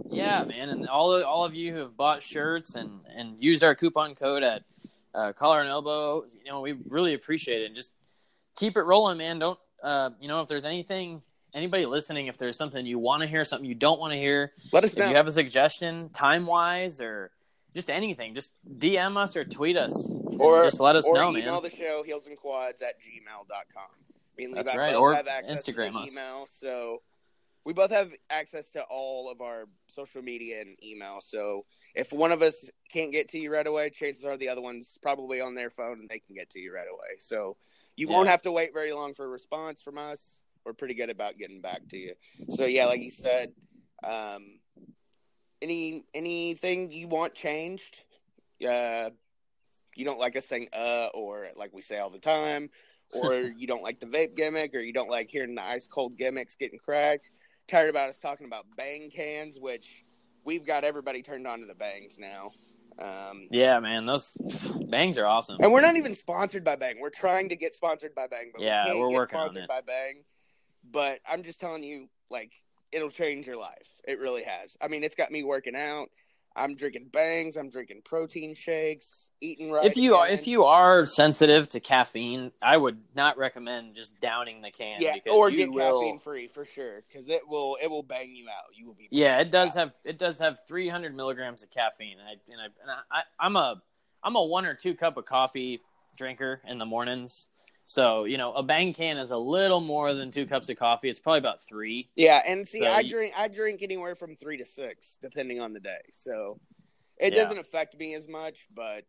Yeah, 0.09 0.45
man, 0.45 0.69
and 0.69 0.89
all 0.89 1.13
of, 1.13 1.25
all 1.25 1.45
of 1.45 1.55
you 1.55 1.73
who 1.73 1.81
have 1.81 1.97
bought 1.97 2.23
shirts 2.23 2.77
and 2.77 3.01
and 3.15 3.43
used 3.43 3.65
our 3.65 3.75
coupon 3.75 4.15
code 4.15 4.43
at 4.43 4.63
uh, 5.15 5.33
Collar 5.33 5.61
and 5.61 5.69
Elbow, 5.69 6.25
you 6.45 6.53
know, 6.53 6.61
we 6.61 6.73
really 6.89 7.15
appreciate 7.15 7.63
it. 7.63 7.67
And 7.67 7.75
just 7.75 7.93
keep 8.55 8.77
it 8.77 8.83
rolling, 8.83 9.19
man. 9.19 9.41
Don't 9.41 9.59
uh, 9.83 10.11
you 10.21 10.29
know 10.29 10.41
if 10.41 10.49
there's 10.49 10.65
anything 10.65 11.23
anybody 11.53 11.87
listening, 11.87 12.27
if 12.27 12.37
there's 12.37 12.57
something 12.57 12.85
you 12.85 12.99
want 12.99 13.23
to 13.23 13.27
hear, 13.27 13.45
something 13.45 13.69
you 13.69 13.75
don't 13.75 13.99
want 13.99 14.13
to 14.13 14.19
hear, 14.19 14.53
Let 14.73 14.85
us 14.85 14.95
know. 14.95 15.05
if 15.05 15.11
you 15.11 15.17
have 15.17 15.27
a 15.27 15.33
suggestion, 15.33 16.11
time 16.11 16.47
wise, 16.47 17.01
or 17.01 17.31
just 17.77 17.91
anything, 17.91 18.35
just 18.35 18.55
DM 18.79 19.16
us 19.16 19.37
or 19.37 19.45
tweet 19.45 19.77
us, 19.77 20.11
or 20.39 20.64
just 20.64 20.81
let 20.81 20.97
us 20.97 21.07
or 21.07 21.14
know, 21.14 21.31
email 21.31 21.61
man. 21.61 21.62
the 21.62 21.70
show 21.70 22.03
heelsandquads 22.03 22.83
at 22.83 23.01
gmail.com. 23.01 23.85
Me 24.37 24.45
and 24.45 24.55
That's 24.55 24.68
Levi 24.68 24.79
right, 24.79 24.95
or 24.95 25.14
have 25.14 25.29
access 25.29 25.62
Instagram 25.62 25.93
the 25.93 25.99
us. 26.01 26.12
email, 26.12 26.47
so 26.49 27.03
we 27.64 27.72
both 27.72 27.91
have 27.91 28.11
access 28.31 28.70
to 28.70 28.83
all 28.83 29.31
of 29.31 29.41
our 29.41 29.64
social 29.89 30.22
media 30.22 30.61
and 30.61 30.77
email. 30.83 31.20
So 31.20 31.64
if 31.95 32.12
one 32.12 32.31
of 32.31 32.41
us 32.41 32.70
can't 32.93 33.11
get 33.12 33.31
to 33.31 33.39
you 33.39 33.53
right 33.53 33.66
away, 33.66 33.91
chances 33.91 34.24
are 34.24 34.37
the 34.37 34.49
other 34.49 34.61
one's 34.61 34.99
probably 35.03 35.41
on 35.41 35.55
their 35.55 35.70
phone 35.70 35.99
and 35.99 36.09
they 36.09 36.20
can 36.20 36.37
get 36.37 36.51
to 36.51 36.61
you 36.61 36.72
right 36.72 36.87
away. 36.89 37.16
So 37.18 37.57
you 37.97 38.07
won't 38.07 38.29
have 38.29 38.43
to 38.43 38.53
wait 38.53 38.72
very 38.72 38.93
long 38.93 39.14
for 39.14 39.24
a 39.24 39.29
response 39.29 39.83
from 39.83 39.99
us. 39.99 40.43
We're 40.64 40.74
pretty 40.74 40.95
good 40.95 41.11
about 41.11 41.39
getting 41.39 41.61
back 41.61 41.89
to 41.91 41.97
you. 41.97 42.14
So 42.51 42.66
yeah, 42.66 42.87
like 42.87 43.01
you 43.01 43.11
said, 43.11 43.53
um, 44.05 44.56
any 45.63 46.05
anything 46.15 46.91
you 46.93 47.09
want 47.09 47.35
changed, 47.35 48.05
uh, 48.69 49.11
you 49.95 50.05
don't 50.05 50.19
like 50.19 50.37
us 50.37 50.47
saying 50.47 50.69
uh 50.73 51.09
or 51.15 51.49
like 51.57 51.73
we 51.73 51.83
say 51.83 51.99
all 51.99 52.11
the 52.11 52.19
time, 52.19 52.71
or 53.13 53.35
you 53.57 53.67
don't 53.67 53.83
like 53.83 54.01
the 54.01 54.07
vape 54.07 54.37
gimmick, 54.37 54.75
or 54.75 54.81
you 54.81 54.93
don't 54.93 55.11
like 55.11 55.29
hearing 55.29 55.55
the 55.55 55.65
ice 55.65 55.87
cold 55.87 56.17
gimmicks 56.17 56.57
getting 56.57 56.79
cracked. 56.79 57.31
Tired 57.69 57.91
about 57.91 58.09
us 58.09 58.19
talking 58.19 58.47
about 58.47 58.67
bang 58.77 59.11
cans, 59.11 59.59
which 59.59 60.05
we've 60.45 60.65
got 60.65 60.85
everybody 60.85 61.23
turned 61.23 61.47
on 61.47 61.61
to 61.61 61.67
the 61.67 61.75
bangs 61.75 62.17
now. 62.19 62.53
Um, 62.99 63.49
Yeah, 63.51 63.79
man, 63.81 64.07
those 64.07 64.37
bangs 64.89 65.19
are 65.19 65.27
awesome. 65.27 65.59
and 65.61 65.73
we're 65.73 65.81
not 65.81 65.97
even 65.97 66.15
sponsored 66.15 66.65
by 66.65 66.77
Bang. 66.77 67.01
We're 67.01 67.11
trying 67.11 67.49
to 67.51 67.57
get 67.57 67.75
sponsored 67.75 68.15
by 68.15 68.27
Bang, 68.29 68.53
but 68.53 68.63
Yeah, 68.63 68.87
we 68.87 68.93
get 68.93 69.09
working 69.11 69.19
on 69.39 69.51
sponsored 69.51 69.69
by 69.69 69.81
Bang. 69.81 70.23
But 70.89 71.19
I'm 71.29 71.43
just 71.43 71.61
telling 71.61 71.83
you, 71.83 72.09
like, 72.31 72.53
it'll 72.93 73.11
change 73.11 73.47
your 73.47 73.57
life. 73.57 73.89
It 74.07 74.18
really 74.18 74.43
has. 74.45 74.76
I 74.80 74.89
mean, 74.89 75.05
it's 75.05 75.16
got 75.16 75.30
me 75.30 75.43
working 75.45 75.76
out. 75.76 76.09
I'm 76.57 76.74
drinking 76.74 77.09
bangs. 77.12 77.57
I'm 77.57 77.68
drinking 77.68 78.01
protein 78.05 78.55
shakes. 78.55 79.30
Eating 79.43 79.70
right. 79.70 79.84
if 79.84 79.97
you 79.99 80.14
are 80.16 80.26
if 80.26 80.47
you 80.49 80.64
are 80.64 81.05
sensitive 81.05 81.68
to 81.70 81.80
caffeine, 81.80 82.51
I 82.62 82.78
would 82.78 82.99
not 83.14 83.37
recommend 83.37 83.95
just 83.95 84.18
downing 84.20 84.62
the 84.62 84.70
can. 84.70 84.97
yeah, 85.01 85.16
or 85.30 85.51
get 85.51 85.70
will, 85.70 86.01
caffeine 86.01 86.18
free 86.18 86.49
for 86.49 86.64
sure, 86.64 87.03
because 87.07 87.28
it 87.28 87.47
will 87.47 87.76
it 87.82 87.91
will 87.91 88.03
bang 88.03 88.34
you 88.34 88.47
out. 88.49 88.74
You 88.74 88.87
will 88.87 88.95
be. 88.95 89.09
Yeah, 89.11 89.39
it 89.41 89.51
does 89.51 89.76
Yeah. 89.76 89.82
have 89.82 89.93
it 90.05 90.18
does 90.18 90.39
have 90.41 90.59
300 90.66 91.14
milligrams 91.14 91.62
of 91.62 91.70
caffeine. 91.70 92.16
And 92.18 92.26
I 92.28 92.32
and 92.51 92.61
I, 92.61 92.64
and 92.64 92.91
I 93.11 93.22
I'm 93.39 93.57
a 93.57 93.82
I'm 94.22 94.37
a 94.37 94.43
one 94.43 94.64
or 94.64 94.74
two 94.74 94.95
cup 94.95 95.18
of 95.18 95.26
coffee 95.26 95.82
drinker 96.16 96.62
in 96.66 96.78
the 96.78 96.87
mornings. 96.87 97.49
So 97.87 98.24
you 98.24 98.37
know, 98.37 98.53
a 98.53 98.62
bang 98.64 98.93
can 98.93 99.16
is 99.16 99.30
a 99.30 99.37
little 99.37 99.80
more 99.80 100.12
than 100.12 100.30
two 100.32 100.45
cups 100.45 100.68
of 100.68 100.76
coffee. 100.76 101.09
It's 101.09 101.20
probably 101.20 101.39
about 101.39 101.61
three. 101.62 102.09
Yeah, 102.16 102.43
and 102.47 102.66
see, 102.68 102.80
So 102.80 102.87
I 102.89 103.01
you- 103.01 103.11
drink 103.11 103.34
I 103.37 103.47
drink 103.49 103.82
anywhere 103.82 104.16
from 104.16 104.34
three 104.34 104.57
to 104.59 104.66
six, 104.66 105.16
depending 105.22 105.61
on 105.61 105.72
the 105.72 105.80
day. 105.80 106.01
So 106.12 106.59
it 107.18 107.32
Yeah. 107.32 107.43
doesn't 107.45 107.59
affect 107.59 107.97
me 107.97 108.14
as 108.14 108.26
much, 108.28 108.66
but 108.74 109.05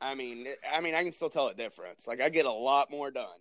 I 0.00 0.16
mean, 0.16 0.48
I 0.70 0.80
mean, 0.80 0.96
I 0.96 1.04
can 1.04 1.12
still 1.12 1.30
tell 1.30 1.46
a 1.48 1.54
difference. 1.54 2.08
Like 2.08 2.20
I 2.20 2.28
get 2.28 2.46
a 2.46 2.50
lot 2.52 2.90
more 2.90 3.12
done, 3.12 3.38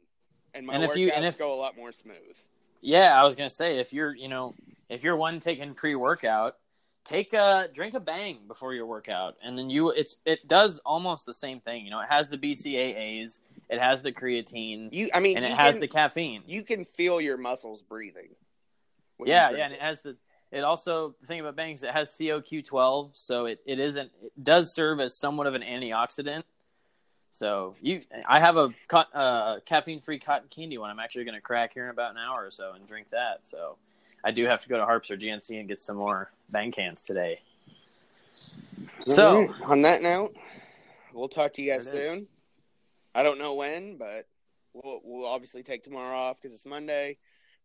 and 0.53 0.67
my 0.67 0.76
And 0.76 0.84
if 0.84 0.91
workouts 0.91 0.97
you- 0.97 1.11
and 1.11 1.26
if- 1.26 1.39
go 1.39 1.51
a 1.51 1.55
lot 1.55 1.76
more 1.76 1.91
smooth. 1.91 2.38
Yeah, 2.80 3.19
I 3.19 3.24
was 3.24 3.36
gonna 3.36 3.49
say 3.49 3.80
if 3.80 3.91
you're 3.91 4.15
you 4.15 4.28
know 4.28 4.53
if 4.88 5.03
you're 5.03 5.15
one 5.15 5.39
taking 5.39 5.74
pre 5.74 5.95
workout, 5.95 6.57
take 7.03 7.34
a 7.34 7.69
drink 7.74 7.95
a 7.95 7.99
bang 7.99 8.45
before 8.47 8.76
your 8.76 8.86
workout, 8.86 9.36
and 9.41 9.57
then 9.57 9.72
you 9.72 9.89
it's 9.89 10.17
it 10.26 10.47
does 10.47 10.78
almost 10.86 11.26
the 11.26 11.34
same 11.34 11.59
thing. 11.59 11.86
You 11.86 11.89
know, 11.89 12.01
it 12.01 12.09
has 12.09 12.30
the 12.30 12.38
BCAAs, 12.38 13.41
it 13.72 13.80
has 13.80 14.01
the 14.03 14.11
creatine, 14.11 14.93
You, 14.93 15.09
I 15.13 15.22
mean, 15.22 15.38
and 15.38 15.45
it 15.45 15.51
has 15.51 15.76
can, 15.76 15.82
the 15.82 15.88
caffeine. 15.88 16.43
you 16.45 16.61
can 16.61 16.84
feel 16.84 17.22
your 17.22 17.38
muscles 17.38 17.82
breathing. 17.82 18.36
yeah, 19.24 19.49
yeah, 19.51 19.63
and 19.63 19.74
it. 19.74 19.78
it 19.78 19.82
has 19.82 20.01
the. 20.01 20.17
It 20.51 20.65
also 20.65 21.15
the 21.22 21.26
thing 21.26 21.39
about 21.39 21.55
bangs 21.55 21.82
it 21.82 21.91
has 21.91 22.13
COQ12, 22.19 23.11
so 23.15 23.45
it, 23.45 23.61
it 23.65 23.80
isn't 23.80 24.11
it 24.22 24.43
does 24.43 24.76
serve 24.76 24.99
as 24.99 25.17
somewhat 25.17 25.47
of 25.47 25.55
an 25.55 25.61
antioxidant. 25.61 26.43
So 27.32 27.76
you, 27.82 28.01
I 28.28 28.41
have 28.41 28.57
a 28.57 28.74
uh, 28.93 29.61
caffeine 29.65 30.01
free 30.01 30.19
cotton 30.19 30.49
candy 30.49 30.78
one. 30.78 30.89
I'm 30.89 30.99
actually 30.99 31.24
going 31.24 31.36
to 31.36 31.41
crack 31.41 31.74
here 31.74 31.86
in 31.86 31.89
about 31.89 32.11
an 32.11 32.17
hour 32.17 32.45
or 32.45 32.51
so 32.51 32.74
and 32.74 32.86
drink 32.86 33.11
that. 33.11 33.47
So 33.47 33.78
I 34.26 34.32
do 34.32 34.45
have 34.47 34.61
to 34.63 34.67
go 34.67 34.76
to 34.76 34.84
Harps 34.84 35.09
or 35.09 35.15
GNC 35.15 35.57
and 35.57 35.69
get 35.69 35.80
some 35.80 35.95
more 35.95 36.30
bang 36.49 36.74
cans 36.74 37.01
today. 37.01 37.39
So 39.05 39.43
right, 39.43 39.61
on 39.63 39.82
that 39.84 40.01
note, 40.01 40.36
we'll 41.13 41.30
talk 41.30 41.53
to 41.53 41.61
you 41.61 41.72
guys 41.72 41.89
soon. 41.89 42.01
is. 42.01 42.17
I 43.14 43.24
don't 43.24 43.39
know 43.39 43.55
when, 43.55 43.97
but 43.97 44.28
we'll 44.74 45.01
we'll 45.03 45.28
obviously 45.28 45.64
take 45.64 45.84
tomorrow 45.84 46.16
off 46.16 46.41
because 46.41 46.55
it's 46.55 46.66
Monday. 46.66 47.18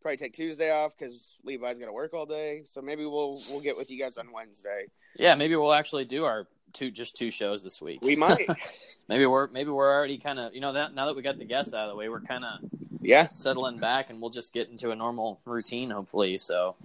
Probably 0.03 0.17
take 0.17 0.35
Tuesday 0.35 0.71
off 0.71 0.97
because 0.97 1.37
Levi's 1.43 1.79
got 1.79 1.87
to 1.87 1.93
work 1.93 2.15
all 2.15 2.27
day. 2.27 2.63
So 2.67 2.81
maybe 2.81 3.05
we'll 3.05 3.41
we'll 3.51 3.61
get 3.61 3.77
with 3.77 3.91
you 3.91 3.99
guys 3.99 4.19
on 4.19 4.33
Wednesday. 4.33 4.87
yeah, 5.17 5.35
maybe 5.35 5.57
we'll 5.57 5.73
actually 5.73 6.05
do 6.05 6.25
our 6.25 6.47
two 6.73 6.91
just 6.91 7.17
two 7.17 7.31
shows 7.31 7.63
this 7.63 7.81
week. 7.81 8.01
We 8.03 8.17
might, 8.17 8.47
maybe 9.09 9.27
we're 9.27 9.49
maybe 9.49 9.71
we're 9.71 9.93
already 9.93 10.19
kind 10.19 10.39
of 10.39 10.55
you 10.55 10.61
know 10.61 10.75
that 10.75 10.95
now 10.95 11.07
that 11.07 11.17
we 11.17 11.23
got 11.23 11.39
the 11.39 11.45
guests 11.45 11.75
out 11.75 11.85
of 11.85 11.91
the 11.91 11.97
way, 11.97 12.09
we're 12.09 12.21
kind 12.21 12.45
of 12.45 12.61
yeah, 13.01 13.29
settling 13.33 13.79
back 13.79 14.11
and 14.11 14.21
we'll 14.21 14.31
just 14.31 14.53
get 14.53 14.69
into 14.69 14.91
a 14.91 14.97
normal 14.97 15.41
routine 15.45 15.91
hopefully. 15.91 16.39
So 16.39 16.77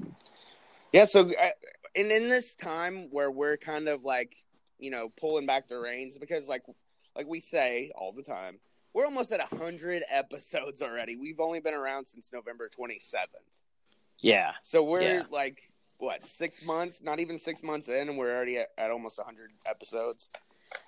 yeah. 0.93 1.05
So, 1.05 1.22
uh, 1.22 1.49
and 1.95 2.12
in 2.12 2.28
this 2.28 2.55
time 2.55 3.09
where 3.12 3.32
we're 3.32 3.57
kind 3.57 3.88
of 3.88 4.03
like 4.03 4.36
you 4.80 4.91
know 4.91 5.12
pulling 5.20 5.45
back 5.45 5.68
the 5.68 5.78
reins 5.78 6.18
because 6.18 6.47
like 6.47 6.64
like 7.16 7.28
we 7.28 7.39
say 7.39 7.91
all 7.95 8.12
the 8.12 8.24
time, 8.24 8.59
we're 8.93 9.05
almost 9.05 9.32
at 9.32 9.41
hundred 9.41 10.03
episodes 10.09 10.82
already. 10.82 11.16
We've 11.16 11.39
only 11.39 11.59
been 11.59 11.74
around 11.74 12.05
since 12.07 12.32
November 12.34 12.70
twenty 12.70 12.99
seventh. 12.99 13.43
Yeah. 14.20 14.51
So 14.62 14.84
we're 14.84 15.01
Yeah. 15.01 15.24
like 15.32 15.70
what 15.97 16.24
six 16.24 16.66
months? 16.66 17.01
Not 17.01 17.20
even 17.20 17.38
six 17.39 17.62
months 17.64 17.88
in, 17.88 18.09
and 18.09 18.18
we're 18.18 18.36
already 18.36 18.57
at, 18.57 18.70
at 18.78 18.91
almost 18.91 19.20
hundred 19.20 19.51
episodes. 19.68 20.30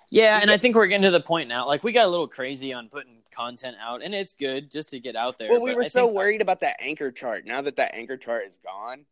Yeah, 0.09 0.39
and 0.41 0.49
I 0.51 0.57
think 0.57 0.75
we're 0.75 0.87
getting 0.87 1.03
to 1.03 1.11
the 1.11 1.19
point 1.19 1.49
now. 1.49 1.65
Like 1.67 1.83
we 1.83 1.91
got 1.91 2.05
a 2.05 2.09
little 2.09 2.27
crazy 2.27 2.71
on 2.73 2.87
putting 2.89 3.17
content 3.31 3.75
out, 3.81 4.01
and 4.03 4.13
it's 4.13 4.33
good 4.33 4.71
just 4.71 4.89
to 4.89 4.99
get 4.99 5.15
out 5.15 5.37
there. 5.37 5.49
Well, 5.49 5.61
we 5.61 5.73
were 5.73 5.83
I 5.83 5.87
so 5.87 6.05
think- 6.05 6.15
worried 6.15 6.41
about 6.41 6.59
that 6.61 6.77
anchor 6.79 7.11
chart. 7.11 7.45
Now 7.45 7.61
that 7.61 7.75
that 7.77 7.93
anchor 7.95 8.15
chart 8.17 8.45
is 8.47 8.57
gone, 8.57 9.05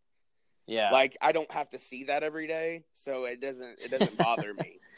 Yeah. 0.67 0.91
like 0.91 1.17
I 1.21 1.31
don't 1.31 1.51
have 1.51 1.69
to 1.71 1.79
see 1.79 2.05
that 2.05 2.23
every 2.23 2.47
day, 2.47 2.83
so 2.93 3.25
it 3.25 3.41
doesn't 3.41 3.79
it 3.81 3.91
doesn't 3.91 4.17
bother 4.17 4.53
me. 4.53 4.79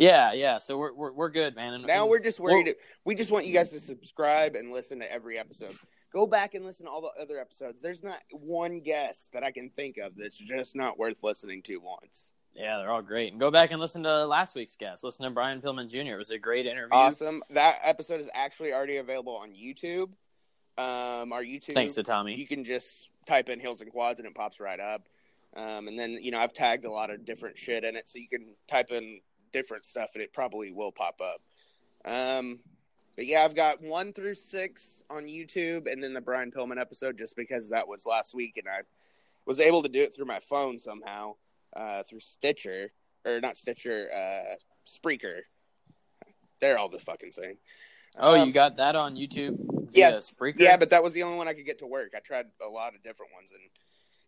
yeah, 0.00 0.32
yeah. 0.32 0.58
So 0.58 0.78
we're 0.78 0.92
we're, 0.94 1.12
we're 1.12 1.30
good, 1.30 1.54
man. 1.54 1.74
And 1.74 1.86
Now 1.86 2.02
and- 2.02 2.10
we're 2.10 2.20
just 2.20 2.40
worried. 2.40 2.74
we 3.04 3.14
just 3.14 3.30
want 3.30 3.46
you 3.46 3.52
guys 3.52 3.70
to 3.70 3.80
subscribe 3.80 4.54
and 4.56 4.72
listen 4.72 4.98
to 5.00 5.12
every 5.12 5.38
episode. 5.38 5.76
Go 6.12 6.26
back 6.26 6.54
and 6.54 6.64
listen 6.64 6.86
to 6.86 6.90
all 6.92 7.02
the 7.02 7.22
other 7.22 7.38
episodes. 7.38 7.80
There's 7.82 8.02
not 8.02 8.18
one 8.32 8.80
guest 8.80 9.32
that 9.34 9.44
I 9.44 9.52
can 9.52 9.70
think 9.70 9.96
of 9.98 10.16
that's 10.16 10.36
just 10.36 10.74
not 10.74 10.98
worth 10.98 11.22
listening 11.22 11.62
to 11.62 11.76
once. 11.76 12.32
yeah, 12.54 12.78
they're 12.78 12.90
all 12.90 13.02
great. 13.02 13.30
And 13.30 13.38
go 13.40 13.52
back 13.52 13.70
and 13.70 13.80
listen 13.80 14.02
to 14.02 14.26
last 14.26 14.56
week's 14.56 14.74
guest. 14.74 15.04
Listen 15.04 15.24
to 15.24 15.30
Brian 15.30 15.60
Pillman 15.60 15.88
Jr. 15.88 16.14
It 16.14 16.18
was 16.18 16.32
a 16.32 16.38
great 16.38 16.66
interview. 16.66 16.88
Awesome. 16.90 17.44
That 17.50 17.78
episode 17.84 18.18
is 18.20 18.28
actually 18.34 18.72
already 18.72 18.96
available 18.96 19.36
on 19.36 19.50
YouTube. 19.50 20.10
Um, 20.78 21.32
our 21.32 21.42
YouTube. 21.42 21.74
Thanks 21.74 21.94
to 21.94 22.02
Tommy. 22.02 22.34
You 22.36 22.46
can 22.46 22.64
just 22.64 23.08
type 23.26 23.48
in 23.48 23.60
Heels 23.60 23.80
and 23.80 23.92
Quads 23.92 24.18
and 24.18 24.26
it 24.26 24.34
pops 24.34 24.58
right 24.60 24.80
up. 24.80 25.08
Um, 25.54 25.86
and 25.88 25.98
then 25.98 26.18
you 26.22 26.30
know 26.30 26.38
I've 26.40 26.52
tagged 26.52 26.84
a 26.84 26.90
lot 26.90 27.10
of 27.10 27.24
different 27.24 27.58
shit 27.58 27.84
in 27.84 27.96
it, 27.96 28.08
so 28.08 28.18
you 28.18 28.28
can 28.28 28.54
type 28.68 28.90
in 28.90 29.20
different 29.52 29.86
stuff 29.86 30.10
and 30.14 30.22
it 30.22 30.32
probably 30.32 30.70
will 30.70 30.92
pop 30.92 31.20
up. 31.20 31.40
Um, 32.04 32.60
but 33.16 33.26
yeah, 33.26 33.42
I've 33.44 33.54
got 33.54 33.82
one 33.82 34.12
through 34.12 34.34
six 34.34 35.02
on 35.10 35.24
YouTube, 35.24 35.90
and 35.90 36.02
then 36.02 36.14
the 36.14 36.20
Brian 36.20 36.50
Pillman 36.50 36.80
episode 36.80 37.18
just 37.18 37.36
because 37.36 37.68
that 37.68 37.86
was 37.86 38.06
last 38.06 38.34
week, 38.34 38.56
and 38.56 38.66
I 38.66 38.80
was 39.44 39.60
able 39.60 39.82
to 39.82 39.88
do 39.88 40.00
it 40.00 40.14
through 40.14 40.24
my 40.26 40.38
phone 40.38 40.78
somehow 40.78 41.34
uh, 41.76 42.02
through 42.04 42.20
Stitcher 42.20 42.92
or 43.26 43.40
not 43.40 43.58
Stitcher, 43.58 44.08
uh, 44.14 44.54
Spreaker. 44.88 45.40
They're 46.60 46.78
all 46.78 46.88
the 46.88 46.98
fucking 46.98 47.32
same. 47.32 47.58
oh, 48.18 48.40
Um, 48.40 48.46
you 48.48 48.54
got 48.54 48.76
that 48.76 48.96
on 48.96 49.16
YouTube? 49.16 49.88
yeah, 49.92 50.12
Spreaker? 50.12 50.60
Yeah, 50.60 50.76
but 50.76 50.90
that 50.90 51.02
was 51.02 51.12
the 51.12 51.22
only 51.22 51.36
one 51.36 51.48
I 51.48 51.52
could 51.52 51.66
get 51.66 51.78
to 51.80 51.86
work. 51.86 52.12
I 52.16 52.20
tried 52.20 52.46
a 52.64 52.68
lot 52.68 52.94
of 52.94 53.02
different 53.02 53.32
ones, 53.34 53.52
and 53.52 53.60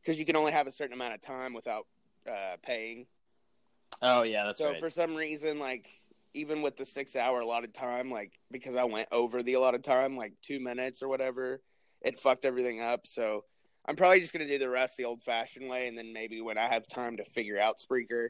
because 0.03 0.19
you 0.19 0.27
can 0.27 0.37
only 0.37 0.53
have 0.53 0.67
a 0.67 0.71
certain 0.71 0.93
amount 0.93 1.15
of 1.15 1.21
time 1.23 1.55
without 1.55 1.87
uh, 2.29 2.57
paying. 2.63 3.07
Oh 4.03 4.23
yeah, 4.23 4.45
that's 4.45 4.61
right. 4.61 4.67
so 4.67 4.73
right. 4.73 4.81
for 4.81 4.91
some 4.91 5.15
reason, 5.15 5.59
like 5.59 5.89
even 6.35 6.63
with 6.63 6.77
the 6.77 6.87
six 6.87 7.17
hour 7.17 7.41
allotted 7.41 7.75
time, 7.75 8.11
like 8.11 8.33
because 8.51 8.77
I 8.77 8.85
went 8.85 9.09
over 9.13 9.43
the 9.43 9.55
allotted 9.55 9.85
time, 9.85 10.17
like 10.17 10.33
two 10.43 10.61
minutes 10.61 11.03
or 11.03 11.09
whatever, 11.09 11.61
it 12.01 12.19
fucked 12.19 12.45
everything 12.45 12.81
up. 12.81 13.07
So 13.07 13.45
I'm 13.87 13.97
probably 13.97 14.21
just 14.21 14.33
gonna 14.33 14.47
do 14.47 14.59
the 14.59 14.69
rest 14.69 14.97
the 14.97 15.05
old 15.05 15.23
fashioned 15.23 15.69
way, 15.69 15.89
and 15.89 15.97
then 15.97 16.13
maybe 16.13 16.41
when 16.41 16.59
I 16.59 16.69
have 16.69 16.87
time 16.87 17.17
to 17.19 17.25
figure 17.25 17.61
out 17.61 17.79
Spreaker, 17.79 18.29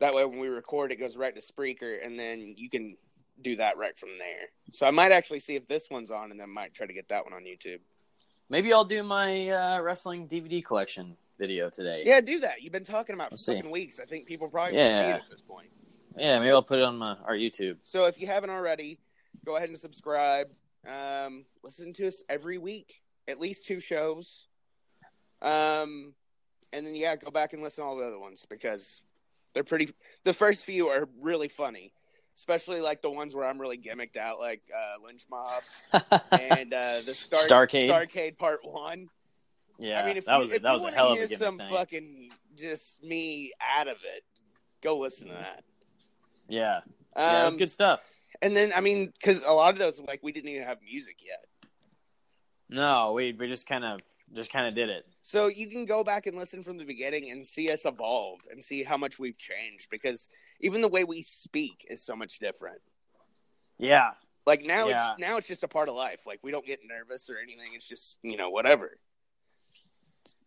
that 0.00 0.14
way 0.14 0.24
when 0.24 0.38
we 0.38 0.48
record, 0.48 0.92
it 0.92 0.96
goes 0.96 1.16
right 1.16 1.34
to 1.34 1.40
Spreaker, 1.40 2.04
and 2.04 2.18
then 2.18 2.54
you 2.56 2.70
can 2.70 2.96
do 3.42 3.56
that 3.56 3.78
right 3.78 3.96
from 3.96 4.10
there. 4.18 4.48
So 4.72 4.86
I 4.86 4.90
might 4.90 5.12
actually 5.12 5.40
see 5.40 5.56
if 5.56 5.66
this 5.66 5.88
one's 5.90 6.10
on, 6.10 6.30
and 6.30 6.40
then 6.40 6.50
might 6.50 6.74
try 6.74 6.86
to 6.86 6.92
get 6.92 7.08
that 7.08 7.24
one 7.24 7.32
on 7.32 7.42
YouTube. 7.42 7.80
Maybe 8.48 8.72
I'll 8.72 8.84
do 8.84 9.02
my 9.02 9.48
uh, 9.48 9.80
wrestling 9.80 10.26
DVD 10.26 10.64
collection 10.64 11.16
video 11.40 11.70
today. 11.70 12.02
Yeah, 12.06 12.20
do 12.20 12.38
that. 12.40 12.62
You've 12.62 12.72
been 12.72 12.84
talking 12.84 13.14
about 13.14 13.32
it 13.32 13.38
for 13.40 13.54
fucking 13.54 13.70
weeks. 13.70 13.98
I 13.98 14.04
think 14.04 14.26
people 14.26 14.46
probably 14.48 14.76
to 14.76 14.92
see 14.92 14.98
Yeah. 14.98 15.16
it 15.16 15.22
at 15.24 15.30
this 15.30 15.40
point. 15.40 15.70
Yeah, 16.16 16.38
maybe 16.38 16.50
I'll 16.52 16.62
put 16.62 16.78
it 16.78 16.84
on 16.84 16.98
my 16.98 17.16
our 17.24 17.34
YouTube. 17.34 17.78
So 17.82 18.04
if 18.04 18.20
you 18.20 18.26
haven't 18.28 18.50
already, 18.50 19.00
go 19.44 19.56
ahead 19.56 19.70
and 19.70 19.78
subscribe. 19.78 20.48
Um, 20.86 21.44
listen 21.64 21.92
to 21.94 22.06
us 22.06 22.22
every 22.28 22.58
week, 22.58 22.94
at 23.26 23.40
least 23.40 23.66
two 23.66 23.80
shows. 23.80 24.46
Um, 25.42 26.14
and 26.72 26.86
then 26.86 26.94
yeah, 26.94 27.16
go 27.16 27.30
back 27.30 27.52
and 27.52 27.62
listen 27.62 27.82
to 27.82 27.88
all 27.88 27.96
the 27.96 28.04
other 28.06 28.18
ones 28.18 28.46
because 28.48 29.00
they're 29.54 29.64
pretty. 29.64 29.92
The 30.24 30.34
first 30.34 30.64
few 30.64 30.88
are 30.88 31.08
really 31.20 31.48
funny, 31.48 31.92
especially 32.36 32.80
like 32.80 33.02
the 33.02 33.10
ones 33.10 33.34
where 33.34 33.46
I'm 33.48 33.58
really 33.60 33.78
gimmicked 33.78 34.16
out, 34.16 34.38
like 34.38 34.62
uh, 34.76 35.04
Lynch 35.04 35.24
Mob 35.30 35.62
and 36.32 36.72
uh, 36.74 37.00
the 37.04 37.14
Star- 37.14 37.66
Starcade. 37.66 37.88
Starcade 37.88 38.38
Part 38.38 38.60
One. 38.64 39.08
Yeah, 39.80 40.02
I 40.02 40.06
mean, 40.06 40.16
if 40.16 40.24
that 40.26 40.34
you, 40.34 40.40
was 40.40 40.50
if 40.50 40.62
that 40.62 40.72
was 40.72 40.84
a 40.84 40.90
hell 40.92 41.08
of 41.12 41.18
a 41.18 41.22
gimmick 41.22 41.38
some 41.38 41.58
thing. 41.58 41.70
fucking 41.70 42.30
just 42.56 43.02
me 43.02 43.52
out 43.76 43.88
of 43.88 43.96
it, 44.16 44.22
go 44.82 44.98
listen 44.98 45.28
to 45.28 45.34
that. 45.34 45.64
Yeah, 46.48 46.76
Um, 47.16 47.24
yeah, 47.24 47.50
good 47.56 47.70
stuff. 47.72 48.10
And 48.42 48.56
then, 48.56 48.72
I 48.74 48.80
mean, 48.80 49.12
because 49.18 49.42
a 49.42 49.52
lot 49.52 49.72
of 49.74 49.78
those, 49.78 50.00
like, 50.00 50.20
we 50.22 50.32
didn't 50.32 50.48
even 50.50 50.62
have 50.66 50.78
music 50.82 51.16
yet. 51.24 51.44
No, 52.68 53.12
we 53.12 53.32
we 53.32 53.48
just 53.48 53.66
kind 53.66 53.84
of 53.84 54.00
just 54.32 54.52
kind 54.52 54.66
of 54.66 54.74
did 54.74 54.88
it. 54.90 55.04
So 55.22 55.48
you 55.48 55.68
can 55.68 55.84
go 55.86 56.04
back 56.04 56.26
and 56.26 56.36
listen 56.36 56.62
from 56.62 56.78
the 56.78 56.84
beginning 56.84 57.30
and 57.32 57.46
see 57.46 57.70
us 57.70 57.84
evolve 57.84 58.38
and 58.50 58.62
see 58.62 58.84
how 58.84 58.96
much 58.96 59.18
we've 59.18 59.36
changed 59.38 59.88
because 59.90 60.28
even 60.60 60.80
the 60.80 60.88
way 60.88 61.02
we 61.04 61.20
speak 61.22 61.84
is 61.90 62.02
so 62.04 62.14
much 62.14 62.38
different. 62.38 62.80
Yeah, 63.78 64.10
Like 64.46 64.62
now, 64.64 64.88
Yeah. 64.88 65.12
it's 65.12 65.20
now 65.20 65.36
it's 65.38 65.48
just 65.48 65.64
a 65.64 65.68
part 65.68 65.88
of 65.88 65.94
life. 65.96 66.20
Like 66.26 66.38
we 66.42 66.50
don't 66.52 66.64
get 66.66 66.80
nervous 66.86 67.28
or 67.28 67.38
anything. 67.38 67.72
It's 67.74 67.88
just 67.88 68.18
you 68.22 68.36
know 68.36 68.50
whatever. 68.50 68.98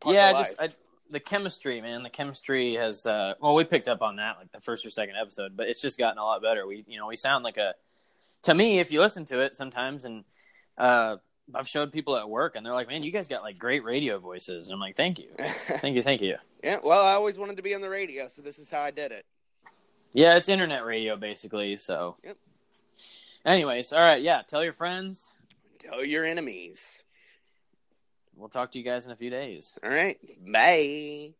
Yeah, 0.06 0.32
of 0.32 0.38
just. 0.38 0.62
I, 0.62 0.70
the 1.10 1.20
chemistry, 1.20 1.80
man. 1.80 2.01
The 2.04 2.10
chemistry 2.10 2.74
has 2.76 3.06
uh, 3.06 3.36
well, 3.39 3.54
we 3.56 3.64
picked 3.64 3.88
up 3.88 4.01
on 4.01 4.16
that 4.16 4.38
like 4.39 4.51
the 4.51 4.60
first 4.60 4.86
or 4.86 4.89
second 4.89 5.16
episode, 5.22 5.56
but 5.56 5.68
it's 5.68 5.82
just 5.82 5.97
gotten 5.99 6.18
a 6.18 6.24
lot 6.24 6.41
better. 6.41 6.66
We 6.66 6.84
you 6.88 6.97
know 6.97 7.08
we 7.08 7.16
sound 7.16 7.43
like 7.43 7.58
a 7.58 7.76
to 8.43 8.54
me 8.54 8.80
if 8.80 8.91
you 8.91 8.99
listen 8.99 9.24
to 9.26 9.41
it 9.41 9.56
sometimes 9.56 10.06
and 10.06 10.24
uh, 10.78 11.18
I've 11.54 11.68
showed 11.68 11.91
people 11.91 12.18
at 12.18 12.28
work 12.28 12.56
and 12.56 12.66
they're 12.66 12.74
like, 12.74 12.88
man, 12.88 13.04
you 13.04 13.12
guys 13.12 13.28
got 13.28 13.43
like 13.43 13.60
great 13.60 13.84
radio 13.84 14.18
voices. 14.18 14.68
And 14.68 14.74
I'm 14.74 14.80
like, 14.80 14.95
thank 14.95 15.20
you, 15.20 15.28
thank 15.38 15.95
you, 15.95 16.01
thank 16.01 16.22
you. 16.22 16.38
yeah. 16.64 16.80
Well, 16.84 17.04
I 17.06 17.14
always 17.14 17.38
wanted 17.38 17.58
to 17.58 17.64
be 17.64 17.76
on 17.76 17.82
the 17.82 17.89
radio, 17.89 18.28
so 18.28 18.41
this 18.41 18.58
is 18.58 18.72
how 18.72 18.82
I 18.82 18.89
did 18.91 19.12
it. 19.12 19.26
Yeah, 20.14 20.36
it's 20.36 20.49
internet 20.49 20.84
radio 20.84 21.16
basically. 21.16 21.78
So, 21.78 22.18
Yep. 22.24 22.38
anyways, 23.45 23.93
all 23.93 24.01
right, 24.01 24.22
yeah, 24.22 24.41
tell 24.47 24.64
your 24.64 24.74
friends. 24.74 25.32
Tell 25.78 26.04
your 26.04 26.26
enemies. 26.26 27.03
We'll 28.36 28.49
talk 28.49 28.71
to 28.71 28.77
you 28.77 28.84
guys 28.84 29.05
in 29.05 29.11
a 29.11 29.15
few 29.15 29.29
days. 29.29 29.77
All 29.84 29.89
right. 29.89 30.17
Bye. 30.51 31.34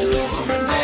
You 0.00 0.83